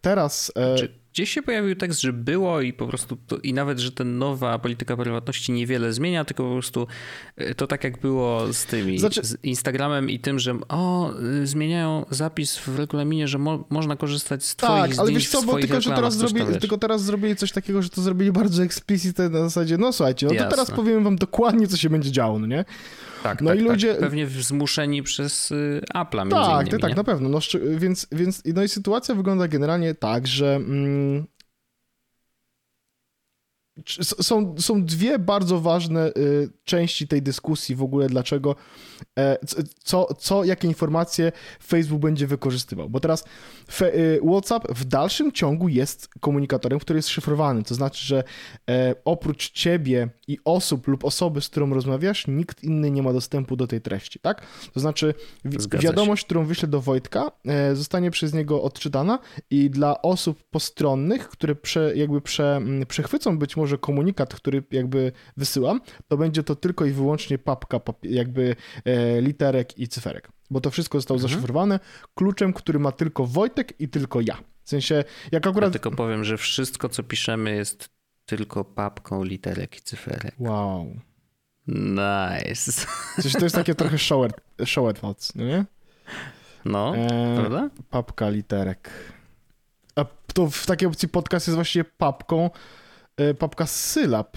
teraz... 0.00 0.52
Czy 0.78 1.01
Gdzieś 1.12 1.30
się 1.30 1.42
pojawił 1.42 1.76
tekst, 1.76 2.00
że 2.00 2.12
było 2.12 2.60
i 2.60 2.72
po 2.72 2.86
prostu 2.86 3.16
to, 3.26 3.38
i 3.38 3.52
nawet, 3.52 3.78
że 3.78 3.92
ta 3.92 4.04
nowa 4.04 4.58
polityka 4.58 4.96
prywatności 4.96 5.52
niewiele 5.52 5.92
zmienia, 5.92 6.24
tylko 6.24 6.44
po 6.44 6.52
prostu 6.52 6.86
y, 7.40 7.54
to 7.54 7.66
tak 7.66 7.84
jak 7.84 8.00
było 8.00 8.52
z 8.52 8.66
tymi, 8.66 8.98
znaczy... 8.98 9.20
z 9.24 9.44
Instagramem 9.44 10.10
i 10.10 10.18
tym, 10.18 10.38
że 10.38 10.58
o, 10.68 11.12
y, 11.42 11.46
zmieniają 11.46 12.06
zapis 12.10 12.56
w 12.56 12.78
regulaminie, 12.78 13.28
że 13.28 13.38
mo 13.38 13.64
można 13.70 13.96
korzystać 13.96 14.44
z 14.44 14.56
twoich 14.56 14.90
Tak, 14.90 14.98
ale 14.98 15.12
wiesz 15.12 15.28
co, 15.28 15.42
bo 15.42 15.58
tylko, 15.58 15.80
że 15.80 15.90
teraz 15.90 16.16
zrobili, 16.16 16.58
tylko 16.60 16.78
teraz 16.78 17.02
zrobili 17.02 17.36
coś 17.36 17.52
takiego, 17.52 17.82
że 17.82 17.88
to 17.88 18.02
zrobili 18.02 18.32
bardzo 18.32 18.62
eksplicitne 18.62 19.28
na 19.28 19.40
zasadzie, 19.40 19.78
no 19.78 19.92
słuchajcie, 19.92 20.26
no 20.26 20.30
to 20.30 20.34
Jasne. 20.34 20.50
teraz 20.50 20.70
powiem 20.70 21.04
wam 21.04 21.16
dokładnie, 21.16 21.68
co 21.68 21.76
się 21.76 21.90
będzie 21.90 22.12
działo, 22.12 22.38
no 22.38 22.46
nie? 22.46 22.64
Tak, 23.22 23.40
no 23.40 23.50
tak, 23.50 23.58
i 23.58 23.62
tak. 23.62 23.70
ludzie... 23.70 23.90
Tak. 23.92 24.00
Pewnie 24.00 24.26
zmuszeni 24.26 25.02
przez 25.02 25.50
y, 25.50 25.80
Apple'a 25.94 26.20
między 26.20 26.36
Tak, 26.36 26.66
innymi, 26.66 26.80
tak, 26.80 26.90
nie? 26.90 26.96
na 26.96 27.04
pewno. 27.04 27.28
No, 27.28 27.38
więc, 27.76 28.06
więc 28.12 28.42
no 28.54 28.62
i 28.62 28.68
sytuacja 28.68 29.14
wygląda 29.14 29.48
generalnie 29.48 29.94
tak, 29.94 30.26
że 30.26 30.54
mm, 30.54 31.26
są, 34.02 34.54
są 34.58 34.84
dwie 34.84 35.18
bardzo 35.18 35.60
ważne 35.60 36.08
y, 36.08 36.50
części 36.64 37.08
tej 37.08 37.22
dyskusji 37.22 37.74
w 37.76 37.82
ogóle, 37.82 38.06
dlaczego, 38.06 38.56
e, 39.18 39.38
co, 39.84 40.14
co, 40.14 40.44
jakie 40.44 40.68
informacje 40.68 41.32
Facebook 41.62 42.02
będzie 42.02 42.26
wykorzystywał. 42.26 42.90
Bo 42.90 43.00
teraz 43.00 43.24
y, 43.80 44.20
WhatsApp 44.30 44.72
w 44.72 44.84
dalszym 44.84 45.32
ciągu 45.32 45.68
jest 45.68 46.08
komunikatorem, 46.20 46.78
który 46.78 46.98
jest 46.98 47.08
szyfrowany. 47.08 47.62
To 47.62 47.74
znaczy, 47.74 48.06
że 48.06 48.24
e, 48.70 48.94
oprócz 49.04 49.50
ciebie 49.50 50.08
i 50.28 50.38
osób 50.44 50.88
lub 50.88 51.04
osoby, 51.04 51.40
z 51.40 51.48
którą 51.48 51.74
rozmawiasz, 51.74 52.26
nikt 52.26 52.64
inny 52.64 52.90
nie 52.90 53.02
ma 53.02 53.12
dostępu 53.12 53.56
do 53.56 53.66
tej 53.66 53.80
treści, 53.80 54.18
tak? 54.18 54.42
To 54.74 54.80
znaczy, 54.80 55.14
wiadomość, 55.80 56.24
którą 56.24 56.44
wyślę 56.44 56.68
do 56.68 56.80
Wojtka, 56.80 57.32
e, 57.46 57.76
zostanie 57.76 58.10
przez 58.10 58.34
niego 58.34 58.62
odczytana 58.62 59.18
i 59.50 59.70
dla 59.70 60.02
osób 60.02 60.42
postronnych, 60.50 61.28
które 61.28 61.54
prze, 61.54 61.92
jakby 61.96 62.20
prze, 62.20 62.60
przechwycą 62.88 63.38
być 63.38 63.56
może 63.56 63.71
komunikat, 63.78 64.34
który 64.34 64.62
jakby 64.70 65.12
wysyłam, 65.36 65.80
to 66.08 66.16
będzie 66.16 66.42
to 66.42 66.56
tylko 66.56 66.84
i 66.84 66.90
wyłącznie 66.90 67.38
papka 67.38 67.80
jakby 68.02 68.56
e, 68.84 69.20
literek 69.20 69.78
i 69.78 69.88
cyferek, 69.88 70.28
bo 70.50 70.60
to 70.60 70.70
wszystko 70.70 70.98
zostało 70.98 71.16
mhm. 71.18 71.30
zaszyfrowane 71.30 71.80
kluczem, 72.14 72.52
który 72.52 72.78
ma 72.78 72.92
tylko 72.92 73.26
Wojtek 73.26 73.80
i 73.80 73.88
tylko 73.88 74.20
ja. 74.20 74.36
W 74.64 74.68
sensie, 74.68 75.04
jak 75.32 75.46
akurat... 75.46 75.68
Ja 75.68 75.72
tylko 75.72 75.90
powiem, 75.90 76.24
że 76.24 76.36
wszystko, 76.36 76.88
co 76.88 77.02
piszemy 77.02 77.56
jest 77.56 77.88
tylko 78.26 78.64
papką 78.64 79.24
literek 79.24 79.78
i 79.78 79.80
cyferek. 79.80 80.34
Wow. 80.38 80.96
Nice. 81.66 82.72
Coś 83.22 83.32
to 83.32 83.44
jest 83.44 83.54
takie 83.54 83.74
trochę 83.74 83.98
shower, 83.98 84.32
shower 84.64 84.94
thoughts, 84.94 85.34
no 85.34 85.44
nie? 85.44 85.64
No, 86.64 86.96
e, 86.96 87.36
prawda? 87.36 87.70
Papka 87.90 88.28
literek. 88.28 88.90
A 89.96 90.04
to 90.34 90.50
w 90.50 90.66
takiej 90.66 90.88
opcji 90.88 91.08
podcast 91.08 91.46
jest 91.46 91.54
właściwie 91.54 91.84
papką, 91.84 92.50
papka 93.38 93.66
sylab 93.66 94.36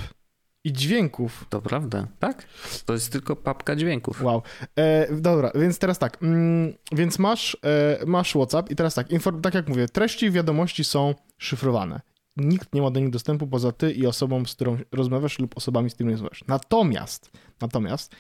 i 0.66 0.74
dźwięków. 0.74 1.46
To 1.50 1.62
prawda, 1.62 2.08
tak? 2.20 2.48
To 2.86 2.94
jest 2.94 3.12
tylko 3.12 3.36
papka 3.36 3.76
dźwięków. 3.76 4.22
Wow. 4.22 4.42
E, 4.76 5.16
dobra, 5.16 5.52
więc 5.56 5.80
teraz 5.80 6.00
tak. 6.00 6.24
Mm, 6.24 6.74
więc 6.92 7.20
masz, 7.20 7.58
e, 7.66 8.06
masz 8.06 8.32
WhatsApp 8.32 8.72
i 8.72 8.76
teraz 8.76 8.96
tak, 8.96 9.12
inform, 9.12 9.42
tak 9.42 9.54
jak 9.54 9.70
mówię, 9.70 9.88
treści 9.88 10.32
wiadomości 10.32 10.84
są 10.84 11.16
szyfrowane. 11.38 12.02
Nikt 12.38 12.74
nie 12.74 12.82
ma 12.82 12.92
do 12.92 13.00
nich 13.00 13.10
dostępu 13.10 13.48
poza 13.48 13.72
ty 13.72 13.92
i 13.92 14.08
osobą, 14.08 14.46
z 14.46 14.56
którą 14.56 14.78
rozmawiasz 14.92 15.40
lub 15.40 15.58
osobami, 15.58 15.90
z 15.90 15.94
którymi 15.94 16.14
rozmawiasz. 16.14 16.44
Natomiast, 16.48 17.32
natomiast 17.62 18.16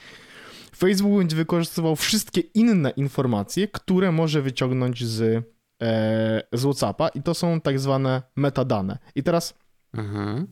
Facebook 0.78 1.18
będzie 1.18 1.36
wykorzystywał 1.36 1.96
wszystkie 1.96 2.42
inne 2.42 2.90
informacje, 2.90 3.68
które 3.68 4.12
może 4.12 4.42
wyciągnąć 4.42 5.06
z, 5.06 5.46
e, 5.82 6.42
z 6.54 6.62
WhatsAppa 6.62 7.08
i 7.08 7.22
to 7.22 7.34
są 7.34 7.62
tak 7.62 7.80
zwane 7.80 8.22
metadane. 8.36 8.98
I 9.16 9.24
teraz 9.24 9.54
mhm. 9.98 10.48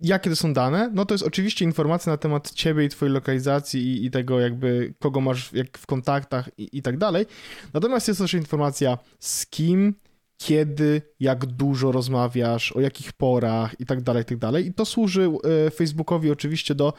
jakie 0.00 0.30
to 0.30 0.36
są 0.36 0.52
dane? 0.52 0.90
No 0.94 1.04
to 1.04 1.14
jest 1.14 1.24
oczywiście 1.24 1.64
informacja 1.64 2.12
na 2.12 2.16
temat 2.16 2.50
ciebie 2.50 2.84
i 2.84 2.88
twojej 2.88 3.14
lokalizacji 3.14 3.80
i, 3.80 4.06
i 4.06 4.10
tego 4.10 4.40
jakby 4.40 4.94
kogo 4.98 5.20
masz 5.20 5.52
jak 5.52 5.78
w 5.78 5.86
kontaktach 5.86 6.50
i, 6.58 6.78
i 6.78 6.82
tak 6.82 6.98
dalej. 6.98 7.26
Natomiast 7.74 8.08
jest 8.08 8.20
też 8.20 8.34
informacja 8.34 8.98
z 9.18 9.46
kim, 9.46 9.94
kiedy, 10.36 11.02
jak 11.20 11.46
dużo 11.46 11.92
rozmawiasz, 11.92 12.72
o 12.72 12.80
jakich 12.80 13.12
porach 13.12 13.80
i 13.80 13.86
tak 13.86 14.02
dalej, 14.02 14.22
i 14.22 14.26
tak 14.26 14.38
dalej. 14.38 14.66
I 14.66 14.74
to 14.74 14.84
służy 14.84 15.30
e, 15.66 15.70
Facebookowi 15.70 16.30
oczywiście 16.30 16.74
do 16.74 16.92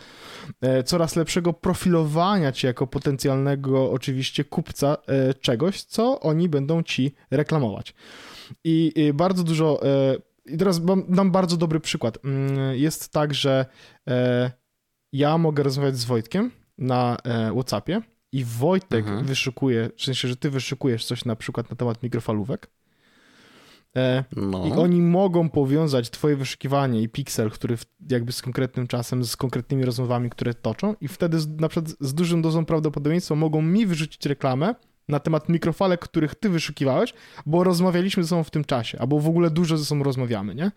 e, 0.62 0.84
coraz 0.84 1.16
lepszego 1.16 1.54
profilowania 1.54 2.52
cię 2.52 2.68
jako 2.68 2.88
potencjalnego 2.88 3.92
oczywiście 3.92 4.44
kupca 4.44 4.98
e, 5.08 5.34
czegoś, 5.34 5.84
co 5.84 6.20
oni 6.20 6.50
będą 6.50 6.84
ci 6.84 7.16
reklamować. 7.32 7.94
I 8.64 8.94
bardzo 9.14 9.44
dużo 9.44 9.82
i 10.46 10.58
teraz 10.58 10.82
dam 11.10 11.32
bardzo 11.32 11.58
dobry 11.58 11.80
przykład. 11.80 12.18
Mm, 12.26 12.76
jest 12.76 13.10
tak, 13.10 13.34
że 13.34 13.66
ja 15.14 15.38
mogę 15.38 15.64
rozmawiać 15.64 15.98
z 15.98 16.06
Wojtkiem 16.06 16.52
na 16.78 17.18
WhatsAppie 17.54 18.02
i 18.32 18.44
Wojtek 18.44 19.08
mhm. 19.08 19.26
wyszukuje, 19.26 19.90
w 19.98 20.04
sensie, 20.04 20.28
że 20.28 20.36
ty 20.36 20.50
wyszukujesz 20.50 21.06
coś 21.06 21.26
na 21.26 21.36
przykład 21.36 21.70
na 21.70 21.76
temat 21.76 22.04
mikrofalówek, 22.04 22.70
E, 23.96 24.24
no. 24.36 24.68
I 24.68 24.72
oni 24.72 25.02
mogą 25.02 25.50
powiązać 25.50 26.10
twoje 26.10 26.36
wyszukiwanie 26.36 27.02
i 27.02 27.10
pixel, 27.10 27.52
który 27.52 27.78
jakby 28.10 28.32
z 28.32 28.42
konkretnym 28.42 28.88
czasem, 28.88 29.26
z 29.26 29.36
konkretnymi 29.36 29.86
rozmowami, 29.86 30.30
które 30.30 30.54
toczą 30.54 30.96
i 31.02 31.08
wtedy 31.08 31.40
z, 31.40 31.48
na 31.48 31.68
przykład 31.68 31.96
z 32.00 32.14
dużą 32.14 32.42
dozą 32.42 32.66
prawdopodobieństwa 32.66 33.36
mogą 33.36 33.62
mi 33.62 33.86
wyrzucić 33.86 34.26
reklamę 34.26 34.76
na 35.08 35.20
temat 35.20 35.50
mikrofalek, 35.50 36.00
których 36.00 36.36
ty 36.36 36.50
wyszukiwałeś, 36.50 37.14
bo 37.46 37.64
rozmawialiśmy 37.64 38.24
ze 38.24 38.30
sobą 38.30 38.44
w 38.44 38.52
tym 38.52 38.64
czasie, 38.64 39.00
albo 39.00 39.20
w 39.20 39.28
ogóle 39.28 39.50
dużo 39.50 39.78
ze 39.78 39.86
sobą 39.86 40.04
rozmawiamy, 40.04 40.56
nie? 40.56 40.72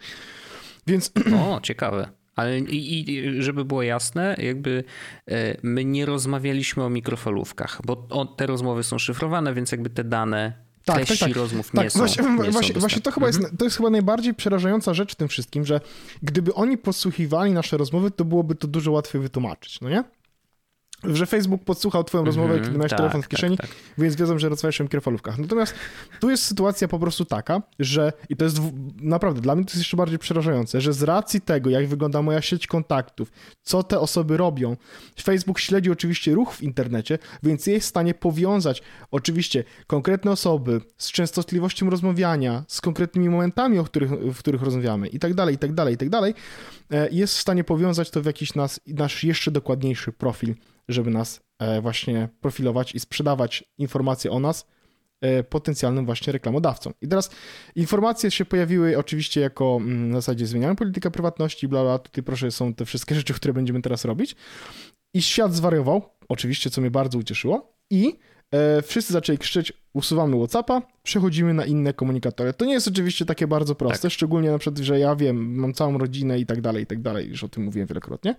Więc... 0.86 1.12
O, 1.48 1.60
ciekawe. 1.60 2.08
Ale 2.36 2.58
i, 2.58 3.10
i, 3.10 3.42
żeby 3.42 3.64
było 3.64 3.82
jasne, 3.82 4.36
jakby 4.38 4.84
e, 5.28 5.56
my 5.62 5.84
nie 5.84 6.06
rozmawialiśmy 6.06 6.84
o 6.84 6.90
mikrofalówkach, 6.90 7.80
bo 7.86 8.24
te 8.26 8.46
rozmowy 8.46 8.82
są 8.82 8.98
szyfrowane, 8.98 9.54
więc 9.54 9.72
jakby 9.72 9.90
te 9.90 10.04
dane 10.04 10.68
tak, 10.84 11.06
tak, 11.06 11.18
tak. 11.18 11.36
rozmów 11.36 11.70
tak, 11.70 11.84
nie 11.84 11.90
są 11.90 11.98
właśnie, 11.98 12.24
nie 12.24 12.50
właśnie, 12.50 12.74
są 12.74 12.80
właśnie 12.80 13.02
to 13.02 13.10
chyba 13.10 13.26
jest, 13.26 13.38
mhm. 13.38 13.56
to 13.56 13.64
jest 13.64 13.76
chyba 13.76 13.90
najbardziej 13.90 14.34
przerażająca 14.34 14.94
rzecz 14.94 15.12
w 15.12 15.16
tym 15.16 15.28
wszystkim, 15.28 15.64
że 15.64 15.80
gdyby 16.22 16.54
oni 16.54 16.78
podsłuchiwali 16.78 17.52
nasze 17.52 17.76
rozmowy, 17.76 18.10
to 18.10 18.24
byłoby 18.24 18.54
to 18.54 18.68
dużo 18.68 18.92
łatwiej 18.92 19.20
wytłumaczyć, 19.20 19.80
no 19.80 19.88
nie? 19.88 20.04
Że 21.04 21.26
Facebook 21.26 21.64
podsłuchał 21.64 22.04
twoją 22.04 22.24
rozmowę, 22.24 22.52
mm 22.52 22.64
kiedy 22.64 22.78
miałeś 22.78 22.90
tak, 22.90 22.98
telefon 22.98 23.22
w 23.22 23.24
tak, 23.24 23.30
kieszeni, 23.30 23.56
tak, 23.56 23.66
tak. 23.66 23.76
więc 23.98 24.16
wiedzą, 24.16 24.38
że 24.38 24.48
rozmawiasz 24.48 24.80
o 24.80 24.84
mikrofalówkach. 24.84 25.38
Natomiast 25.38 25.74
tu 26.20 26.30
jest 26.30 26.44
sytuacja 26.44 26.88
po 26.88 26.98
prostu 26.98 27.24
taka, 27.24 27.62
że, 27.78 28.12
i 28.28 28.36
to 28.36 28.44
jest 28.44 28.58
naprawdę, 29.00 29.40
dla 29.40 29.54
mnie 29.54 29.64
to 29.64 29.70
jest 29.70 29.78
jeszcze 29.78 29.96
bardziej 29.96 30.18
przerażające, 30.18 30.80
że 30.80 30.92
z 30.92 31.02
racji 31.02 31.40
tego, 31.40 31.70
jak 31.70 31.86
wygląda 31.86 32.22
moja 32.22 32.42
sieć 32.42 32.66
kontaktów, 32.66 33.32
co 33.62 33.82
te 33.82 34.00
osoby 34.00 34.36
robią, 34.36 34.76
Facebook 35.22 35.58
śledzi 35.58 35.90
oczywiście 35.90 36.34
ruch 36.34 36.54
w 36.54 36.62
internecie, 36.62 37.18
więc 37.42 37.66
jest 37.66 37.86
w 37.86 37.88
stanie 37.88 38.14
powiązać 38.14 38.82
oczywiście 39.10 39.64
konkretne 39.86 40.30
osoby 40.30 40.80
z 40.96 41.12
częstotliwością 41.12 41.90
rozmawiania, 41.90 42.64
z 42.68 42.80
konkretnymi 42.80 43.28
momentami, 43.28 43.78
o 43.78 43.84
których, 43.84 44.10
w 44.10 44.38
których 44.38 44.62
rozmawiamy 44.62 45.08
i 45.08 45.18
tak 45.18 45.34
dalej, 45.34 45.54
i 45.54 45.58
tak 45.58 45.72
dalej, 45.72 45.94
i 45.94 45.96
tak 45.96 46.10
dalej, 46.10 46.34
e, 46.90 47.08
jest 47.10 47.34
w 47.34 47.40
stanie 47.40 47.64
powiązać 47.64 48.10
to 48.10 48.22
w 48.22 48.26
jakiś 48.26 48.54
nas, 48.54 48.80
nasz 48.86 49.24
jeszcze 49.24 49.50
dokładniejszy 49.50 50.12
profil 50.12 50.54
żeby 50.88 51.10
nas 51.10 51.40
e, 51.58 51.80
właśnie 51.80 52.28
profilować 52.40 52.94
i 52.94 53.00
sprzedawać 53.00 53.64
informacje 53.78 54.30
o 54.30 54.40
nas 54.40 54.66
e, 55.20 55.42
potencjalnym 55.42 56.06
właśnie 56.06 56.32
reklamodawcom. 56.32 56.92
I 57.00 57.08
teraz 57.08 57.30
informacje 57.74 58.30
się 58.30 58.44
pojawiły 58.44 58.98
oczywiście 58.98 59.40
jako 59.40 59.78
mm, 59.80 60.10
na 60.10 60.16
zasadzie 60.16 60.46
zmieniamy 60.46 60.76
politykę 60.76 61.10
prywatności, 61.10 61.68
bla, 61.68 61.82
bla, 61.82 61.98
tutaj 61.98 62.24
proszę 62.24 62.50
są 62.50 62.74
te 62.74 62.84
wszystkie 62.84 63.14
rzeczy, 63.14 63.34
które 63.34 63.54
będziemy 63.54 63.82
teraz 63.82 64.04
robić. 64.04 64.36
I 65.14 65.22
świat 65.22 65.54
zwariował, 65.54 66.02
oczywiście, 66.28 66.70
co 66.70 66.80
mnie 66.80 66.90
bardzo 66.90 67.18
ucieszyło 67.18 67.72
i 67.90 68.18
e, 68.50 68.82
wszyscy 68.82 69.12
zaczęli 69.12 69.38
krzyczeć, 69.38 69.72
usuwamy 69.92 70.36
Whatsappa, 70.36 70.82
przechodzimy 71.02 71.54
na 71.54 71.64
inne 71.64 71.92
komunikatory. 71.92 72.52
To 72.52 72.64
nie 72.64 72.72
jest 72.72 72.88
oczywiście 72.88 73.24
takie 73.24 73.46
bardzo 73.46 73.74
proste, 73.74 74.02
tak. 74.02 74.12
szczególnie 74.12 74.50
na 74.50 74.58
przykład, 74.58 74.84
że 74.84 74.98
ja 74.98 75.16
wiem, 75.16 75.54
mam 75.54 75.74
całą 75.74 75.98
rodzinę 75.98 76.38
i 76.38 76.46
tak 76.46 76.60
dalej, 76.60 76.82
i 76.82 76.86
tak 76.86 77.02
dalej, 77.02 77.28
już 77.28 77.44
o 77.44 77.48
tym 77.48 77.62
mówiłem 77.64 77.88
wielokrotnie, 77.88 78.34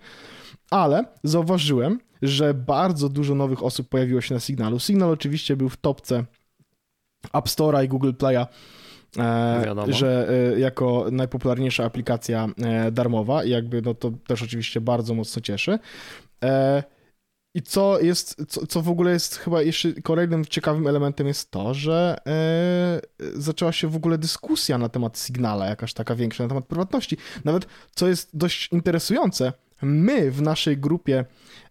ale 0.70 1.04
zauważyłem, 1.24 2.00
że 2.22 2.54
bardzo 2.54 3.08
dużo 3.08 3.34
nowych 3.34 3.62
osób 3.62 3.88
pojawiło 3.88 4.20
się 4.20 4.34
na 4.34 4.40
Signalu. 4.40 4.78
Signal 4.78 5.10
oczywiście 5.10 5.56
był 5.56 5.68
w 5.68 5.76
topce 5.76 6.24
App 7.32 7.48
Store'a 7.48 7.84
i 7.84 7.88
Google 7.88 8.12
Play'a, 8.12 8.46
e, 9.18 9.92
że 9.92 10.28
e, 10.54 10.60
jako 10.60 11.06
najpopularniejsza 11.12 11.84
aplikacja 11.84 12.48
e, 12.62 12.90
darmowa 12.90 13.44
i 13.44 13.50
jakby 13.50 13.82
no 13.82 13.94
to 13.94 14.10
też 14.26 14.42
oczywiście 14.42 14.80
bardzo 14.80 15.14
mocno 15.14 15.42
cieszy. 15.42 15.78
I 17.54 17.62
co 17.62 18.00
jest, 18.00 18.44
co, 18.48 18.66
co 18.66 18.82
w 18.82 18.88
ogóle 18.88 19.12
jest 19.12 19.36
chyba 19.36 19.62
jeszcze 19.62 19.92
kolejnym 19.92 20.44
ciekawym 20.44 20.86
elementem 20.86 21.26
jest 21.26 21.50
to, 21.50 21.74
że 21.74 22.16
e, 22.26 23.00
zaczęła 23.34 23.72
się 23.72 23.88
w 23.88 23.96
ogóle 23.96 24.18
dyskusja 24.18 24.78
na 24.78 24.88
temat 24.88 25.18
Signala, 25.18 25.66
jakaś 25.66 25.94
taka 25.94 26.14
większa, 26.14 26.44
na 26.44 26.48
temat 26.48 26.64
prywatności. 26.64 27.16
Nawet, 27.44 27.66
co 27.94 28.08
jest 28.08 28.36
dość 28.36 28.68
interesujące, 28.72 29.52
my 29.82 30.30
w 30.30 30.42
naszej 30.42 30.78
grupie, 30.78 31.24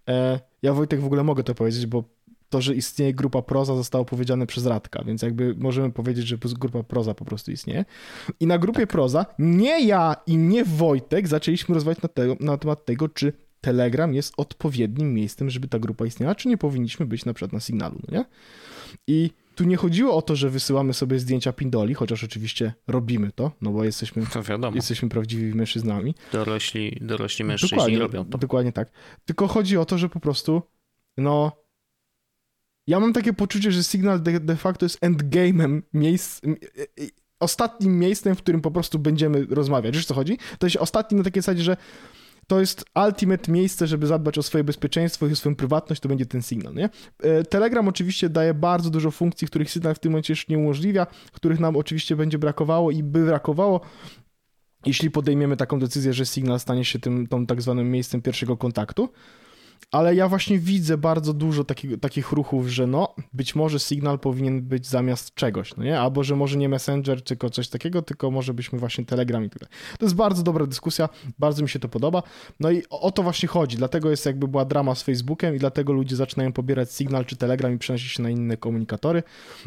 e, 0.08 0.40
ja 0.62 0.74
Wojtek 0.74 1.02
w 1.02 1.06
ogóle 1.06 1.24
mogę 1.24 1.44
to 1.44 1.56
powiedzieć, 1.56 1.86
bo 1.86 2.04
to, 2.50 2.62
że 2.62 2.76
istnieje 2.76 3.14
grupa 3.14 3.42
Proza 3.42 3.76
zostało 3.76 4.06
powiedziane 4.06 4.48
przez 4.48 4.66
Radka, 4.66 5.04
więc 5.04 5.22
jakby 5.22 5.56
możemy 5.58 5.92
powiedzieć, 5.92 6.28
że 6.28 6.38
grupa 6.38 6.84
Proza 6.84 7.14
po 7.14 7.26
prostu 7.26 7.52
istnieje. 7.52 7.86
I 8.40 8.48
na 8.48 8.58
grupie 8.58 8.80
tak. 8.80 8.90
Proza 8.90 9.26
nie 9.40 9.86
ja 9.86 10.16
i 10.28 10.38
nie 10.38 10.66
Wojtek 10.66 11.28
zaczęliśmy 11.28 11.76
rozmawiać 11.76 12.02
na, 12.02 12.10
na 12.40 12.58
temat 12.58 12.86
tego, 12.86 13.10
czy 13.10 13.34
Telegram 13.62 14.14
jest 14.14 14.34
odpowiednim 14.38 15.14
miejscem, 15.14 15.50
żeby 15.50 15.68
ta 15.68 15.80
grupa 15.80 16.06
istniała, 16.06 16.36
czy 16.36 16.48
nie 16.48 16.58
powinniśmy 16.58 17.06
być 17.06 17.26
na 17.26 17.34
przykład 17.34 17.54
na 17.54 17.60
Signalu, 17.60 18.00
no 18.08 18.18
nie? 18.18 18.26
I 19.08 19.32
tu 19.56 19.64
nie 19.64 19.78
chodziło 19.78 20.16
o 20.16 20.22
to, 20.22 20.36
że 20.36 20.50
wysyłamy 20.50 20.94
sobie 20.94 21.20
zdjęcia 21.20 21.54
pindoli, 21.54 21.94
chociaż 21.94 22.24
oczywiście 22.24 22.74
robimy 22.88 23.32
to, 23.32 23.52
no 23.62 23.72
bo 23.72 23.84
jesteśmy, 23.84 24.24
jesteśmy 24.74 25.10
prawdziwymi 25.10 25.54
mężczyznami. 25.54 26.16
Dorośli, 26.32 26.98
dorośli 27.02 27.46
mężczyźni 27.46 27.78
dokładnie, 27.78 28.00
robią 28.00 28.26
to. 28.26 28.38
Dokładnie 28.38 28.72
tak. 28.72 28.92
Tylko 29.26 29.48
chodzi 29.48 29.78
o 29.78 29.86
to, 29.86 29.98
że 29.98 30.10
po 30.10 30.20
prostu, 30.20 30.62
no, 31.18 31.52
ja 32.88 33.00
mam 33.00 33.14
takie 33.14 33.34
poczucie, 33.34 33.72
że 33.72 33.84
Signal 33.84 34.22
de, 34.22 34.40
de 34.40 34.56
facto 34.56 34.86
jest 34.86 35.00
endgame'em 35.00 35.82
miejsc, 35.94 36.42
ostatnim 37.40 38.00
miejscem, 38.00 38.36
w 38.36 38.42
którym 38.42 38.62
po 38.62 38.72
prostu 38.72 39.00
będziemy 39.00 39.46
rozmawiać. 39.46 39.96
Wiesz 39.96 40.06
co 40.06 40.14
chodzi? 40.14 40.38
To 40.60 40.66
jest 40.68 40.76
ostatni 40.76 41.18
na 41.18 41.24
takiej 41.24 41.42
zasadzie, 41.42 41.64
że 41.64 41.78
to 42.50 42.60
jest 42.60 42.86
ultimate 43.08 43.52
miejsce, 43.52 43.88
żeby 43.88 44.08
zadbać 44.08 44.38
o 44.38 44.44
swoje 44.44 44.64
bezpieczeństwo 44.64 45.28
i 45.28 45.32
o 45.32 45.36
swoją 45.36 45.56
prywatność, 45.56 46.02
to 46.02 46.10
będzie 46.10 46.26
ten 46.26 46.42
Signal, 46.42 46.74
nie? 46.74 46.90
E, 47.24 47.44
Telegram 47.44 47.88
oczywiście 47.88 48.30
daje 48.30 48.54
bardzo 48.54 48.90
dużo 48.90 49.12
funkcji, 49.12 49.48
których 49.48 49.70
Signal 49.70 49.96
w 49.96 50.00
tym 50.00 50.12
momencie 50.12 50.34
jeszcze 50.34 50.54
nie 50.54 50.60
umożliwia, 50.60 51.08
których 51.32 51.60
nam 51.60 51.76
oczywiście 51.78 52.16
będzie 52.16 52.38
brakowało 52.38 52.92
i 52.92 53.04
by 53.04 53.26
brakowało, 53.26 53.82
jeśli 54.86 55.12
podejmiemy 55.12 55.58
taką 55.58 55.80
decyzję, 55.80 56.14
że 56.14 56.26
Signal 56.26 56.60
stanie 56.60 56.86
się 56.86 57.00
tym, 57.00 57.28
tą 57.28 57.46
tak 57.46 57.62
zwanym 57.62 57.92
miejscem 57.92 58.22
pierwszego 58.22 58.58
kontaktu 58.58 59.10
ale 59.92 60.16
ja 60.16 60.28
właśnie 60.28 60.60
widzę 60.60 60.98
bardzo 60.98 61.34
dużo 61.34 61.64
takich, 62.02 62.32
ruchów, 62.32 62.68
że 62.68 62.88
no, 62.88 63.16
być 63.34 63.56
może 63.56 63.80
Signal 63.80 64.20
powinien 64.20 64.62
być 64.62 64.88
zamiast 64.88 65.36
czegoś, 65.36 65.76
no 65.76 65.84
nie? 65.84 66.00
Albo, 66.00 66.24
że 66.24 66.36
może 66.36 66.58
nie 66.58 66.70
Messenger, 66.70 67.24
tylko 67.24 67.50
coś 67.50 67.70
takiego, 67.70 68.02
tylko 68.02 68.32
może 68.32 68.54
byśmy 68.54 68.80
właśnie 68.80 69.06
Telegram 69.06 69.46
i 69.46 69.50
tyle. 69.50 69.70
To 70.00 70.06
jest 70.06 70.16
bardzo 70.16 70.44
dobra 70.44 70.66
dyskusja, 70.66 71.10
bardzo 71.40 71.64
mi 71.64 71.70
się 71.70 71.80
to 71.80 71.90
podoba. 71.90 72.24
No 72.60 72.72
i 72.72 72.84
o, 72.90 73.02
o 73.02 73.12
to 73.12 73.24
właśnie 73.24 73.50
chodzi, 73.50 73.78
dlatego 73.78 74.10
jest 74.10 74.26
jakby 74.26 74.48
była 74.48 74.66
drama 74.66 74.96
z 74.96 75.04
Facebookiem 75.04 75.56
i 75.56 75.60
dlatego 75.60 75.94
ludzie 75.94 76.16
zaczynają 76.16 76.54
pobierać 76.54 76.92
Signal 76.92 77.26
czy 77.26 77.36
Telegram 77.36 77.74
i 77.74 77.78
przenosić 77.78 78.12
się 78.12 78.24
na 78.24 78.30
inne 78.30 78.58
komunikatory. 78.58 79.24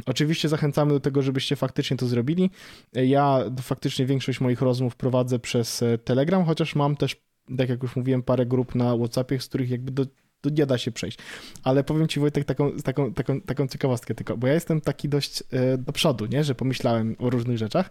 Oczywiście 0.07 0.49
zachęcamy 0.49 0.93
do 0.93 1.01
tego, 1.01 1.23
żebyście 1.23 1.57
faktycznie 1.57 1.97
to 1.97 2.07
zrobili. 2.07 2.51
Ja 2.93 3.45
faktycznie 3.63 4.07
większość 4.07 4.41
moich 4.41 4.63
rozmów 4.63 4.97
prowadzę 4.97 5.39
przez 5.39 5.83
e, 5.83 5.99
Telegram, 5.99 6.45
chociaż 6.45 6.75
mam 6.75 6.97
też 6.97 7.17
tak 7.59 7.69
jak 7.69 7.83
już 7.83 7.97
mówiłem, 7.97 8.23
parę 8.23 8.47
grup 8.47 8.75
na 8.75 8.97
WhatsAppie, 8.97 9.41
z 9.41 9.49
których 9.49 9.71
jakby 9.71 9.93
do, 9.93 10.07
do 10.43 10.51
nie 10.51 10.67
da 10.67 10.79
się 10.79 10.93
przejść. 10.93 11.19
Ale 11.65 11.85
powiem 11.85 12.09
ci 12.09 12.21
Wojtek 12.21 12.45
taką, 12.45 12.77
taką, 12.77 13.15
taką, 13.15 13.41
taką 13.41 13.69
ciekawostkę 13.69 14.15
tylko, 14.15 14.37
bo 14.37 14.47
ja 14.47 14.55
jestem 14.55 14.81
taki 14.81 15.09
dość 15.09 15.43
e, 15.51 15.79
do 15.79 15.93
przodu, 15.93 16.27
nie? 16.27 16.45
że 16.45 16.55
pomyślałem 16.55 17.17
o 17.19 17.31
różnych 17.31 17.59
rzeczach 17.59 17.91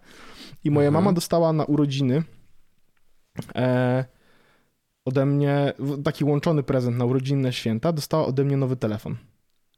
i 0.63 0.71
moja 0.71 0.87
mhm. 0.87 1.03
mama 1.03 1.13
dostała 1.13 1.53
na 1.53 1.65
urodziny 1.65 2.23
e, 3.55 4.05
ode 5.05 5.25
mnie 5.25 5.73
taki 6.03 6.23
łączony 6.23 6.63
prezent 6.63 6.97
na 6.97 7.05
urodzinne 7.05 7.53
święta, 7.53 7.93
dostała 7.93 8.25
ode 8.25 8.43
mnie 8.43 8.57
nowy 8.57 8.75
telefon. 8.75 9.15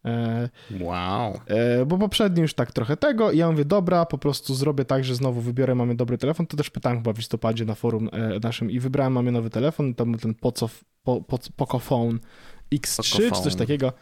E, 0.05 0.49
wow. 0.79 1.39
E, 1.47 1.85
bo 1.85 1.97
poprzednio 1.97 2.41
już 2.41 2.53
tak 2.53 2.71
trochę 2.71 2.97
tego 2.97 3.31
i 3.31 3.37
ja 3.37 3.51
mówię, 3.51 3.65
dobra, 3.65 4.05
po 4.05 4.17
prostu 4.17 4.55
zrobię 4.55 4.85
tak, 4.85 5.03
że 5.03 5.15
znowu 5.15 5.41
wybiorę, 5.41 5.75
mamy 5.75 5.95
dobry 5.95 6.17
telefon, 6.17 6.47
to 6.47 6.57
też 6.57 6.69
pytałem 6.69 6.97
chyba 6.97 7.13
w 7.13 7.17
listopadzie 7.17 7.65
na 7.65 7.75
forum 7.75 8.09
e, 8.11 8.39
naszym 8.39 8.71
i 8.71 8.79
wybrałem, 8.79 9.13
mamy 9.13 9.31
nowy 9.31 9.49
telefon, 9.49 9.93
tam 9.93 10.17
ten 10.17 10.33
Poco, 10.33 10.69
po, 11.03 11.21
po, 11.21 11.39
Pocophone 11.55 12.19
X3 12.73 12.97
Pocophone. 12.97 13.31
czy 13.31 13.43
coś 13.43 13.55
takiego. 13.55 13.93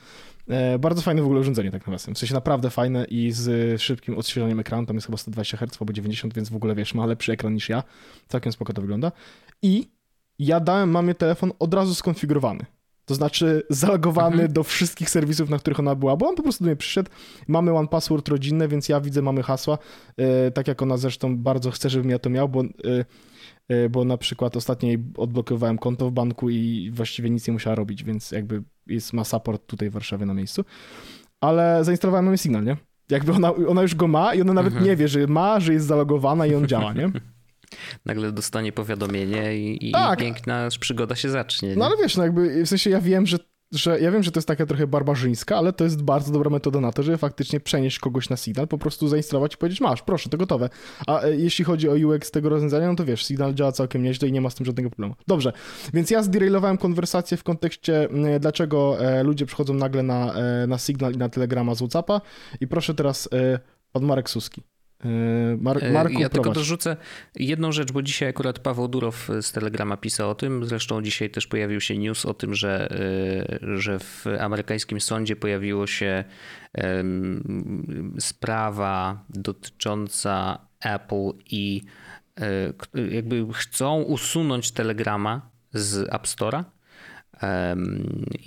Bardzo 0.80 1.02
fajne 1.02 1.22
w 1.22 1.26
ogóle 1.26 1.40
urządzenie 1.40 1.72
tak 1.72 1.82
naprawdę. 1.82 2.14
W 2.14 2.18
sensie 2.18 2.34
naprawdę 2.34 2.70
fajne 2.70 3.06
i 3.06 3.32
z 3.32 3.82
szybkim 3.82 4.18
odświeżaniem 4.18 4.60
ekranu, 4.60 4.86
tam 4.86 4.96
jest 4.96 5.08
chyba 5.08 5.18
120 5.18 5.58
Hz 5.58 5.78
albo 5.82 5.94
90, 5.94 6.34
więc 6.34 6.50
w 6.50 6.56
ogóle 6.56 6.76
wiesz, 6.76 6.94
ma 6.94 7.06
lepszy 7.06 7.32
ekran 7.32 7.54
niż 7.54 7.70
ja. 7.70 7.84
Całkiem 8.28 8.52
spoko 8.52 8.74
to 8.74 8.82
wygląda. 8.82 9.12
I 9.62 9.92
ja 10.40 10.60
dałem 10.60 10.92
mamie 10.92 11.16
telefon 11.16 11.52
od 11.60 11.74
razu 11.74 11.96
skonfigurowany. 11.96 12.66
To 13.12 13.16
znaczy 13.16 13.64
zalogowany 13.70 14.34
mhm. 14.34 14.54
do 14.54 14.64
wszystkich 14.64 15.10
serwisów, 15.10 15.50
na 15.50 15.60
których 15.60 15.80
ona 15.80 15.96
była, 15.96 16.18
bo 16.18 16.28
on 16.30 16.36
po 16.36 16.44
prostu 16.44 16.64
do 16.64 16.68
mnie 16.68 16.76
przyszedł. 16.76 17.10
Mamy 17.48 17.74
one 17.74 17.88
password 17.88 18.30
rodzinne, 18.30 18.68
więc 18.68 18.90
ja 18.90 19.02
widzę, 19.02 19.22
mamy 19.22 19.44
hasła. 19.44 19.78
E, 20.18 20.52
tak 20.52 20.68
jak 20.68 20.82
ona 20.82 20.98
zresztą 20.98 21.38
bardzo 21.38 21.72
chce, 21.72 21.90
żebym 21.90 22.10
ja 22.10 22.20
to 22.20 22.30
miał, 22.30 22.50
bo, 22.50 22.62
e, 22.62 22.66
e, 23.68 23.90
bo 23.90 24.06
na 24.06 24.18
przykład 24.18 24.58
ostatnio 24.58 24.88
jej 24.88 25.04
odblokowałem 25.18 25.78
konto 25.78 26.10
w 26.10 26.12
banku 26.12 26.50
i 26.50 26.92
właściwie 26.94 27.30
nic 27.30 27.48
nie 27.48 27.54
musiała 27.54 27.76
robić, 27.76 28.04
więc 28.04 28.32
jakby 28.32 28.64
jest, 28.88 29.14
ma 29.14 29.24
support 29.24 29.68
tutaj 29.68 29.90
w 29.90 29.94
Warszawie 29.94 30.26
na 30.26 30.34
miejscu. 30.34 30.66
Ale 31.42 31.84
zainstalowałem 31.84 32.26
mamy 32.26 32.38
Signal, 32.38 32.64
nie? 32.64 32.78
Jakby 33.10 33.34
ona, 33.34 33.56
ona 33.56 33.82
już 33.82 33.96
go 33.96 34.08
ma 34.08 34.34
i 34.34 34.42
ona 34.42 34.54
nawet 34.54 34.74
mhm. 34.74 34.90
nie 34.90 34.96
wie, 34.96 35.08
że 35.08 35.28
ma, 35.28 35.60
że 35.60 35.74
jest 35.74 35.86
zalogowana 35.86 36.48
i 36.48 36.56
on 36.56 36.68
działa, 36.68 36.94
nie? 36.94 37.12
nagle 38.06 38.32
dostanie 38.32 38.72
powiadomienie 38.72 39.58
i, 39.58 39.90
i 39.90 39.92
tak. 39.92 40.20
piękna 40.20 40.68
przygoda 40.80 41.16
się 41.16 41.30
zacznie. 41.30 41.70
Nie? 41.70 41.76
No 41.76 41.86
ale 41.86 41.98
wiesz, 41.98 42.18
no 42.18 42.24
jakby 42.24 42.66
w 42.66 42.70
sensie 42.70 42.90
ja 42.90 43.02
wiem, 43.02 43.26
że 43.26 43.38
że 43.72 44.00
ja 44.00 44.12
wiem, 44.12 44.24
że 44.24 44.32
to 44.32 44.38
jest 44.38 44.48
taka 44.48 44.66
trochę 44.66 44.88
barbarzyńska, 44.88 45.58
ale 45.58 45.74
to 45.74 45.84
jest 45.84 46.04
bardzo 46.04 46.32
dobra 46.32 46.50
metoda 46.50 46.82
na 46.82 46.92
to, 46.92 47.04
żeby 47.04 47.18
faktycznie 47.18 47.60
przenieść 47.60 48.00
kogoś 48.00 48.30
na 48.30 48.38
Signal, 48.38 48.68
po 48.68 48.78
prostu 48.78 49.08
zainstalować 49.08 49.54
i 49.54 49.58
powiedzieć, 49.58 49.82
masz, 49.82 50.02
proszę, 50.02 50.30
to 50.30 50.38
gotowe. 50.38 50.70
A 51.08 51.22
e, 51.22 51.36
jeśli 51.36 51.66
chodzi 51.66 51.90
o 51.90 51.94
UX 51.94 52.32
tego 52.32 52.50
rozwiązania, 52.50 52.88
no 52.88 52.96
to 52.96 53.06
wiesz, 53.06 53.26
Signal 53.26 53.54
działa 53.54 53.72
całkiem 53.72 54.04
nieźle 54.04 54.28
i 54.28 54.32
nie 54.32 54.42
ma 54.42 54.50
z 54.50 54.56
tym 54.56 54.66
żadnego 54.66 54.90
problemu. 54.90 55.16
Dobrze, 55.28 55.54
więc 55.94 56.12
ja 56.12 56.24
zderailowałem 56.24 56.78
konwersację 56.78 57.38
w 57.38 57.44
kontekście, 57.44 58.10
dlaczego 58.40 59.00
e, 59.00 59.24
ludzie 59.24 59.46
przychodzą 59.46 59.74
nagle 59.74 60.04
na, 60.04 60.34
e, 60.34 60.68
na 60.68 60.78
Signal 60.78 61.14
i 61.14 61.18
na 61.18 61.30
Telegrama 61.30 61.76
z 61.76 61.78
Whatsappa 61.78 62.22
i 62.62 62.68
proszę 62.68 62.94
teraz 62.94 63.30
pan 63.92 64.04
Marek 64.04 64.30
Suski. 64.30 64.62
Yy, 65.06 65.58
Mar 65.62 65.84
yy, 65.84 65.92
Marku, 65.92 66.20
ja 66.20 66.30
tylko 66.30 66.52
dorzucę 66.52 66.98
jedną 67.36 67.72
rzecz, 67.72 67.92
bo 67.92 68.02
dzisiaj 68.02 68.30
akurat 68.30 68.60
Paweł 68.60 68.88
Durow 68.88 69.30
z 69.42 69.52
Telegrama 69.52 69.98
pisał 69.98 70.30
o 70.30 70.36
tym. 70.36 70.66
Zresztą 70.66 71.02
dzisiaj 71.02 71.30
też 71.30 71.48
pojawił 71.48 71.82
się 71.82 71.98
news 71.98 72.26
o 72.26 72.34
tym, 72.34 72.56
że, 72.56 72.90
yy, 73.62 73.78
że 73.80 74.00
w 74.00 74.26
amerykańskim 74.40 75.02
sądzie 75.02 75.36
pojawiło 75.36 75.88
się 75.88 76.24
sprawa 78.20 79.26
dotycząca 79.30 80.60
Apple 80.80 81.32
i 81.46 81.82
jakby 83.12 83.46
chcą 83.54 84.02
usunąć 84.02 84.72
Telegrama 84.72 85.50
z 85.74 86.14
App 86.14 86.24
Store'a 86.24 86.64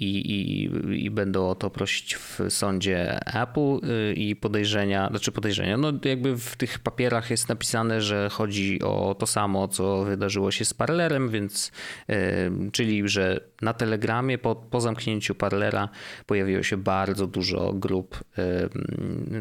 i, 0.00 0.04
i, 0.04 1.04
i 1.04 1.10
będą 1.10 1.48
o 1.48 1.54
to 1.54 1.70
prosić 1.70 2.16
w 2.16 2.40
sądzie 2.48 3.18
Apple 3.42 3.90
y, 4.10 4.14
i 4.14 4.36
podejrzenia, 4.36 5.08
znaczy 5.10 5.32
podejrzenia, 5.32 5.76
no 5.76 5.92
jakby 6.04 6.36
w 6.36 6.56
tych 6.56 6.78
papierach 6.78 7.30
jest 7.30 7.48
napisane, 7.48 8.00
że 8.00 8.28
chodzi 8.32 8.82
o 8.82 9.16
to 9.18 9.26
samo, 9.26 9.68
co 9.68 10.04
wydarzyło 10.04 10.50
się 10.50 10.64
z 10.64 10.74
Parlerem, 10.74 11.30
więc 11.30 11.72
czyli, 12.72 13.08
że 13.08 13.40
na 13.62 13.72
Telegramie 13.72 14.38
po, 14.38 14.54
po 14.56 14.80
zamknięciu 14.80 15.34
Parlera 15.34 15.88
pojawiło 16.26 16.62
się 16.62 16.76
bardzo 16.76 17.26
dużo 17.26 17.72
grup, 17.72 18.24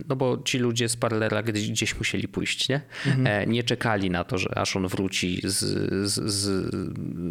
no 0.08 0.16
bo 0.16 0.38
ci 0.46 0.60
ludzie 0.60 0.90
z 0.90 0.98
Parlera 0.98 1.44
gdzieś, 1.44 1.72
gdzieś 1.72 1.98
musieli 1.98 2.28
pójść, 2.28 2.70
nie? 2.70 2.82
Mhm. 3.06 3.28
E, 3.28 3.48
nie 3.48 3.64
czekali 3.64 4.10
na 4.10 4.24
to, 4.24 4.38
że 4.38 4.58
aż 4.58 4.76
on 4.76 4.88
wróci 4.88 5.42
z, 5.44 5.60
z, 6.10 6.32
z, 6.32 6.76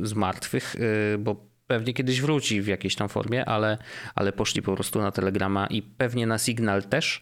z 0.08 0.14
martwych, 0.14 0.76
y, 1.14 1.18
bo 1.18 1.51
pewnie 1.72 1.94
kiedyś 1.94 2.20
wróci 2.20 2.62
w 2.62 2.66
jakiejś 2.66 2.94
tam 2.94 3.08
formie, 3.08 3.44
ale, 3.44 3.78
ale 4.14 4.32
poszli 4.32 4.62
po 4.62 4.74
prostu 4.74 5.00
na 5.00 5.12
Telegrama 5.12 5.66
i 5.66 5.82
pewnie 5.82 6.26
na 6.26 6.38
Signal 6.38 6.82
też. 6.82 7.20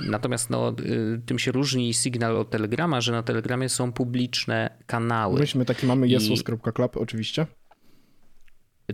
Natomiast 0.00 0.50
no, 0.50 0.74
y, 0.80 1.20
tym 1.26 1.38
się 1.38 1.52
różni 1.52 1.94
Signal 1.94 2.36
od 2.36 2.50
Telegrama, 2.50 3.00
że 3.00 3.12
na 3.12 3.22
Telegramie 3.22 3.68
są 3.68 3.92
publiczne 3.92 4.78
kanały. 4.86 5.40
Myśmy 5.40 5.64
taki 5.64 5.86
mamy 5.86 6.08
jesus.club 6.08 6.96
oczywiście. 6.96 7.46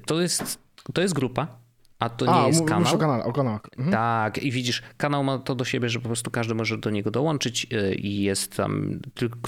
To 0.07 0.21
jest, 0.21 0.59
to 0.95 1.03
jest 1.03 1.15
grupa, 1.15 1.62
a 2.03 2.09
to 2.09 2.27
nie 2.27 2.33
A, 2.33 2.47
jest 2.47 2.65
kanał. 2.69 2.95
O, 2.95 2.99
kanale, 2.99 3.25
o 3.25 3.33
kanał. 3.33 3.59
Mhm. 3.79 3.91
Tak, 3.91 4.39
i 4.39 4.51
widzisz, 4.51 4.83
kanał 4.97 5.25
ma 5.25 5.39
to 5.39 5.55
do 5.55 5.65
siebie, 5.65 5.89
że 5.89 6.01
po 6.01 6.07
prostu 6.07 6.31
każdy 6.31 6.55
może 6.55 6.79
do 6.79 6.91
niego 6.91 7.11
dołączyć 7.11 7.67
y, 7.73 7.95
i 7.95 8.23
jest 8.23 8.57
tam, 8.57 9.01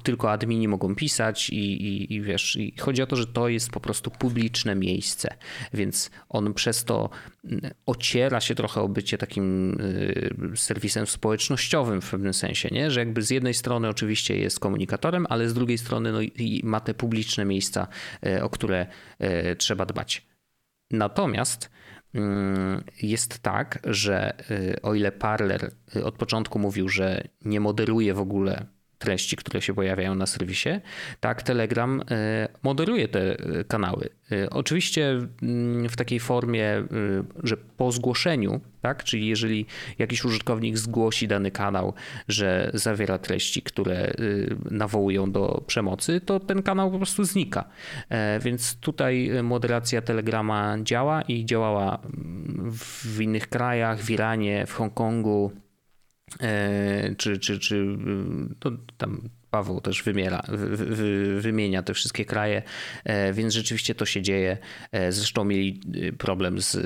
tylko 0.03 0.33
admini 0.33 0.69
mogą 0.69 0.95
pisać 0.95 1.51
i, 1.51 1.57
i, 1.57 2.15
i 2.15 2.23
wiesz, 2.23 2.57
i 2.57 2.75
chodzi 2.81 3.03
o 3.03 3.07
to, 3.07 3.17
że 3.17 3.27
to 3.27 3.49
jest 3.49 3.71
po 3.71 3.81
prostu 3.81 4.11
publiczne 4.11 4.75
miejsce, 4.75 5.35
więc 5.73 6.11
on 6.29 6.55
przez 6.55 6.85
to 6.85 7.11
mm, 7.45 7.71
ociera 7.87 8.41
się 8.41 8.55
trochę 8.55 8.81
o 8.81 8.89
bycie 8.89 9.19
takim 9.19 9.77
y, 9.81 10.57
serwisem 10.57 11.07
społecznościowym 11.07 12.01
w 12.01 12.11
pewnym 12.11 12.35
sensie, 12.35 12.69
nie? 12.73 12.91
że 12.91 13.01
jakby 13.01 13.23
z 13.23 13.31
jednej 13.31 13.55
strony 13.55 13.89
oczywiście 13.89 14.37
jest 14.37 14.61
komunikatorem, 14.61 15.27
ale 15.29 15.49
z 15.49 15.55
drugiej 15.55 15.79
strony 15.79 16.13
no, 16.13 16.19
ma 16.63 16.81
te 16.81 16.95
publiczne 16.95 17.45
miejsca, 17.45 17.87
y, 18.27 18.43
o 18.43 18.51
które 18.51 18.87
trzeba 19.59 19.87
dbać. 19.87 20.27
Natomiast 20.91 21.71
jest 23.03 23.39
tak, 23.39 23.79
że 23.85 24.35
o 24.83 24.95
ile 24.95 25.13
Parler 25.13 25.71
od 26.05 26.17
początku 26.17 26.59
mówił, 26.59 26.89
że 26.89 27.29
nie 27.45 27.61
moderuje 27.61 28.15
w 28.15 28.21
ogóle 28.21 28.67
treści, 29.05 29.37
które 29.37 29.63
się 29.63 29.75
pojawiają 29.75 30.15
na 30.15 30.27
serwisie, 30.27 30.69
tak 31.21 31.43
Telegram 31.43 32.03
e, 32.11 32.49
moderuje 32.63 33.09
te 33.09 33.39
e, 33.39 33.65
kanały. 33.65 34.09
E, 34.33 34.51
oczywiście 34.51 35.19
mm, 35.43 35.89
w 35.89 35.97
takiej 35.97 36.21
formie, 36.21 36.85
że 37.43 37.57
po 37.57 37.93
zgłoszeniu, 37.93 38.61
tak, 38.81 39.05
czyli 39.05 39.27
jeżeli 39.27 39.67
jakiś 39.99 40.25
użytkownik 40.25 40.79
zgłosi 40.79 41.29
dany 41.29 41.51
kanał, 41.51 41.95
że 42.29 42.71
zawiera 42.75 43.19
treści, 43.19 43.63
które 43.63 44.15
nawołują 44.71 45.33
do 45.33 45.65
przemocy, 45.67 46.21
to 46.21 46.41
ten 46.41 46.63
kanał 46.63 46.91
po 46.91 46.97
prostu 46.97 47.25
znika. 47.25 47.65
Więc 48.41 48.77
tutaj 48.77 49.31
moderacja 49.43 50.03
Telegrama 50.03 50.77
działa 50.83 51.23
i 51.23 51.45
działała 51.45 51.99
mm, 52.05 52.73
w 52.73 53.21
innych 53.21 53.49
krajach, 53.49 54.01
w 54.01 54.11
Iranie, 54.11 54.67
w 54.67 54.73
Hongkongu, 54.75 55.64
czy, 57.17 57.39
czy, 57.39 57.59
czy 57.59 57.97
to 58.61 58.71
tam 58.99 59.29
Paweł 59.55 59.81
też 59.81 60.03
wymiera, 60.03 60.43
wy, 60.49 61.41
wymienia 61.41 61.83
te 61.83 61.95
wszystkie 61.95 62.25
kraje, 62.25 62.63
e, 63.05 63.33
więc 63.33 63.55
rzeczywiście 63.55 63.95
to 63.95 64.07
się 64.07 64.23
dzieje. 64.23 64.59
E, 64.93 65.13
zresztą 65.13 65.45
mieli 65.45 65.81
problem 66.19 66.61
z, 66.61 66.77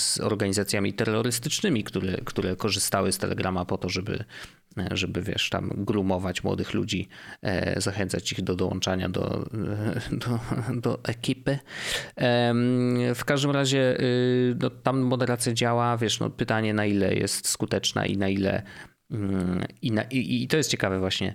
z 0.00 0.20
organizacjami 0.20 0.92
terrorystycznymi, 0.92 1.84
które, 1.84 2.16
które 2.24 2.56
korzystały 2.56 3.12
z 3.12 3.18
Telegrama 3.18 3.64
po 3.64 3.78
to, 3.78 3.88
żeby, 3.88 4.24
żeby 4.90 5.22
wiesz, 5.22 5.50
tam 5.50 5.72
grumować 5.76 6.44
młodych 6.44 6.74
ludzi, 6.74 7.08
zachęcać 7.76 8.32
ich 8.32 8.42
do 8.42 8.56
dołączania 8.56 9.08
do, 9.08 9.48
do, 10.22 10.38
do 10.80 11.00
ekipy. 11.04 11.58
W 13.14 13.24
każdym 13.26 13.50
razie 13.50 13.98
no, 14.60 14.70
tam 14.70 15.00
moderacja 15.00 15.52
działa, 15.52 15.96
wiesz, 15.96 16.20
no, 16.20 16.30
pytanie 16.30 16.74
na 16.74 16.86
ile 16.86 17.14
jest 17.14 17.48
skuteczna 17.48 18.06
i 18.06 18.16
na 18.16 18.28
ile 18.28 18.62
i, 19.82 19.92
na, 19.92 20.02
i, 20.02 20.42
I 20.42 20.48
to 20.48 20.56
jest 20.56 20.70
ciekawe 20.70 20.98
właśnie, 20.98 21.34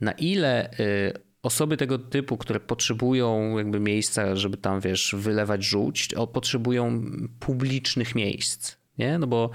na 0.00 0.12
ile 0.12 0.70
y, 0.80 1.12
osoby 1.42 1.76
tego 1.76 1.98
typu, 1.98 2.36
które 2.36 2.60
potrzebują 2.60 3.58
jakby 3.58 3.80
miejsca, 3.80 4.36
żeby 4.36 4.56
tam, 4.56 4.80
wiesz, 4.80 5.14
wylewać 5.18 5.64
żółć, 5.64 6.08
potrzebują 6.32 7.02
publicznych 7.40 8.14
miejsc, 8.14 8.76
nie? 8.98 9.18
No 9.18 9.26
bo 9.26 9.50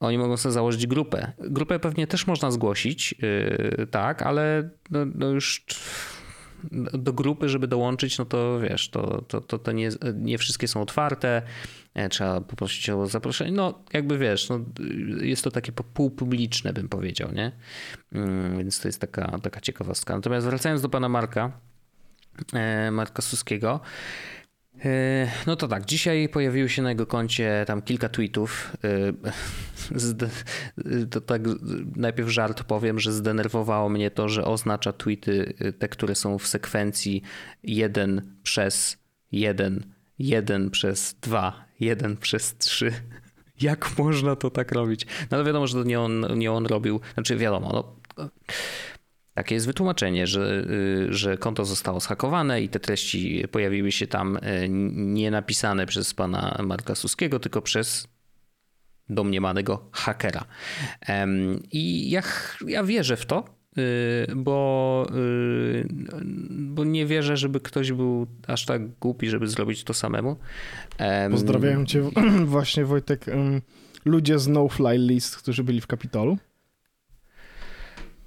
oni 0.00 0.18
mogą 0.18 0.36
sobie 0.36 0.52
założyć 0.52 0.86
grupę. 0.86 1.32
Grupę 1.38 1.78
pewnie 1.78 2.06
też 2.06 2.26
można 2.26 2.50
zgłosić, 2.50 3.14
yy, 3.78 3.86
tak, 3.86 4.22
ale 4.22 4.70
no, 4.90 5.06
no 5.14 5.28
już 5.28 5.64
do 6.92 7.12
grupy, 7.12 7.48
żeby 7.48 7.68
dołączyć, 7.68 8.18
no 8.18 8.24
to 8.24 8.60
wiesz, 8.60 8.88
to, 8.88 9.22
to, 9.22 9.40
to, 9.40 9.58
to 9.58 9.72
nie, 9.72 9.90
nie 10.14 10.38
wszystkie 10.38 10.68
są 10.68 10.82
otwarte, 10.82 11.42
e, 11.94 12.08
trzeba 12.08 12.40
poprosić 12.40 12.90
o 12.90 13.06
zaproszenie. 13.06 13.52
No, 13.52 13.78
jakby 13.92 14.18
wiesz, 14.18 14.48
no, 14.48 14.60
jest 15.20 15.44
to 15.44 15.50
takie 15.50 15.72
półpubliczne, 15.72 16.72
bym 16.72 16.88
powiedział, 16.88 17.32
nie? 17.32 17.52
Mm, 18.12 18.58
więc 18.58 18.80
to 18.80 18.88
jest 18.88 19.00
taka, 19.00 19.38
taka 19.38 19.60
ciekawostka. 19.60 20.14
Natomiast 20.14 20.46
wracając 20.46 20.82
do 20.82 20.88
pana 20.88 21.08
Marka, 21.08 21.52
e, 22.52 22.90
Marka 22.90 23.22
Suskiego, 23.22 23.80
no 25.46 25.56
to 25.56 25.68
tak, 25.68 25.84
dzisiaj 25.84 26.28
pojawiło 26.28 26.68
się 26.68 26.82
na 26.82 26.88
jego 26.88 27.06
koncie 27.06 27.64
tam 27.66 27.82
kilka 27.82 28.08
tweetów. 28.08 28.72
To 31.10 31.20
tak 31.20 31.42
najpierw 31.96 32.28
żart 32.28 32.62
powiem, 32.62 33.00
że 33.00 33.12
zdenerwowało 33.12 33.88
mnie 33.88 34.10
to, 34.10 34.28
że 34.28 34.44
oznacza 34.44 34.92
tweety 34.92 35.54
te, 35.78 35.88
które 35.88 36.14
są 36.14 36.38
w 36.38 36.46
sekwencji 36.46 37.22
1 37.62 38.36
przez 38.42 38.96
1, 39.32 39.92
1 40.18 40.70
przez 40.70 41.16
2, 41.20 41.64
1 41.80 42.16
przez 42.16 42.56
3. 42.56 42.92
Jak 43.60 43.98
można 43.98 44.36
to 44.36 44.50
tak 44.50 44.72
robić? 44.72 45.06
No 45.30 45.36
ale 45.36 45.44
wiadomo, 45.44 45.66
że 45.66 45.74
to 45.74 45.84
nie 45.84 46.00
on, 46.00 46.38
nie 46.38 46.52
on 46.52 46.66
robił. 46.66 47.00
Znaczy 47.14 47.36
wiadomo, 47.36 47.70
no, 47.72 48.30
takie 49.34 49.54
jest 49.54 49.66
wytłumaczenie, 49.66 50.26
że, 50.26 50.64
y, 50.70 51.14
że 51.14 51.38
konto 51.38 51.64
zostało 51.64 52.00
zhakowane 52.00 52.62
i 52.62 52.68
te 52.68 52.80
treści 52.80 53.44
pojawiły 53.50 53.92
się 53.92 54.06
tam 54.06 54.36
y, 54.36 54.66
nie 54.92 55.30
napisane 55.30 55.86
przez 55.86 56.14
pana 56.14 56.58
Marka 56.62 56.94
Suskiego, 56.94 57.38
tylko 57.38 57.62
przez 57.62 58.08
domniemanego 59.08 59.88
hakera. 59.92 60.44
I 61.72 62.10
ja, 62.10 62.22
ja 62.66 62.84
wierzę 62.84 63.16
w 63.16 63.26
to, 63.26 63.44
y, 63.78 64.36
bo, 64.36 65.06
bo 66.50 66.84
nie 66.84 67.06
wierzę, 67.06 67.36
żeby 67.36 67.60
ktoś 67.60 67.92
był 67.92 68.26
aż 68.46 68.64
tak 68.64 68.88
głupi, 68.88 69.30
żeby 69.30 69.48
zrobić 69.48 69.84
to 69.84 69.94
samemu. 69.94 70.36
Pozdrawiam 71.30 71.86
cię 71.86 72.10
właśnie 72.44 72.84
Wojtek. 72.84 73.26
Ludzie 74.04 74.38
z 74.38 74.48
No 74.48 74.68
Fly 74.68 74.98
List, 74.98 75.36
którzy 75.36 75.64
byli 75.64 75.80
w 75.80 75.86
Kapitolu. 75.86 76.38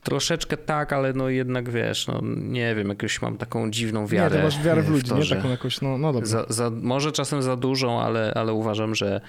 Troszeczkę 0.06 0.58
tak, 0.58 0.94
ale 0.94 1.14
no 1.14 1.30
jednak 1.30 1.70
wiesz, 1.70 2.08
no 2.08 2.22
nie 2.36 2.76
wiem, 2.76 2.90
jakoś 2.90 3.22
mam 3.22 3.38
taką 3.38 3.72
dziwną 3.72 4.08
wiarę. 4.08 4.38
Nie, 4.38 4.44
masz 4.44 4.62
wiarę 4.62 4.84
w 4.84 4.90
ludzi, 4.90 5.06
w 5.06 5.10
to, 5.10 5.18
nie? 5.18 5.26
Taką 5.30 5.50
jakoś, 5.50 5.82
no, 5.82 5.98
no 5.98 6.14
dobra. 6.14 6.28
Za, 6.28 6.46
za, 6.50 6.70
może 6.70 7.12
czasem 7.12 7.42
za 7.42 7.56
dużą, 7.56 8.02
ale, 8.02 8.34
ale 8.36 8.54
uważam, 8.54 8.96
że, 8.96 9.22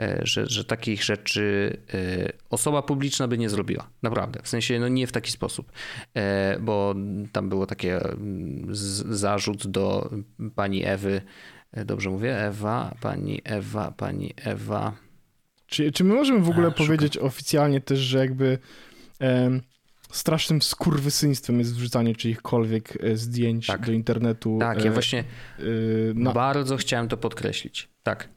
e, 0.00 0.20
że, 0.22 0.46
że 0.46 0.64
takich 0.64 1.04
rzeczy 1.04 1.76
e, 1.94 2.32
osoba 2.50 2.82
publiczna 2.82 3.28
by 3.28 3.38
nie 3.38 3.48
zrobiła. 3.48 3.88
Naprawdę. 4.02 4.40
W 4.42 4.48
sensie, 4.48 4.80
no 4.80 4.88
nie 4.88 5.06
w 5.06 5.12
taki 5.12 5.30
sposób. 5.30 5.72
E, 6.14 6.58
bo 6.60 6.94
tam 7.32 7.48
było 7.48 7.66
takie 7.66 8.00
mm, 8.02 8.66
zarzut 9.10 9.66
do 9.66 10.10
pani 10.54 10.84
Ewy, 10.84 11.20
dobrze 11.84 12.10
mówię, 12.10 12.38
Ewa, 12.46 12.94
pani 13.00 13.40
Ewa, 13.44 13.90
pani 13.90 14.34
Ewa. 14.36 14.92
Czy, 15.66 15.92
czy 15.92 16.04
my 16.04 16.14
możemy 16.14 16.40
w 16.40 16.50
ogóle 16.50 16.68
A, 16.68 16.70
powiedzieć 16.70 17.18
oficjalnie 17.18 17.80
też, 17.80 17.98
że 17.98 18.18
jakby 18.18 18.58
strasznym 20.12 20.62
skurwysyństwem 20.62 21.58
jest 21.58 21.74
wrzucanie 21.74 22.14
czyichkolwiek 22.16 23.04
e, 23.04 23.16
zdjęć 23.16 23.66
tak. 23.66 23.86
do 23.86 23.92
internetu. 23.92 24.56
Tak, 24.60 24.84
ja 24.84 24.90
e, 24.90 24.94
właśnie 24.94 25.24
na... 26.14 26.32
bardzo 26.32 26.76
chciałem 26.76 27.08
to 27.08 27.16
podkreślić. 27.16 27.88
Tak. 28.02 28.28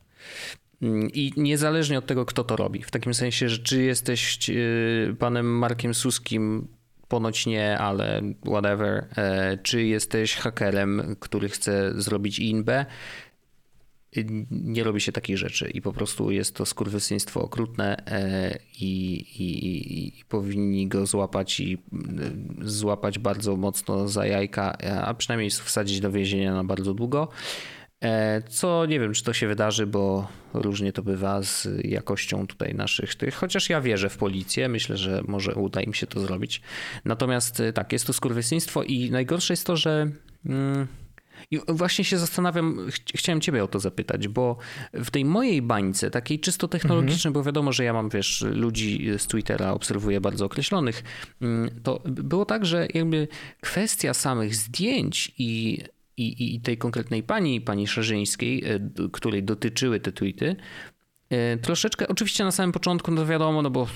Mm, 0.82 1.09
I 1.13 1.34
niezależnie 1.38 1.97
od 1.97 2.05
tego, 2.05 2.26
kto 2.26 2.43
to 2.43 2.55
robi. 2.55 2.84
W 2.84 2.91
takim 2.91 3.13
sensie, 3.13 3.49
że 3.49 3.57
czy 3.57 3.84
jesteś 3.84 4.38
panem 5.19 5.57
Markiem 5.57 5.93
Suskim, 5.93 6.67
ponoć 7.07 7.45
nie, 7.45 7.78
ale 7.78 8.22
whatever, 8.45 9.07
czy 9.63 9.84
jesteś 9.84 10.36
hakerem, 10.36 11.15
który 11.19 11.49
chce 11.49 12.01
zrobić 12.01 12.39
inbę, 12.39 12.86
nie 14.51 14.84
robi 14.84 15.01
się 15.01 15.12
takich 15.12 15.38
rzeczy 15.38 15.70
i 15.70 15.82
po 15.82 15.93
prostu 15.93 16.32
jest 16.32 16.55
to 16.55 16.66
skurwysyństwo 16.66 17.41
okrutne 17.41 17.97
e, 18.07 18.59
i, 18.82 19.14
i, 19.39 20.20
i, 20.20 20.26
powinni 20.26 20.88
go 20.88 21.05
złapać 21.05 21.59
i 21.59 21.74
e, 21.74 21.78
złapać 22.62 23.20
bardzo 23.20 23.57
mocno 23.57 24.07
za 24.07 24.26
jajka, 24.26 24.78
e, 24.84 25.01
a 25.01 25.14
przynajmniej 25.14 25.49
wsadzić 25.49 25.99
do 25.99 26.12
więzienia 26.12 26.53
na 26.53 26.64
bardzo 26.64 26.93
długo. 26.93 27.28
Co 28.49 28.86
nie 28.86 28.99
wiem, 28.99 29.14
czy 29.14 29.24
to 29.24 29.34
się 29.34 29.47
wydarzy, 29.47 29.88
bo 29.88 30.28
różnie 30.53 30.93
to 30.93 31.03
bywa 31.03 31.43
z 31.43 31.68
jakością 31.84 32.47
tutaj 32.47 32.76
naszych 32.76 33.16
tych, 33.16 33.36
chociaż 33.36 33.70
ja 33.70 33.82
wierzę 33.82 34.09
w 34.09 34.18
policję, 34.18 34.70
myślę, 34.70 34.97
że 34.97 35.22
może 35.28 35.55
uda 35.55 35.82
im 35.82 35.93
się 35.93 36.07
to 36.07 36.20
zrobić. 36.20 36.62
Natomiast 37.05 37.62
tak, 37.74 37.93
jest 37.93 38.07
to 38.07 38.14
skurwysyństwo 38.14 38.84
i 38.84 39.12
najgorsze 39.12 39.53
jest 39.53 39.68
to, 39.68 39.78
że. 39.78 40.12
Mm, 40.45 40.88
i 41.52 41.60
właśnie 41.68 42.06
się 42.06 42.18
zastanawiam, 42.18 42.92
ch 42.92 42.96
chciałem 43.16 43.42
ciebie 43.42 43.64
o 43.64 43.68
to 43.68 43.80
zapytać, 43.80 44.28
bo 44.28 44.58
w 44.94 45.12
tej 45.12 45.26
mojej 45.26 45.62
bańce, 45.62 46.12
takiej 46.12 46.39
czysto 46.39 46.68
technologicznej, 46.68 47.30
mhm. 47.30 47.34
bo 47.34 47.44
wiadomo, 47.44 47.72
że 47.72 47.84
ja 47.84 47.94
mam, 47.94 48.10
wiesz, 48.10 48.46
ludzi 48.52 49.10
z 49.18 49.28
Twittera 49.28 49.72
obserwuję 49.72 50.22
bardzo 50.22 50.46
określonych, 50.46 51.04
mm, 51.42 51.70
to 51.84 52.02
było 52.06 52.46
tak, 52.46 52.66
że 52.66 52.88
jakby 52.94 53.28
kwestia 53.62 54.14
samych 54.14 54.56
zdjęć 54.56 55.32
i 55.38 55.82
i, 56.18 56.56
i 56.56 56.62
tej 56.62 56.78
konkretnej 56.78 57.24
pani, 57.24 57.62
pani 57.62 57.88
Szerzyńskiej, 57.88 58.64
e, 58.66 58.80
której 59.12 59.44
dotyczyły 59.44 60.00
te 60.00 60.12
tweety, 60.12 60.56
e, 61.30 61.58
troszeczkę, 61.58 62.08
oczywiście 62.08 62.44
na 62.44 62.52
samym 62.52 62.72
początku, 62.72 63.12
no 63.12 63.26
wiadomo, 63.26 63.62
no 63.62 63.70
bo 63.70 63.88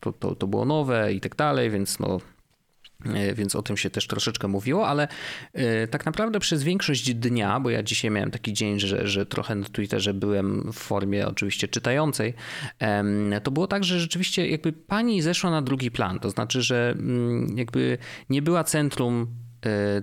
to, 0.00 0.12
to, 0.12 0.34
to 0.34 0.46
było 0.46 0.64
nowe 0.64 1.12
i 1.12 1.20
tak 1.20 1.36
dalej, 1.36 1.70
więc 1.70 1.98
no 1.98 2.20
więc 3.34 3.56
o 3.56 3.62
tym 3.62 3.76
się 3.76 3.90
też 3.90 4.06
troszeczkę 4.06 4.48
mówiło, 4.48 4.88
ale 4.88 5.08
e, 5.52 5.86
tak 5.86 6.06
naprawdę 6.06 6.40
przez 6.40 6.62
większość 6.62 7.14
dnia, 7.14 7.60
bo 7.60 7.70
ja 7.70 7.82
dzisiaj 7.82 8.10
miałem 8.10 8.30
taki 8.30 8.52
dzień, 8.52 8.80
że, 8.80 9.08
że 9.08 9.26
trochę 9.26 9.54
na 9.54 9.66
Twitterze 9.66 10.14
byłem 10.14 10.72
w 10.72 10.78
formie 10.78 11.28
oczywiście 11.28 11.68
czytającej, 11.68 12.34
to 13.42 13.50
było 13.50 13.66
tak, 13.66 13.84
że 13.84 14.00
rzeczywiście 14.00 14.48
jakby 14.48 14.72
pani 14.72 15.22
zeszła 15.22 15.50
na 15.50 15.62
drugi 15.62 15.90
plan, 15.90 16.20
to 16.20 16.30
znaczy, 16.30 16.62
że 16.62 16.94
mm, 16.98 17.58
jakby 17.58 17.98
nie 18.30 18.42
była 18.42 18.64
centrum 18.64 19.22
e, 19.22 19.49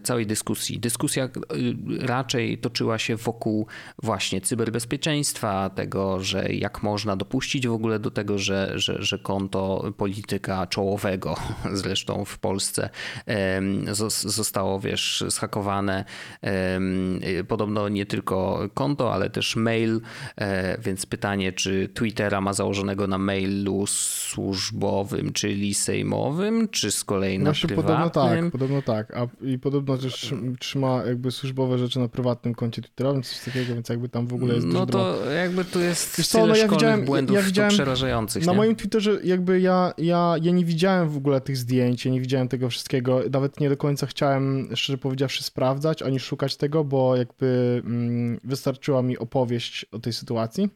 całej 0.03 0.26
dyskusji. 0.28 0.80
Dyskusja 0.80 1.24
e, 1.26 1.30
raczej 1.99 2.58
toczyła 2.58 2.97
się 2.97 3.16
wokół 3.16 3.68
właśnie 4.03 4.41
cyberbezpieczeństwa, 4.41 5.70
tego, 5.70 6.24
że 6.24 6.53
jak 6.53 6.84
można 6.84 7.16
dopuścić 7.16 7.68
w 7.68 7.72
ogóle 7.72 7.99
do 7.99 8.12
tego, 8.12 8.38
że, 8.38 8.72
że, 8.76 9.03
że 9.03 9.20
konto 9.20 9.93
polityka 9.97 10.68
czołowego 10.68 11.36
zresztą 11.74 12.26
w 12.26 12.39
Polsce 12.39 12.89
zostało, 14.22 14.80
wiesz, 14.80 15.24
schakowane. 15.30 16.05
Podobno 17.47 17.89
nie 17.89 18.05
tylko 18.05 18.60
konto, 18.74 19.14
ale 19.14 19.30
też 19.30 19.55
mail, 19.55 20.01
e, 20.36 20.78
więc 20.82 21.05
pytanie, 21.05 21.51
czy 21.51 21.89
Twittera 21.93 22.41
ma 22.41 22.53
założonego 22.53 23.08
na 23.08 23.18
mailu 23.18 23.86
służbowym, 23.88 25.34
czyli 25.34 25.74
sejmowym, 25.74 26.70
czy 26.70 26.91
z 26.91 27.03
kolei 27.03 27.39
na 27.39 27.45
Właśnie 27.45 27.68
prywatnym? 27.68 28.10
Podobno 28.12 28.41
tak, 28.41 28.51
podobno 28.51 28.82
tak. 28.82 29.18
A, 29.18 29.28
I 29.48 29.60
podobno 29.60 29.98
też 29.98 30.34
trzyma 30.60 31.04
jakby 31.06 31.32
służbowe 31.32 31.78
rzeczy 31.78 32.00
na 32.00 32.08
prywatnym 32.08 32.56
koncie 32.56 32.82
Twitterowym, 32.82 33.24
coś 33.24 33.39
takiego, 33.39 33.74
więc 33.74 33.89
jakby 33.89 34.10
tam 34.10 34.28
w 34.28 34.34
ogóle 34.34 34.56
jest 34.56 34.68
No 34.68 34.86
to 34.86 35.32
jakby 35.32 35.66
tu 35.66 35.80
jest 35.80 36.18
Wiesz 36.18 36.28
co, 36.28 36.48
no 36.48 36.56
ja 36.56 36.68
widziałem, 36.68 37.06
błędów 37.06 37.36
ja 37.36 37.41
widziałem, 37.41 37.72
przerażających. 37.72 38.45
Na 38.45 38.52
nie? 38.52 38.58
moim 38.58 38.76
Twitterze 38.76 39.20
jakby 39.24 39.60
ja, 39.60 39.93
ja, 39.98 40.36
ja 40.41 40.52
nie 40.52 40.66
widziałem 40.66 41.10
w 41.10 41.18
ogóle 41.18 41.41
tych 41.41 41.58
zdjęć, 41.58 42.06
ja 42.06 42.12
nie 42.12 42.22
widziałem 42.22 42.48
tego 42.48 42.70
wszystkiego. 42.70 43.22
Nawet 43.32 43.60
nie 43.60 43.70
do 43.70 43.78
końca 43.78 44.08
chciałem, 44.08 44.70
szczerze 44.76 44.98
powiedziawszy, 44.98 45.43
sprawdzać, 45.43 46.02
ani 46.02 46.20
szukać 46.20 46.58
tego, 46.58 46.84
bo 46.84 47.16
jakby 47.16 47.82
mm, 47.86 48.39
wystarczyła 48.43 49.02
mi 49.02 49.18
opowieść 49.18 49.86
o 49.91 50.00
tej 50.00 50.14
sytuacji. 50.14 50.70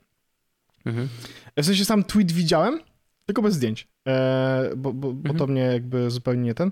Mhm. 0.86 1.08
W 1.58 1.66
sensie 1.66 1.86
sam 1.86 2.04
tweet 2.04 2.32
widziałem, 2.32 2.80
tylko 3.26 3.42
bez 3.42 3.56
zdjęć, 3.56 3.88
e, 4.08 4.70
bo, 4.78 4.94
bo, 4.94 5.10
mhm. 5.10 5.24
bo 5.24 5.34
to 5.34 5.48
mnie 5.48 5.62
jakby 5.62 6.12
zupełnie 6.12 6.44
nie 6.44 6.54
ten. 6.54 6.72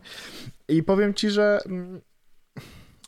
I 0.67 0.83
powiem 0.83 1.13
ci, 1.13 1.29
że 1.29 1.59
mm, 1.65 2.01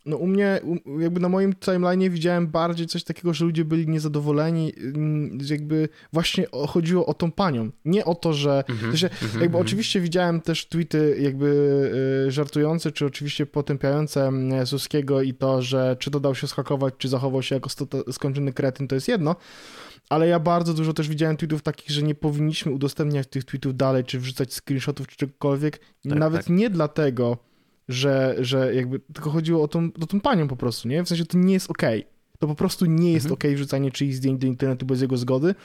no 0.05 0.17
u 0.17 0.27
mnie, 0.27 0.59
jakby 0.99 1.19
na 1.19 1.29
moim 1.29 1.53
timeline 1.53 2.09
widziałem 2.09 2.47
bardziej 2.47 2.87
coś 2.87 3.03
takiego, 3.03 3.33
że 3.33 3.45
ludzie 3.45 3.65
byli 3.65 3.87
niezadowoleni, 3.87 4.73
mm, 4.77 5.37
jakby 5.49 5.89
właśnie 6.13 6.45
chodziło 6.67 7.05
o 7.05 7.13
tą 7.13 7.31
panią, 7.31 7.69
nie 7.85 8.05
o 8.05 8.15
to, 8.15 8.33
że, 8.33 8.63
mm 8.69 8.81
-hmm, 8.81 9.03
jakby 9.23 9.39
mm 9.39 9.51
-hmm. 9.51 9.61
oczywiście 9.61 10.01
widziałem 10.01 10.41
też 10.41 10.65
tweety 10.67 11.17
jakby 11.19 11.47
y, 12.27 12.31
żartujące, 12.31 12.91
czy 12.91 13.05
oczywiście 13.05 13.45
potępiające 13.45 14.27
mm, 14.27 14.67
Suskiego 14.67 15.21
i 15.21 15.33
to, 15.33 15.61
że 15.61 15.95
czy 15.99 16.11
to 16.11 16.19
dał 16.19 16.35
się 16.35 16.47
schakować, 16.47 16.93
czy 16.97 17.07
zachował 17.07 17.43
się 17.43 17.55
jako 17.55 17.69
skończony 18.11 18.53
kretyn, 18.53 18.87
to 18.87 18.95
jest 18.95 19.07
jedno, 19.07 19.35
ale 20.11 20.27
ja 20.27 20.39
bardzo 20.39 20.73
dużo 20.73 20.93
też 20.93 21.09
widziałem 21.09 21.37
tweetów 21.37 21.61
takich, 21.61 21.91
że 21.91 22.03
nie 22.03 22.15
powinniśmy 22.15 22.71
udostępniać 22.71 23.27
tych 23.27 23.43
tweetów 23.43 23.75
dalej, 23.75 24.03
czy 24.03 24.19
wrzucać 24.19 24.53
screenshotów, 24.53 25.07
czy 25.07 25.17
czegokolwiek, 25.17 25.77
tak, 25.77 26.19
nawet 26.19 26.45
tak. 26.45 26.49
nie 26.49 26.69
dlatego, 26.69 27.37
że, 27.87 28.35
że 28.39 28.75
jakby 28.75 28.99
tylko 28.99 29.29
chodziło 29.29 29.63
o 29.63 29.67
tą, 29.67 29.89
o 30.01 30.07
tą 30.07 30.21
panią 30.21 30.47
po 30.47 30.55
prostu, 30.55 30.87
nie? 30.87 31.03
W 31.03 31.07
sensie 31.07 31.25
to 31.25 31.37
nie 31.37 31.53
jest 31.53 31.69
okej. 31.69 31.99
Okay. 31.99 32.11
To 32.39 32.47
po 32.47 32.55
prostu 32.55 32.85
nie 32.85 33.13
jest 33.13 33.25
mhm. 33.25 33.33
okej 33.33 33.49
okay 33.51 33.55
wrzucanie 33.55 33.91
czyichś 33.91 34.15
zdjęć 34.15 34.41
do 34.41 34.47
internetu 34.47 34.85
bez 34.85 35.01
jego 35.01 35.17
zgody. 35.17 35.55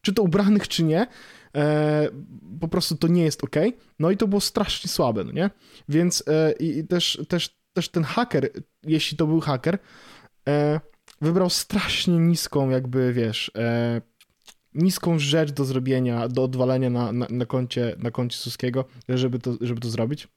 Czy 0.00 0.12
to 0.12 0.22
ubranych, 0.22 0.68
czy 0.68 0.84
nie. 0.84 1.06
E, 1.56 2.08
po 2.60 2.68
prostu 2.68 2.96
to 2.96 3.08
nie 3.08 3.24
jest 3.24 3.44
okej. 3.44 3.68
Okay. 3.68 3.80
No 3.98 4.10
i 4.10 4.16
to 4.16 4.28
było 4.28 4.40
strasznie 4.40 4.90
słabe, 4.90 5.24
no 5.24 5.32
nie? 5.32 5.50
Więc 5.88 6.24
e, 6.26 6.52
i 6.52 6.86
też, 6.86 7.22
też, 7.28 7.58
też 7.72 7.88
ten 7.88 8.04
haker, 8.04 8.50
jeśli 8.86 9.16
to 9.16 9.26
był 9.26 9.40
haker, 9.40 9.78
e, 10.48 10.80
wybrał 11.24 11.50
strasznie 11.50 12.18
niską 12.18 12.70
jakby, 12.70 13.12
wiesz, 13.12 13.50
e, 13.56 14.00
niską 14.74 15.18
rzecz 15.18 15.52
do 15.52 15.64
zrobienia, 15.64 16.28
do 16.28 16.42
odwalenia 16.42 16.90
na, 16.90 17.12
na, 17.12 17.26
na, 17.30 17.46
koncie, 17.46 17.96
na 17.98 18.10
koncie 18.10 18.38
Suskiego, 18.38 18.84
żeby 19.08 19.38
to, 19.38 19.54
żeby 19.60 19.80
to 19.80 19.90
zrobić. 19.90 20.28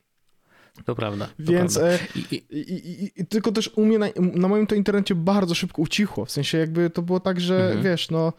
To 0.85 0.95
prawda. 0.95 1.25
To 1.25 1.33
Więc 1.39 1.77
prawda. 1.77 1.93
E, 1.93 1.99
I, 2.15 2.35
i, 2.49 3.21
i, 3.21 3.25
tylko 3.25 3.51
też 3.51 3.71
u 3.75 3.85
mnie 3.85 3.99
na, 3.99 4.07
na, 4.15 4.47
moim 4.47 4.67
to 4.67 4.75
internecie 4.75 5.15
bardzo 5.15 5.55
szybko 5.55 5.81
ucichło. 5.81 6.25
W 6.25 6.31
sensie 6.31 6.57
jakby 6.57 6.89
to 6.89 7.01
było 7.01 7.19
tak, 7.19 7.39
że 7.41 7.65
mhm. 7.65 7.83
wiesz, 7.83 8.09
no 8.09 8.33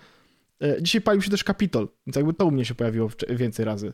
dzisiaj 0.80 1.02
palił 1.02 1.22
się 1.22 1.30
też 1.30 1.44
Kapitol, 1.44 1.88
więc 2.06 2.16
jakby 2.16 2.34
to 2.34 2.46
u 2.46 2.50
mnie 2.50 2.64
się 2.64 2.74
pojawiło 2.74 3.10
więcej 3.28 3.64
razy. 3.64 3.92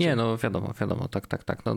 Nie, 0.00 0.16
no 0.16 0.38
wiadomo, 0.38 0.74
wiadomo, 0.80 1.08
tak, 1.08 1.26
tak, 1.26 1.44
tak. 1.44 1.64
No, 1.64 1.76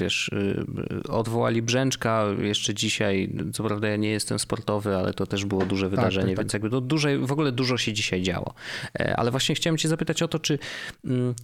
wiesz, 0.00 0.28
y, 0.28 1.08
odwołali 1.08 1.62
Brzęczka 1.62 2.24
jeszcze 2.38 2.74
dzisiaj, 2.74 3.34
co 3.52 3.64
prawda 3.64 3.88
ja 3.88 3.96
nie 3.96 4.10
jestem 4.10 4.38
sportowy, 4.38 4.96
ale 4.96 5.14
to 5.14 5.26
też 5.26 5.44
było 5.44 5.66
duże 5.66 5.86
tak, 5.86 5.90
wydarzenie, 5.90 6.26
tak, 6.26 6.36
tak, 6.36 6.44
więc 6.44 6.52
jakby 6.52 6.70
to 6.70 6.80
duże, 6.80 7.18
w 7.18 7.32
ogóle 7.32 7.52
dużo 7.52 7.78
się 7.78 7.92
dzisiaj 7.92 8.22
działo. 8.22 8.54
E, 9.00 9.16
ale 9.16 9.30
właśnie 9.30 9.54
chciałem 9.54 9.78
cię 9.78 9.88
zapytać 9.88 10.22
o 10.22 10.28
to, 10.28 10.38
czy 10.38 10.58
mm, 11.04 11.34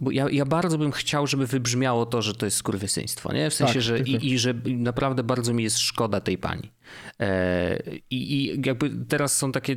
bo 0.00 0.10
ja, 0.10 0.26
ja 0.30 0.44
bardzo 0.44 0.78
bym 0.78 0.92
chciał, 0.92 1.26
żeby 1.26 1.46
wybrzmiało 1.46 2.06
to, 2.06 2.22
że 2.22 2.34
to 2.34 2.46
jest 2.46 2.56
skurwysyństwo, 2.56 3.32
nie? 3.32 3.50
W 3.50 3.54
sensie, 3.54 3.74
tak, 3.74 3.82
że 3.82 3.98
tak, 3.98 4.08
i, 4.08 4.32
i 4.32 4.38
że 4.38 4.54
naprawdę 4.64 5.22
bardzo 5.22 5.54
mi 5.54 5.64
jest 5.64 5.78
szkoda 5.78 6.20
tej 6.20 6.38
pani. 6.38 6.75
E, 7.20 7.78
I, 8.10 8.34
I, 8.34 8.62
jakby 8.66 8.90
teraz 9.08 9.36
są 9.36 9.52
takie 9.52 9.76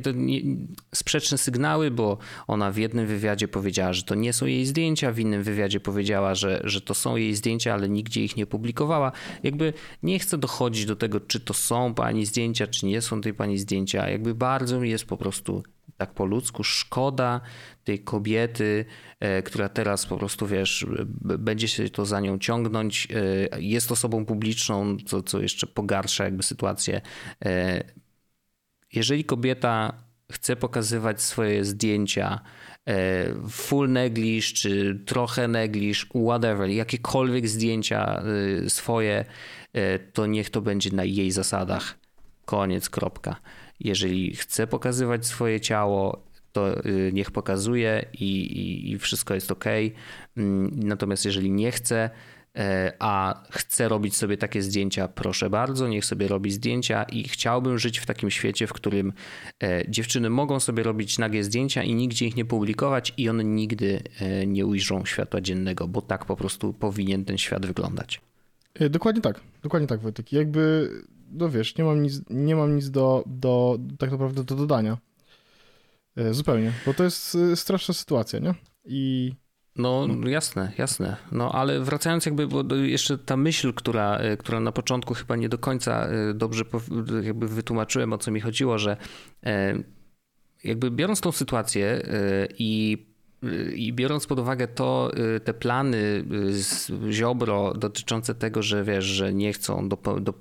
sprzeczne 0.94 1.38
sygnały, 1.38 1.90
bo 1.90 2.18
ona 2.46 2.70
w 2.70 2.76
jednym 2.76 3.06
wywiadzie 3.06 3.48
powiedziała, 3.48 3.92
że 3.92 4.02
to 4.02 4.14
nie 4.14 4.32
są 4.32 4.46
jej 4.46 4.66
zdjęcia, 4.66 5.12
w 5.12 5.18
innym 5.18 5.42
wywiadzie 5.42 5.80
powiedziała, 5.80 6.34
że, 6.34 6.60
że 6.64 6.80
to 6.80 6.94
są 6.94 7.16
jej 7.16 7.34
zdjęcia, 7.34 7.74
ale 7.74 7.88
nigdzie 7.88 8.24
ich 8.24 8.36
nie 8.36 8.46
publikowała. 8.46 9.12
Jakby 9.42 9.72
nie 10.02 10.18
chcę 10.18 10.38
dochodzić 10.38 10.86
do 10.86 10.96
tego, 10.96 11.20
czy 11.20 11.40
to 11.40 11.54
są 11.54 11.94
pani 11.94 12.26
zdjęcia, 12.26 12.66
czy 12.66 12.86
nie 12.86 13.00
są 13.00 13.20
tej 13.20 13.34
pani 13.34 13.58
zdjęcia. 13.58 14.08
Jakby 14.08 14.34
bardzo 14.34 14.80
mi 14.80 14.90
jest 14.90 15.04
po 15.04 15.16
prostu 15.16 15.62
tak 16.00 16.14
po 16.14 16.24
ludzku 16.24 16.64
szkoda 16.64 17.40
tej 17.84 17.98
kobiety, 17.98 18.84
e, 19.20 19.42
która 19.42 19.68
teraz 19.68 20.06
po 20.06 20.16
prostu, 20.16 20.46
wiesz, 20.46 20.86
będzie 21.20 21.68
się 21.68 21.90
to 21.90 22.06
za 22.06 22.20
nią 22.20 22.38
ciągnąć. 22.38 23.08
E, 23.52 23.60
jest 23.60 23.92
osobą 23.92 24.24
publiczną, 24.26 24.96
co, 25.06 25.22
co 25.22 25.40
jeszcze 25.40 25.66
pogarsza 25.66 26.24
jakby 26.24 26.42
sytuację. 26.42 27.00
E, 27.44 27.84
jeżeli 28.92 29.24
kobieta 29.24 29.92
chce 30.32 30.56
pokazywać 30.56 31.22
swoje 31.22 31.64
zdjęcia 31.64 32.40
full 33.50 33.92
neglish, 33.92 34.52
czy 34.52 35.02
trochę 35.06 35.48
neglish, 35.48 36.06
whatever, 36.26 36.68
jakiekolwiek 36.68 37.48
zdjęcia 37.48 38.22
swoje, 38.68 39.24
to 40.12 40.26
niech 40.26 40.50
to 40.50 40.60
będzie 40.60 40.90
na 40.90 41.04
jej 41.04 41.30
zasadach. 41.30 41.98
Koniec, 42.44 42.90
kropka. 42.90 43.36
Jeżeli 43.80 44.36
chce 44.36 44.66
pokazywać 44.66 45.26
swoje 45.26 45.60
ciało, 45.60 46.30
to 46.52 46.84
y, 46.86 47.10
niech 47.12 47.30
pokazuje 47.30 48.06
i, 48.12 48.40
i, 48.42 48.92
i 48.92 48.98
wszystko 48.98 49.34
jest 49.34 49.52
ok. 49.52 49.64
Mm, 50.36 50.70
natomiast 50.74 51.24
jeżeli 51.24 51.50
nie 51.50 51.72
chce, 51.72 52.10
e, 52.56 52.92
a 52.98 53.42
chce 53.50 53.88
robić 53.88 54.16
sobie 54.16 54.36
takie 54.36 54.62
zdjęcia, 54.62 55.08
proszę 55.08 55.50
bardzo, 55.50 55.88
niech 55.88 56.04
sobie 56.04 56.28
robi 56.28 56.50
zdjęcia 56.50 57.02
i 57.04 57.28
chciałbym 57.28 57.78
żyć 57.78 57.98
w 57.98 58.06
takim 58.06 58.30
świecie, 58.30 58.66
w 58.66 58.72
którym 58.72 59.12
e, 59.62 59.90
dziewczyny 59.90 60.30
mogą 60.30 60.60
sobie 60.60 60.82
robić 60.82 61.18
nagie 61.18 61.44
zdjęcia 61.44 61.82
i 61.82 61.94
nigdzie 61.94 62.26
ich 62.26 62.36
nie 62.36 62.44
publikować 62.44 63.14
i 63.16 63.28
one 63.28 63.44
nigdy 63.44 64.02
e, 64.20 64.46
nie 64.46 64.66
ujrzą 64.66 65.04
światła 65.04 65.40
dziennego, 65.40 65.88
bo 65.88 66.02
tak 66.02 66.24
po 66.24 66.36
prostu 66.36 66.72
powinien 66.72 67.24
ten 67.24 67.38
świat 67.38 67.66
wyglądać. 67.66 68.20
Dokładnie 68.90 69.22
tak, 69.22 69.40
dokładnie 69.62 69.88
tak 69.88 70.00
Wojtek. 70.00 70.32
Jakby, 70.32 70.90
no 71.30 71.48
wiesz, 71.48 71.76
nie 71.76 71.84
mam 71.84 72.02
nic, 72.02 72.20
nie 72.30 72.56
mam 72.56 72.76
nic 72.76 72.90
do, 72.90 73.24
do 73.26 73.78
tak 73.98 74.10
naprawdę 74.10 74.44
do 74.44 74.54
dodania. 74.54 74.98
E, 76.16 76.34
zupełnie, 76.34 76.72
bo 76.86 76.94
to 76.94 77.04
jest 77.04 77.34
e, 77.34 77.56
straszna 77.56 77.94
sytuacja, 77.94 78.38
nie? 78.38 78.54
I 78.84 79.32
no, 79.76 80.08
jasne, 80.26 80.72
jasne. 80.78 81.16
No, 81.32 81.52
ale 81.52 81.80
wracając 81.80 82.26
jakby, 82.26 82.46
bo 82.46 82.74
jeszcze 82.74 83.18
ta 83.18 83.36
myśl, 83.36 83.72
która, 83.72 84.16
e, 84.16 84.36
która 84.36 84.60
na 84.60 84.72
początku 84.72 85.14
chyba 85.14 85.36
nie 85.36 85.48
do 85.48 85.58
końca 85.58 86.08
dobrze 86.34 86.64
jakby 87.22 87.48
wytłumaczyłem, 87.48 88.12
o 88.12 88.18
co 88.18 88.30
mi 88.30 88.40
chodziło, 88.40 88.78
że 88.78 88.96
jakby 90.64 90.90
biorąc 90.90 91.20
tą 91.20 91.32
sytuację 91.32 92.02
i 92.58 92.98
i 93.74 93.92
biorąc 93.92 94.26
pod 94.26 94.38
uwagę 94.38 94.68
to, 94.68 95.10
y, 95.36 95.40
te 95.40 95.54
plany 95.54 96.24
y, 96.32 96.62
z 96.62 96.90
Ziobro 97.10 97.74
dotyczące 97.74 98.34
tego, 98.34 98.62
że 98.62 98.84
wiesz, 98.84 99.04
że 99.04 99.34
nie 99.34 99.52
chcą 99.52 99.88
do, 99.88 99.96
do 100.20 100.34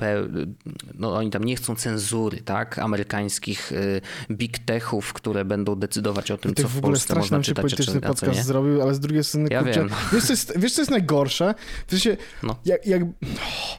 no 0.95 1.15
oni 1.15 1.29
tam 1.29 1.43
nie 1.43 1.55
chcą 1.55 1.75
cenzury, 1.75 2.41
tak, 2.41 2.79
amerykańskich 2.79 3.71
y, 3.71 4.01
big 4.31 4.59
techów, 4.59 5.13
które 5.13 5.45
będą 5.45 5.75
decydować 5.75 6.31
o 6.31 6.37
tym, 6.37 6.55
co 6.55 6.67
w, 6.67 6.71
w 6.71 6.81
Polsce 6.81 7.15
można 7.15 7.41
czytać, 7.41 7.75
czy, 7.75 7.85
czy 7.85 8.01
podcast 8.01 8.37
nie? 8.37 8.43
zrobił, 8.43 8.81
ale 8.81 8.95
z 8.95 8.99
drugiej 8.99 9.23
strony, 9.23 9.47
ja 9.51 9.63
kurczę, 9.63 9.79
wiem. 9.79 9.89
Wiesz, 10.13 10.23
co 10.23 10.33
jest, 10.33 10.59
wiesz, 10.59 10.73
co 10.73 10.81
jest 10.81 10.91
najgorsze? 10.91 11.55
W 11.87 11.91
sensie, 11.91 12.17
no. 12.43 12.55
jak, 12.65 12.87
jak... 12.87 13.03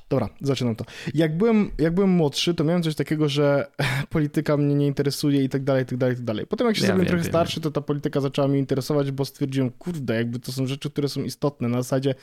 dobra, 0.08 0.28
zaczynam 0.40 0.76
to. 0.76 0.84
Jak 1.14 1.36
byłem, 1.36 1.70
jak 1.78 1.94
byłem 1.94 2.10
młodszy, 2.10 2.54
to 2.54 2.64
miałem 2.64 2.82
coś 2.82 2.94
takiego, 2.94 3.28
że 3.28 3.66
polityka 4.10 4.56
mnie 4.56 4.74
nie 4.74 4.86
interesuje 4.86 5.44
i 5.44 5.48
tak 5.48 5.64
dalej, 5.64 5.82
i 5.82 5.86
tak 5.86 5.98
dalej, 5.98 6.14
i 6.14 6.16
tak 6.16 6.24
dalej. 6.24 6.46
Potem 6.46 6.66
jak 6.66 6.76
się 6.76 6.82
ja 6.82 6.86
zrobiłem 6.86 7.08
trochę 7.08 7.22
wiem. 7.22 7.32
starszy, 7.32 7.60
to 7.60 7.70
ta 7.70 7.80
polityka 7.80 8.20
zaczęła 8.20 8.48
mnie 8.48 8.58
interesować, 8.58 9.09
bo 9.12 9.24
stwierdziłem, 9.24 9.70
kurde, 9.70 10.14
jakby 10.14 10.38
to 10.38 10.52
są 10.52 10.66
rzeczy, 10.66 10.90
które 10.90 11.08
są 11.08 11.22
istotne, 11.22 11.68
na 11.68 11.82
zasadzie 11.82 12.14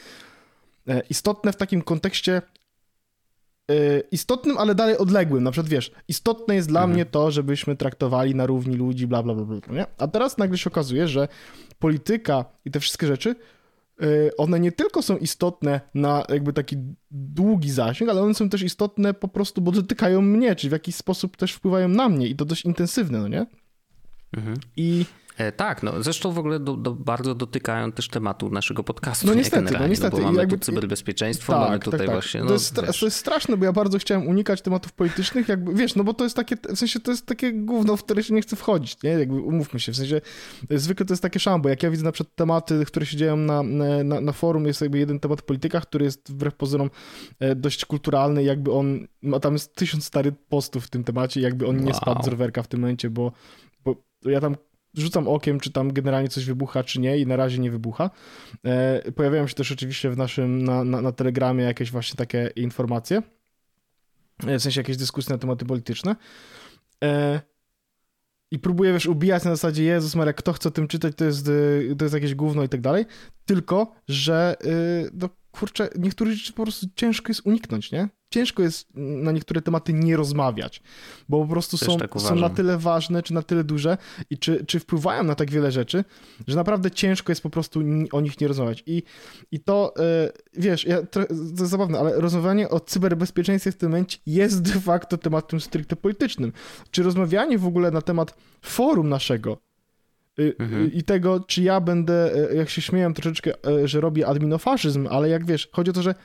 e, 0.87 1.01
istotne 1.09 1.53
w 1.53 1.55
takim 1.55 1.81
kontekście 1.81 2.41
e, 3.71 3.99
istotnym, 4.11 4.57
ale 4.57 4.75
dalej 4.75 4.97
odległym. 4.97 5.43
Na 5.43 5.51
przykład, 5.51 5.69
wiesz, 5.69 5.91
istotne 6.07 6.55
jest 6.55 6.67
dla 6.67 6.79
mhm. 6.79 6.93
mnie 6.93 7.05
to, 7.05 7.31
żebyśmy 7.31 7.75
traktowali 7.75 8.35
na 8.35 8.45
równi 8.45 8.75
ludzi, 8.75 9.07
bla, 9.07 9.23
bla, 9.23 9.35
bla, 9.35 9.45
bla, 9.45 9.75
nie? 9.75 9.85
A 9.97 10.07
teraz 10.07 10.37
nagle 10.37 10.57
się 10.57 10.69
okazuje, 10.69 11.07
że 11.07 11.27
polityka 11.79 12.45
i 12.65 12.71
te 12.71 12.79
wszystkie 12.79 13.07
rzeczy 13.07 13.35
y, 14.03 14.31
one 14.37 14.59
nie 14.59 14.71
tylko 14.71 15.01
są 15.01 15.17
istotne 15.17 15.81
na 15.93 16.25
jakby 16.29 16.53
taki 16.53 16.77
długi 17.11 17.71
zasięg, 17.71 18.11
ale 18.11 18.21
one 18.21 18.33
są 18.33 18.49
też 18.49 18.61
istotne 18.61 19.13
po 19.13 19.27
prostu, 19.27 19.61
bo 19.61 19.71
dotykają 19.71 20.21
mnie, 20.21 20.55
czy 20.55 20.69
w 20.69 20.71
jakiś 20.71 20.95
sposób 20.95 21.37
też 21.37 21.53
wpływają 21.53 21.87
na 21.87 22.09
mnie 22.09 22.27
i 22.27 22.35
to 22.35 22.45
dość 22.45 22.65
intensywne, 22.65 23.19
no 23.19 23.27
nie? 23.27 23.45
Mhm. 24.33 24.57
I 24.77 25.05
E, 25.05 25.26
tak, 25.55 25.83
no 25.83 26.03
zresztą 26.03 26.31
w 26.31 26.39
ogóle 26.39 26.59
do, 26.59 26.75
do, 26.75 26.91
bardzo 26.91 27.35
dotykają 27.35 27.91
też 27.91 28.07
tematu 28.07 28.49
naszego 28.49 28.83
podcastu. 28.83 29.27
No 29.27 29.33
niestety, 29.33 29.73
no 29.79 29.87
niestety. 29.87 30.15
No, 30.15 30.21
bo 30.21 30.27
mamy 30.27 30.39
jakby... 30.39 30.57
tu 30.57 30.65
cyberbezpieczeństwo, 30.65 31.53
tak, 31.53 31.61
mamy 31.61 31.79
tutaj 31.79 31.99
tak, 31.99 32.07
tak. 32.07 32.15
właśnie... 32.15 32.41
No, 32.41 32.47
to, 32.47 32.53
jest 32.53 32.75
to 32.75 33.05
jest 33.05 33.17
straszne, 33.17 33.57
bo 33.57 33.65
ja 33.65 33.73
bardzo 33.73 33.99
chciałem 33.99 34.27
unikać 34.27 34.61
tematów 34.61 34.93
politycznych, 34.93 35.47
jakby, 35.47 35.73
wiesz, 35.73 35.95
no 35.95 36.03
bo 36.03 36.13
to 36.13 36.23
jest 36.23 36.35
takie, 36.35 36.55
w 36.55 36.77
sensie 36.79 36.99
to 36.99 37.11
jest 37.11 37.25
takie 37.25 37.53
gówno, 37.53 37.97
w 37.97 38.03
które 38.03 38.23
się 38.23 38.33
nie 38.33 38.41
chce 38.41 38.55
wchodzić, 38.55 39.03
nie? 39.03 39.09
Jakby 39.09 39.41
umówmy 39.41 39.79
się, 39.79 39.91
w 39.91 39.95
sensie 39.95 40.21
zwykle 40.71 41.05
to 41.05 41.13
jest 41.13 41.23
takie 41.23 41.39
szambo, 41.39 41.69
jak 41.69 41.83
ja 41.83 41.91
widzę 41.91 42.03
na 42.03 42.11
przykład 42.11 42.35
tematy, 42.35 42.85
które 42.85 43.05
się 43.05 43.17
dzieją 43.17 43.37
na, 43.37 43.63
na, 43.63 44.21
na 44.21 44.31
forum, 44.31 44.65
jest 44.65 44.81
jakby 44.81 44.97
jeden 44.97 45.19
temat 45.19 45.41
polityka, 45.41 45.81
który 45.81 46.05
jest 46.05 46.31
wbrew 46.31 46.55
pozorom 46.55 46.89
e, 47.39 47.55
dość 47.55 47.85
kulturalny, 47.85 48.43
jakby 48.43 48.71
on, 48.71 49.07
ma 49.21 49.39
tam 49.39 49.53
jest 49.53 49.75
tysiąc 49.75 50.05
starych 50.05 50.33
postów 50.49 50.85
w 50.85 50.89
tym 50.89 51.03
temacie, 51.03 51.41
jakby 51.41 51.67
on 51.67 51.75
wow. 51.75 51.85
nie 51.85 51.93
spadł 51.93 52.23
z 52.23 52.27
rowerka 52.27 52.63
w 52.63 52.67
tym 52.67 52.79
momencie, 52.79 53.09
bo, 53.09 53.31
bo 53.85 53.95
ja 54.25 54.41
tam 54.41 54.55
rzucam 55.01 55.27
okiem, 55.27 55.59
czy 55.59 55.71
tam 55.71 55.93
generalnie 55.93 56.29
coś 56.29 56.45
wybucha, 56.45 56.83
czy 56.83 56.99
nie 56.99 57.17
i 57.17 57.27
na 57.27 57.35
razie 57.35 57.59
nie 57.59 57.71
wybucha. 57.71 58.09
E, 58.65 59.11
pojawiają 59.11 59.47
się 59.47 59.55
też 59.55 59.71
oczywiście 59.71 60.09
w 60.09 60.17
naszym, 60.17 60.63
na, 60.63 60.83
na, 60.83 61.01
na 61.01 61.11
Telegramie 61.11 61.63
jakieś 61.63 61.91
właśnie 61.91 62.17
takie 62.17 62.51
informacje, 62.55 63.21
e, 64.47 64.59
w 64.59 64.61
sensie 64.61 64.79
jakieś 64.79 64.97
dyskusje 64.97 65.33
na 65.33 65.39
tematy 65.39 65.65
polityczne. 65.65 66.15
E, 67.03 67.41
I 68.51 68.59
próbuję, 68.59 68.93
wiesz, 68.93 69.05
ubijać 69.05 69.43
na 69.43 69.51
zasadzie 69.51 69.83
Jezus 69.83 70.15
Maria, 70.15 70.33
kto 70.33 70.53
chce 70.53 70.69
o 70.69 70.71
tym 70.71 70.87
czytać, 70.87 71.13
to 71.15 71.25
jest, 71.25 71.45
to 71.97 72.05
jest 72.05 72.13
jakieś 72.13 72.35
gówno 72.35 72.63
i 72.63 72.69
tak 72.69 72.81
dalej. 72.81 73.05
Tylko, 73.45 73.95
że 74.07 74.55
no, 75.13 75.29
kurczę, 75.59 75.89
niektórych 75.99 76.33
rzeczy 76.33 76.53
po 76.53 76.63
prostu 76.63 76.85
ciężko 76.95 77.29
jest 77.29 77.41
uniknąć, 77.45 77.91
nie? 77.91 78.09
ciężko 78.29 78.63
jest 78.63 78.87
na 78.95 79.31
niektóre 79.31 79.61
tematy 79.61 79.93
nie 79.93 80.17
rozmawiać, 80.17 80.81
bo 81.29 81.41
po 81.41 81.47
prostu 81.47 81.77
są, 81.77 81.97
tak 81.97 82.21
są 82.21 82.35
na 82.35 82.49
tyle 82.49 82.77
ważne, 82.77 83.23
czy 83.23 83.33
na 83.33 83.41
tyle 83.41 83.63
duże 83.63 83.97
i 84.29 84.37
czy, 84.37 84.65
czy 84.65 84.79
wpływają 84.79 85.23
na 85.23 85.35
tak 85.35 85.51
wiele 85.51 85.71
rzeczy, 85.71 86.03
że 86.47 86.55
naprawdę 86.55 86.91
ciężko 86.91 87.31
jest 87.31 87.41
po 87.41 87.49
prostu 87.49 87.81
o 88.11 88.21
nich 88.21 88.41
nie 88.41 88.47
rozmawiać. 88.47 88.83
I, 88.85 89.03
i 89.51 89.59
to, 89.59 89.93
yy, 89.97 90.31
wiesz, 90.53 90.85
ja, 90.85 91.05
to, 91.05 91.19
jest 91.19 91.57
zabawne, 91.57 91.99
ale 91.99 92.21
rozmawianie 92.21 92.69
o 92.69 92.79
cyberbezpieczeństwie 92.79 93.71
w 93.71 93.77
tym 93.77 93.89
momencie 93.89 94.17
jest 94.25 94.61
de 94.61 94.79
facto 94.79 95.17
tematem 95.17 95.61
stricte 95.61 95.95
politycznym. 95.95 96.53
Czy 96.91 97.03
rozmawianie 97.03 97.57
w 97.57 97.67
ogóle 97.67 97.91
na 97.91 98.01
temat 98.01 98.37
forum 98.61 99.09
naszego, 99.09 99.57
Mhm. 100.59 100.93
I 100.93 101.03
tego, 101.03 101.39
czy 101.39 101.63
ja 101.63 101.81
będę, 101.81 102.35
y, 102.51 102.55
jak 102.55 102.69
się 102.69 102.81
śmieję 102.81 103.13
troszeczkę, 103.13 103.53
y, 103.83 103.87
że 103.87 104.01
robię 104.01 104.27
adminofaszyzm, 104.27 105.07
ale 105.11 105.29
jak 105.29 105.45
wiesz, 105.45 105.69
chodzi 105.71 105.89
o 105.89 105.93
to, 105.93 106.01
że 106.01 106.15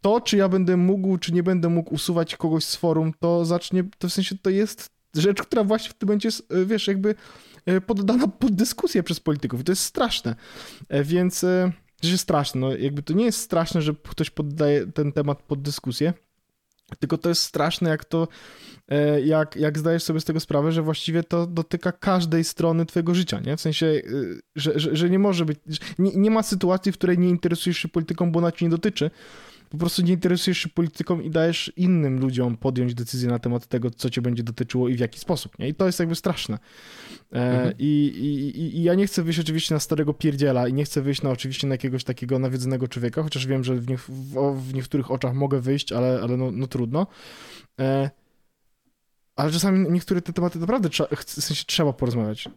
to, 0.00 0.20
czy 0.20 0.36
ja 0.36 0.48
będę 0.48 0.76
mógł, 0.76 1.18
czy 1.18 1.32
nie 1.32 1.42
będę 1.42 1.68
mógł 1.68 1.94
usuwać 1.94 2.36
kogoś 2.36 2.64
z 2.64 2.76
forum, 2.76 3.12
to 3.20 3.44
zacznie, 3.44 3.84
to 3.98 4.08
w 4.08 4.12
sensie 4.12 4.38
to 4.42 4.50
jest 4.50 4.90
rzecz, 5.14 5.42
która 5.42 5.64
właśnie 5.64 5.90
w 5.90 5.94
tym 5.94 6.18
jest, 6.24 6.52
e, 6.52 6.64
wiesz, 6.64 6.86
jakby 6.86 7.14
e, 7.66 7.80
poddana 7.80 8.28
pod 8.28 8.54
dyskusję 8.54 9.02
przez 9.02 9.20
polityków 9.20 9.60
i 9.60 9.64
to 9.64 9.72
jest 9.72 9.82
straszne. 9.82 10.36
E, 10.88 11.04
więc, 11.04 11.40
to 12.00 12.08
jest 12.08 12.22
straszne, 12.22 12.60
no 12.60 12.76
jakby 12.76 13.02
to 13.02 13.12
nie 13.12 13.24
jest 13.24 13.38
straszne, 13.38 13.82
że 13.82 13.94
ktoś 14.02 14.30
poddaje 14.30 14.86
ten 14.86 15.12
temat 15.12 15.42
pod 15.42 15.62
dyskusję, 15.62 16.12
tylko 16.98 17.18
to 17.18 17.28
jest 17.28 17.42
straszne, 17.42 17.90
jak 17.90 18.04
to, 18.04 18.28
jak, 19.24 19.56
jak 19.56 19.78
zdajesz 19.78 20.02
sobie 20.02 20.20
z 20.20 20.24
tego 20.24 20.40
sprawę, 20.40 20.72
że 20.72 20.82
właściwie 20.82 21.22
to 21.22 21.46
dotyka 21.46 21.92
każdej 21.92 22.44
strony 22.44 22.86
twojego 22.86 23.14
życia, 23.14 23.40
nie? 23.40 23.56
W 23.56 23.60
sensie, 23.60 24.02
że, 24.56 24.78
że, 24.80 24.96
że 24.96 25.10
nie 25.10 25.18
może 25.18 25.44
być, 25.44 25.58
nie, 25.98 26.10
nie 26.14 26.30
ma 26.30 26.42
sytuacji, 26.42 26.92
w 26.92 26.98
której 26.98 27.18
nie 27.18 27.28
interesujesz 27.28 27.78
się 27.78 27.88
polityką, 27.88 28.32
bo 28.32 28.38
ona 28.38 28.52
ci 28.52 28.64
nie 28.64 28.70
dotyczy, 28.70 29.10
po 29.72 29.78
prostu 29.78 30.02
nie 30.02 30.12
interesujesz 30.12 30.58
się 30.58 30.68
polityką 30.68 31.20
i 31.20 31.30
dajesz 31.30 31.72
innym 31.76 32.20
ludziom 32.20 32.56
podjąć 32.56 32.94
decyzję 32.94 33.30
na 33.30 33.38
temat 33.38 33.66
tego, 33.66 33.90
co 33.90 34.10
cię 34.10 34.22
będzie 34.22 34.42
dotyczyło 34.42 34.88
i 34.88 34.94
w 34.94 35.00
jaki 35.00 35.18
sposób, 35.18 35.58
nie? 35.58 35.68
I 35.68 35.74
to 35.74 35.86
jest 35.86 35.98
jakby 35.98 36.14
straszne. 36.14 36.58
E, 37.32 37.36
mhm. 37.36 37.74
I, 37.78 37.84
i, 38.56 38.78
I 38.78 38.82
ja 38.82 38.94
nie 38.94 39.06
chcę 39.06 39.22
wyjść 39.22 39.40
oczywiście 39.40 39.74
na 39.74 39.80
starego 39.80 40.14
pierdziela 40.14 40.68
i 40.68 40.72
nie 40.72 40.84
chcę 40.84 41.02
wyjść 41.02 41.22
na 41.22 41.30
oczywiście 41.30 41.66
na 41.66 41.74
jakiegoś 41.74 42.04
takiego 42.04 42.38
nawiedzonego 42.38 42.88
człowieka, 42.88 43.22
chociaż 43.22 43.46
wiem, 43.46 43.64
że 43.64 43.74
w, 43.74 43.88
nie, 43.88 43.98
w, 43.98 44.10
w 44.68 44.74
niektórych 44.74 45.10
oczach 45.10 45.34
mogę 45.34 45.60
wyjść, 45.60 45.92
ale, 45.92 46.20
ale 46.22 46.36
no, 46.36 46.50
no 46.50 46.66
trudno. 46.66 47.06
E, 47.80 48.10
ale 49.36 49.52
czasami 49.52 49.90
niektóre 49.90 50.22
te 50.22 50.32
tematy 50.32 50.58
naprawdę 50.58 50.88
trzeba, 50.88 51.08
w 51.16 51.30
sensie 51.30 51.64
trzeba 51.66 51.92
porozmawiać. 51.92 52.46
E, 52.46 52.50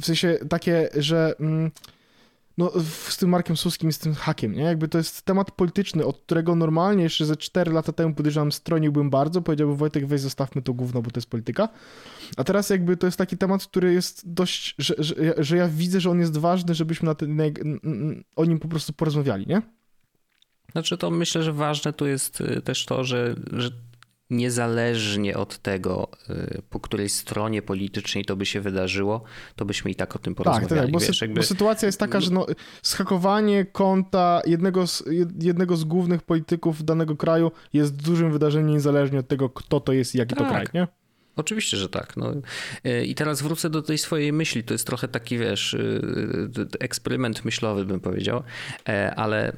w 0.00 0.06
sensie 0.06 0.38
takie, 0.48 0.88
że... 0.96 1.34
Mm, 1.40 1.70
no, 2.60 2.72
z 3.08 3.16
tym 3.16 3.30
Markiem 3.30 3.56
Suskim, 3.56 3.92
z 3.92 3.98
tym 3.98 4.14
hakiem, 4.14 4.52
nie? 4.52 4.62
Jakby 4.62 4.88
to 4.88 4.98
jest 4.98 5.22
temat 5.22 5.50
polityczny, 5.50 6.06
od 6.06 6.20
którego 6.20 6.54
normalnie 6.54 7.02
jeszcze 7.02 7.26
ze 7.26 7.36
4 7.36 7.72
lata 7.72 7.92
temu 7.92 8.14
podejrzewam 8.14 8.52
stroniłbym 8.52 9.10
bardzo, 9.10 9.42
powiedziałbym 9.42 9.76
Wojtek 9.76 10.06
weź 10.06 10.20
zostawmy 10.20 10.62
to 10.62 10.72
gówno, 10.72 11.02
bo 11.02 11.10
to 11.10 11.18
jest 11.18 11.30
polityka. 11.30 11.68
A 12.36 12.44
teraz 12.44 12.70
jakby 12.70 12.96
to 12.96 13.06
jest 13.06 13.18
taki 13.18 13.36
temat, 13.36 13.66
który 13.66 13.92
jest 13.92 14.32
dość, 14.32 14.74
że, 14.78 14.94
że, 14.98 15.14
że 15.38 15.56
ja 15.56 15.68
widzę, 15.68 16.00
że 16.00 16.10
on 16.10 16.20
jest 16.20 16.36
ważny, 16.36 16.74
żebyśmy 16.74 17.06
na 17.06 17.14
ten, 17.14 17.40
o 18.36 18.44
nim 18.44 18.58
po 18.58 18.68
prostu 18.68 18.92
porozmawiali, 18.92 19.46
nie? 19.46 19.62
Znaczy 20.72 20.98
to 20.98 21.10
myślę, 21.10 21.42
że 21.42 21.52
ważne 21.52 21.92
tu 21.92 22.06
jest 22.06 22.40
y, 22.40 22.62
też 22.62 22.86
to, 22.86 23.04
że, 23.04 23.34
że 23.52 23.70
niezależnie 24.30 25.36
od 25.36 25.58
tego, 25.58 26.08
y, 26.30 26.62
po 26.70 26.80
której 26.80 27.08
stronie 27.08 27.62
politycznej 27.62 28.24
to 28.24 28.36
by 28.36 28.46
się 28.46 28.60
wydarzyło, 28.60 29.22
to 29.56 29.64
byśmy 29.64 29.90
i 29.90 29.94
tak 29.94 30.16
o 30.16 30.18
tym 30.18 30.34
porozmawiali. 30.34 30.68
Tak, 30.68 30.78
tak 30.78 30.90
bo, 30.90 30.98
wiesz, 30.98 31.20
jakby... 31.20 31.36
bo 31.40 31.42
sytuacja 31.42 31.86
jest 31.86 31.98
taka, 31.98 32.20
że 32.20 32.30
no, 32.30 32.46
schakowanie 32.82 33.64
konta 33.64 34.42
jednego 34.46 34.86
z, 34.86 35.04
jednego 35.40 35.76
z 35.76 35.84
głównych 35.84 36.22
polityków 36.22 36.84
danego 36.84 37.16
kraju 37.16 37.50
jest 37.72 38.02
dużym 38.02 38.32
wydarzeniem 38.32 38.68
niezależnie 38.68 39.18
od 39.18 39.28
tego, 39.28 39.50
kto 39.50 39.80
to 39.80 39.92
jest 39.92 40.14
i 40.14 40.18
jaki 40.18 40.34
tak. 40.34 40.44
to 40.44 40.50
kraj, 40.50 40.66
nie? 40.74 40.86
Oczywiście, 41.36 41.76
że 41.76 41.88
tak. 41.88 42.16
No. 42.16 42.32
Y, 42.86 43.04
I 43.04 43.14
teraz 43.14 43.42
wrócę 43.42 43.70
do 43.70 43.82
tej 43.82 43.98
swojej 43.98 44.32
myśli. 44.32 44.64
To 44.64 44.74
jest 44.74 44.86
trochę 44.86 45.08
taki, 45.08 45.38
wiesz, 45.38 45.74
y, 45.74 46.50
eksperyment 46.80 47.44
myślowy, 47.44 47.84
bym 47.84 48.00
powiedział, 48.00 48.42
e, 48.88 49.14
ale 49.14 49.52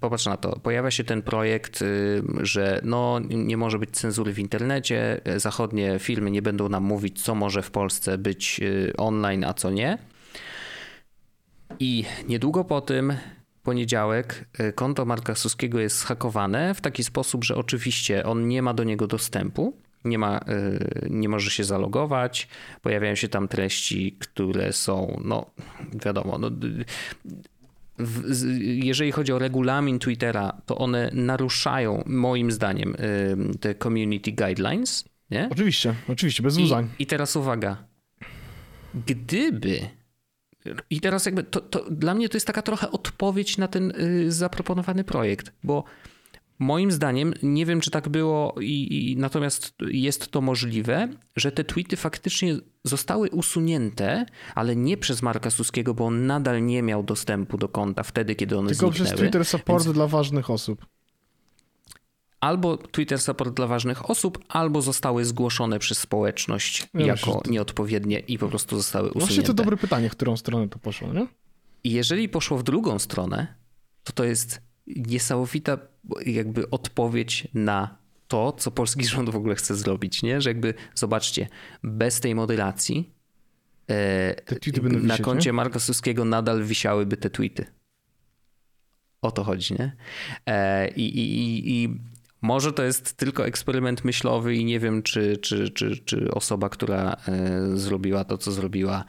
popatrz 0.00 0.26
na 0.26 0.36
to, 0.36 0.58
pojawia 0.60 0.90
się 0.90 1.04
ten 1.04 1.22
projekt, 1.22 1.82
y, 1.82 2.22
że 2.40 2.80
no, 2.84 3.20
nie 3.30 3.56
może 3.56 3.78
być 3.78 3.90
cenzury 3.90 4.32
w 4.32 4.38
internecie, 4.38 5.20
zachodnie 5.36 5.98
filmy 5.98 6.30
nie 6.30 6.42
będą 6.42 6.68
nam 6.68 6.84
mówić, 6.84 7.22
co 7.22 7.34
może 7.34 7.62
w 7.62 7.70
Polsce 7.70 8.18
być 8.18 8.60
y, 8.62 8.92
online, 8.96 9.44
a 9.44 9.54
co 9.54 9.70
nie. 9.70 9.98
I 11.80 12.04
niedługo 12.28 12.64
po 12.64 12.80
tym, 12.80 13.12
poniedziałek, 13.62 14.48
konto 14.74 15.04
Marka 15.04 15.34
Suskiego 15.34 15.80
jest 15.80 15.98
zhakowane 15.98 16.74
w 16.74 16.80
taki 16.80 17.04
sposób, 17.04 17.44
że 17.44 17.56
oczywiście 17.56 18.24
on 18.24 18.48
nie 18.48 18.62
ma 18.62 18.74
do 18.74 18.84
niego 18.84 19.06
dostępu, 19.06 19.76
nie, 20.04 20.18
ma, 20.18 20.40
nie 21.10 21.28
może 21.28 21.50
się 21.50 21.64
zalogować, 21.64 22.48
pojawiają 22.82 23.14
się 23.14 23.28
tam 23.28 23.48
treści, 23.48 24.16
które 24.18 24.72
są, 24.72 25.20
no 25.24 25.50
wiadomo, 26.04 26.38
no, 26.38 26.50
jeżeli 28.60 29.12
chodzi 29.12 29.32
o 29.32 29.38
regulamin 29.38 29.98
Twittera, 29.98 30.62
to 30.66 30.78
one 30.78 31.10
naruszają 31.12 32.02
moim 32.06 32.52
zdaniem 32.52 32.96
te 33.60 33.74
community 33.74 34.32
guidelines. 34.32 35.04
Nie? 35.30 35.48
Oczywiście, 35.52 35.94
oczywiście, 36.08 36.42
bez 36.42 36.58
łzań. 36.58 36.88
I, 36.98 37.02
I 37.02 37.06
teraz 37.06 37.36
uwaga. 37.36 37.76
Gdyby 39.06 39.80
i 40.90 41.00
teraz 41.00 41.26
jakby 41.26 41.42
to, 41.44 41.60
to, 41.60 41.90
dla 41.90 42.14
mnie 42.14 42.28
to 42.28 42.36
jest 42.36 42.46
taka 42.46 42.62
trochę 42.62 42.90
odpowiedź 42.90 43.58
na 43.58 43.68
ten 43.68 43.92
y, 44.00 44.32
zaproponowany 44.32 45.04
projekt, 45.04 45.52
bo 45.62 45.84
Moim 46.60 46.92
zdaniem, 46.92 47.34
nie 47.42 47.66
wiem 47.66 47.80
czy 47.80 47.90
tak 47.90 48.08
było, 48.08 48.54
i, 48.60 49.10
i, 49.10 49.16
natomiast 49.16 49.74
jest 49.90 50.28
to 50.28 50.40
możliwe, 50.40 51.08
że 51.36 51.52
te 51.52 51.64
tweety 51.64 51.96
faktycznie 51.96 52.56
zostały 52.84 53.30
usunięte, 53.30 54.26
ale 54.54 54.76
nie 54.76 54.96
przez 54.96 55.22
Marka 55.22 55.50
Suskiego, 55.50 55.94
bo 55.94 56.06
on 56.06 56.26
nadal 56.26 56.66
nie 56.66 56.82
miał 56.82 57.02
dostępu 57.02 57.58
do 57.58 57.68
konta 57.68 58.02
wtedy, 58.02 58.34
kiedy 58.34 58.58
one 58.58 58.68
Tylko 58.68 58.86
zniknęły. 58.86 59.08
Tylko 59.08 59.16
przez 59.16 59.20
Twitter 59.20 59.44
support 59.44 59.84
Więc... 59.84 59.94
dla 59.94 60.06
ważnych 60.06 60.50
osób. 60.50 60.86
Albo 62.40 62.76
Twitter 62.76 63.20
support 63.20 63.54
dla 63.54 63.66
ważnych 63.66 64.10
osób, 64.10 64.38
albo 64.48 64.82
zostały 64.82 65.24
zgłoszone 65.24 65.78
przez 65.78 65.98
społeczność 65.98 66.88
ja 66.94 67.06
jako 67.06 67.26
myślę, 67.26 67.40
to... 67.44 67.50
nieodpowiednie 67.50 68.18
i 68.18 68.38
po 68.38 68.48
prostu 68.48 68.76
zostały 68.76 69.08
usunięte. 69.08 69.26
Właśnie 69.26 69.42
to 69.42 69.54
dobre 69.54 69.76
pytanie, 69.76 70.10
w 70.10 70.12
którą 70.12 70.36
stronę 70.36 70.68
to 70.68 70.78
poszło, 70.78 71.12
nie? 71.12 71.26
I 71.84 71.90
jeżeli 71.90 72.28
poszło 72.28 72.58
w 72.58 72.62
drugą 72.62 72.98
stronę, 72.98 73.54
to 74.04 74.12
to 74.12 74.24
jest 74.24 74.69
niesamowita 74.86 75.78
jakby 76.26 76.70
odpowiedź 76.70 77.48
na 77.54 77.98
to, 78.28 78.52
co 78.52 78.70
polski 78.70 79.04
rząd 79.04 79.30
w 79.30 79.36
ogóle 79.36 79.54
chce 79.54 79.76
zrobić, 79.76 80.22
nie? 80.22 80.40
Że 80.40 80.50
jakby, 80.50 80.74
zobaczcie, 80.94 81.48
bez 81.82 82.20
tej 82.20 82.34
moderacji 82.34 83.10
e, 83.90 84.34
na 84.82 85.00
wisieć, 85.00 85.20
koncie 85.20 85.48
nie? 85.48 85.52
Marka 85.52 85.78
Suskiego 85.78 86.24
nadal 86.24 86.64
wisiałyby 86.64 87.16
te 87.16 87.30
tweety. 87.30 87.66
O 89.22 89.30
to 89.30 89.44
chodzi, 89.44 89.74
nie? 89.74 89.96
E, 90.46 90.88
I, 90.88 91.18
i, 91.18 91.82
i 91.82 91.98
Może 92.42 92.72
to 92.72 92.82
jest 92.82 93.16
tylko 93.16 93.46
eksperyment 93.46 94.04
myślowy 94.04 94.54
i 94.54 94.64
nie 94.64 94.80
wiem, 94.80 95.02
czy, 95.02 95.36
czy, 95.36 95.70
czy, 95.70 95.96
czy 95.96 96.30
osoba, 96.30 96.68
która 96.68 97.16
e, 97.28 97.76
zrobiła 97.76 98.24
to, 98.24 98.38
co 98.38 98.52
zrobiła, 98.52 99.04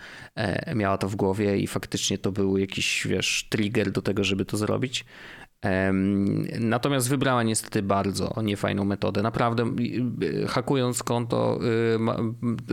miała 0.76 0.98
to 0.98 1.10
w 1.10 1.16
głowie 1.16 1.58
i 1.58 1.68
faktycznie 1.68 2.18
to 2.18 2.32
był 2.32 2.58
jakiś, 2.58 3.08
wiesz, 3.08 3.48
trigger 3.50 3.92
do 3.92 4.02
tego, 4.02 4.24
żeby 4.24 4.46
to 4.46 4.58
zrobić. 4.58 5.06
Natomiast 6.60 7.10
wybrała 7.10 7.44
niestety 7.44 7.84
bardzo 7.84 8.34
niefajną 8.44 8.86
metodę. 8.86 9.22
Naprawdę, 9.22 9.66
hakując 10.48 11.04
konto 11.04 11.60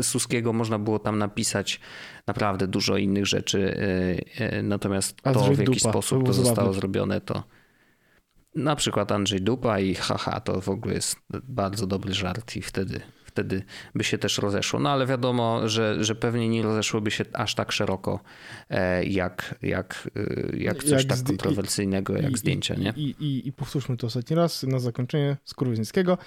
Suskiego, 0.02 0.52
można 0.52 0.78
było 0.78 0.98
tam 0.98 1.18
napisać 1.18 1.80
naprawdę 2.26 2.66
dużo 2.66 2.96
innych 2.96 3.26
rzeczy. 3.26 3.80
Natomiast 4.62 5.22
to, 5.22 5.40
w 5.40 5.58
jaki 5.58 5.80
sposób 5.80 6.26
to 6.26 6.32
zostało 6.32 6.72
zrobione, 6.72 7.20
to 7.20 7.42
na 8.54 8.76
przykład 8.76 9.12
Andrzej 9.12 9.40
Dupa 9.40 9.80
i 9.80 9.94
haha, 9.94 10.40
to 10.40 10.60
w 10.60 10.68
ogóle 10.68 10.94
jest 10.94 11.16
bardzo 11.44 11.86
dobry 11.86 12.14
żart 12.14 12.56
i 12.56 12.62
wtedy, 12.62 13.00
wtedy 13.38 13.62
by 13.94 14.04
się 14.04 14.18
też 14.18 14.38
rozeszło. 14.38 14.80
No 14.80 14.90
ale 14.90 15.06
wiadomo, 15.06 15.68
że, 15.68 16.04
że 16.04 16.14
pewnie 16.14 16.48
nie 16.48 16.62
rozeszłoby 16.62 17.10
się 17.10 17.24
aż 17.32 17.54
tak 17.54 17.72
szeroko 17.72 18.20
e, 18.70 19.04
jak, 19.04 19.54
jak, 19.62 20.10
e, 20.16 20.56
jak 20.56 20.84
coś 20.84 21.04
jak 21.04 21.18
tak 21.18 21.26
kontrowersyjnego 21.26 22.16
jak 22.16 22.32
i, 22.32 22.36
zdjęcia, 22.36 22.74
nie? 22.74 22.92
I, 22.96 23.14
i, 23.20 23.48
I 23.48 23.52
powtórzmy 23.52 23.96
to 23.96 24.06
ostatni 24.06 24.36
raz 24.36 24.62
na 24.62 24.78
zakończenie 24.78 25.36
Skurwyzyńskiego. 25.44 26.18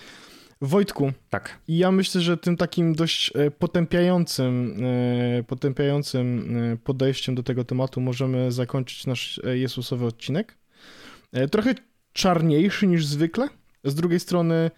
Wojtku, 0.62 1.12
tak. 1.30 1.60
ja 1.68 1.92
myślę, 1.92 2.22
że 2.22 2.38
tym 2.38 2.58
takim 2.58 2.96
dość 2.96 3.32
e, 3.36 3.52
potępiającym, 3.52 4.78
potępiającym 5.48 6.50
podejściem 6.84 7.36
do 7.36 7.44
tego 7.44 7.64
tematu 7.64 8.02
możemy 8.02 8.52
zakończyć 8.52 9.06
nasz 9.06 9.42
Jezusowy 9.54 10.06
odcinek. 10.06 10.58
Trochę 11.52 11.76
czarniejszy 12.14 12.88
niż 12.88 13.06
zwykle. 13.06 13.48
Z 13.84 13.96
drugiej 13.96 14.20
strony, 14.20 14.72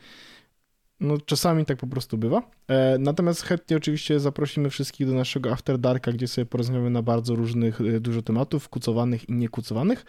no 1.03 1.17
czasami 1.25 1.65
tak 1.65 1.77
po 1.77 1.87
prostu 1.87 2.17
bywa. 2.17 2.51
E, 2.67 2.97
natomiast 2.97 3.41
chętnie 3.41 3.77
oczywiście 3.77 4.19
zaprosimy 4.19 4.69
wszystkich 4.69 5.07
do 5.07 5.13
naszego 5.13 5.51
After 5.51 5.79
Darka, 5.79 6.11
gdzie 6.11 6.27
sobie 6.27 6.45
porozmawiamy 6.45 6.89
na 6.89 7.01
bardzo 7.01 7.35
różnych, 7.35 7.81
e, 7.81 7.99
dużo 7.99 8.21
tematów, 8.21 8.69
kucowanych 8.69 9.29
i 9.29 9.33
niekucowanych. 9.33 10.05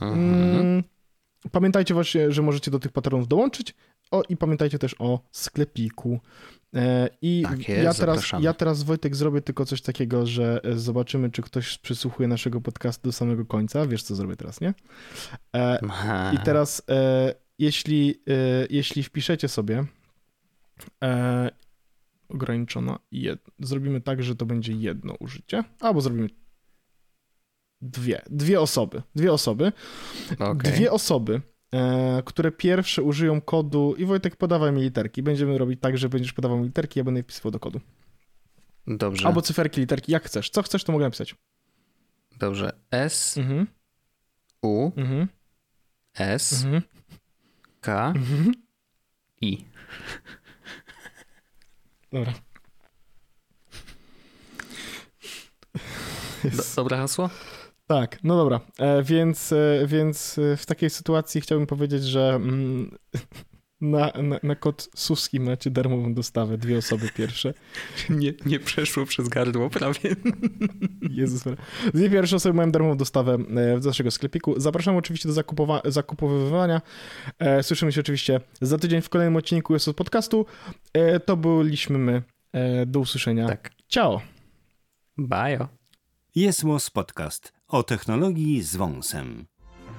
Mm, 0.00 0.82
pamiętajcie 1.52 1.94
właśnie, 1.94 2.32
że 2.32 2.42
możecie 2.42 2.70
do 2.70 2.78
tych 2.78 2.92
patronów 2.92 3.28
dołączyć. 3.28 3.74
O, 4.10 4.22
i 4.28 4.36
pamiętajcie 4.36 4.78
też 4.78 4.96
o 4.98 5.20
sklepiku. 5.32 6.20
E, 6.74 7.08
I 7.22 7.42
tak 7.48 7.68
jest, 7.68 7.84
ja, 7.84 7.94
teraz, 7.94 8.32
ja 8.40 8.52
teraz, 8.52 8.82
Wojtek, 8.82 9.16
zrobię 9.16 9.40
tylko 9.40 9.64
coś 9.64 9.82
takiego, 9.82 10.26
że 10.26 10.60
zobaczymy, 10.76 11.30
czy 11.30 11.42
ktoś 11.42 11.78
przysłuchuje 11.78 12.28
naszego 12.28 12.60
podcastu 12.60 13.08
do 13.08 13.12
samego 13.12 13.46
końca. 13.46 13.86
Wiesz, 13.86 14.02
co 14.02 14.14
zrobię 14.14 14.36
teraz, 14.36 14.60
nie? 14.60 14.74
I 16.34 16.38
teraz, 16.44 16.82
jeśli, 17.58 18.22
jeśli 18.70 19.02
wpiszecie 19.02 19.48
sobie 19.48 19.84
ograniczona, 22.28 22.98
jed... 23.12 23.40
zrobimy 23.58 24.00
tak, 24.00 24.22
że 24.22 24.36
to 24.36 24.46
będzie 24.46 24.72
jedno 24.72 25.14
użycie, 25.20 25.64
albo 25.80 26.00
zrobimy 26.00 26.28
dwie, 27.84 28.22
dwie 28.30 28.60
osoby, 28.60 29.02
dwie 29.14 29.32
osoby, 29.32 29.72
okay. 30.32 30.54
dwie 30.54 30.92
osoby, 30.92 31.40
e, 31.72 32.22
które 32.24 32.52
pierwsze 32.52 33.02
użyją 33.02 33.40
kodu 33.40 33.94
i 33.98 34.04
Wojtek 34.04 34.36
podawaj 34.36 34.72
mi 34.72 34.82
literki. 34.82 35.22
Będziemy 35.22 35.58
robić 35.58 35.80
tak, 35.80 35.98
że 35.98 36.08
będziesz 36.08 36.32
podawał 36.32 36.58
mi 36.58 36.64
literki, 36.64 37.00
ja 37.00 37.04
będę 37.04 37.18
je 37.18 37.24
wpisywał 37.24 37.52
do 37.52 37.60
kodu. 37.60 37.80
Dobrze. 38.86 39.26
Albo 39.26 39.42
cyferki, 39.42 39.80
literki, 39.80 40.12
jak 40.12 40.24
chcesz. 40.24 40.50
Co 40.50 40.62
chcesz, 40.62 40.84
to 40.84 40.92
mogę 40.92 41.04
napisać. 41.04 41.34
Dobrze. 42.38 42.72
S, 42.90 43.38
mhm. 43.38 43.66
U, 44.62 44.92
mhm. 44.96 45.28
S, 46.14 46.64
mhm. 46.64 46.82
K, 47.80 48.12
mhm. 48.16 48.52
I. 49.40 49.64
Dobra. 52.14 52.32
Do, 56.44 56.62
dobre 56.76 56.96
hasło? 56.96 57.30
Tak, 57.86 58.18
no 58.24 58.36
dobra. 58.36 58.60
E, 58.78 59.02
więc, 59.02 59.52
e, 59.52 59.86
więc 59.86 60.38
e, 60.38 60.56
w 60.56 60.66
takiej 60.66 60.90
sytuacji 60.90 61.40
chciałbym 61.40 61.66
powiedzieć, 61.66 62.04
że 62.04 62.34
mm, 62.34 62.98
na, 63.90 64.12
na, 64.22 64.40
na 64.42 64.54
kod 64.56 64.88
Suski 64.96 65.40
macie 65.40 65.70
darmową 65.70 66.14
dostawę, 66.14 66.58
dwie 66.58 66.78
osoby 66.78 67.08
pierwsze. 67.16 67.54
Nie, 68.10 68.32
nie 68.46 68.60
przeszło 68.60 69.06
przez 69.06 69.28
gardło 69.28 69.70
prawie. 69.70 70.00
Jezus. 71.10 71.42
Dwie 71.94 72.10
pierwsze 72.10 72.36
osoby 72.36 72.54
mają 72.54 72.70
darmową 72.70 72.96
dostawę 72.96 73.38
z 73.78 73.84
naszego 73.84 74.10
sklepiku. 74.10 74.60
Zapraszam 74.60 74.96
oczywiście 74.96 75.28
do 75.28 75.34
zakupowa- 75.34 75.90
zakupowywania. 75.90 76.80
Słyszymy 77.62 77.92
się 77.92 78.00
oczywiście 78.00 78.40
za 78.60 78.78
tydzień 78.78 79.02
w 79.02 79.08
kolejnym 79.08 79.36
odcinku 79.36 79.72
jest 79.74 79.92
podcastu. 79.92 80.46
To 81.24 81.36
byliśmy 81.36 81.98
my. 81.98 82.22
Do 82.86 83.00
usłyszenia. 83.00 83.48
Tak. 83.48 83.70
Ciao. 83.88 84.20
Bajo. 85.18 85.68
Jest 86.34 86.62
Podcast 86.92 87.52
o 87.68 87.82
technologii 87.82 88.62
z 88.62 88.76
wąsem. 88.76 89.46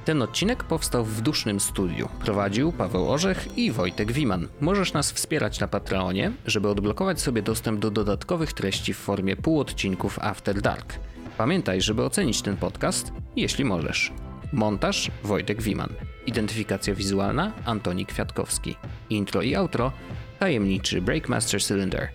Ten 0.05 0.21
odcinek 0.21 0.63
powstał 0.63 1.05
w 1.05 1.21
dusznym 1.21 1.59
studiu. 1.59 2.09
Prowadził 2.19 2.71
Paweł 2.71 3.11
Orzech 3.11 3.57
i 3.57 3.71
Wojtek 3.71 4.11
Wiman. 4.11 4.47
Możesz 4.61 4.93
nas 4.93 5.11
wspierać 5.11 5.59
na 5.59 5.67
Patreonie, 5.67 6.31
żeby 6.45 6.69
odblokować 6.69 7.21
sobie 7.21 7.41
dostęp 7.41 7.79
do 7.79 7.91
dodatkowych 7.91 8.53
treści 8.53 8.93
w 8.93 8.97
formie 8.97 9.35
półodcinków 9.35 10.19
After 10.19 10.61
Dark. 10.61 10.99
Pamiętaj, 11.37 11.81
żeby 11.81 12.03
ocenić 12.03 12.41
ten 12.41 12.57
podcast, 12.57 13.11
jeśli 13.35 13.65
możesz. 13.65 14.11
Montaż 14.53 15.11
Wojtek 15.23 15.61
Wiman. 15.61 15.89
Identyfikacja 16.25 16.95
wizualna 16.95 17.51
Antoni 17.65 18.05
Kwiatkowski. 18.05 18.75
Intro 19.09 19.41
i 19.41 19.55
outro 19.55 19.91
tajemniczy 20.39 21.01
Breakmaster 21.01 21.63
Cylinder. 21.63 22.09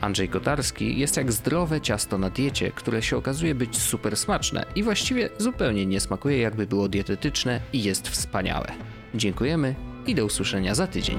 Andrzej 0.00 0.28
Kotarski 0.28 0.98
jest 0.98 1.16
jak 1.16 1.32
zdrowe 1.32 1.80
ciasto 1.80 2.18
na 2.18 2.30
diecie, 2.30 2.70
które 2.70 3.02
się 3.02 3.16
okazuje 3.16 3.54
być 3.54 3.78
super 3.78 4.16
smaczne 4.16 4.64
i 4.74 4.82
właściwie 4.82 5.28
zupełnie 5.38 5.86
nie 5.86 6.00
smakuje 6.00 6.38
jakby 6.38 6.66
było 6.66 6.88
dietetyczne 6.88 7.60
i 7.72 7.82
jest 7.82 8.08
wspaniałe. 8.08 8.72
Dziękujemy 9.14 9.74
i 10.06 10.14
do 10.14 10.24
usłyszenia 10.24 10.74
za 10.74 10.86
tydzień. 10.86 11.18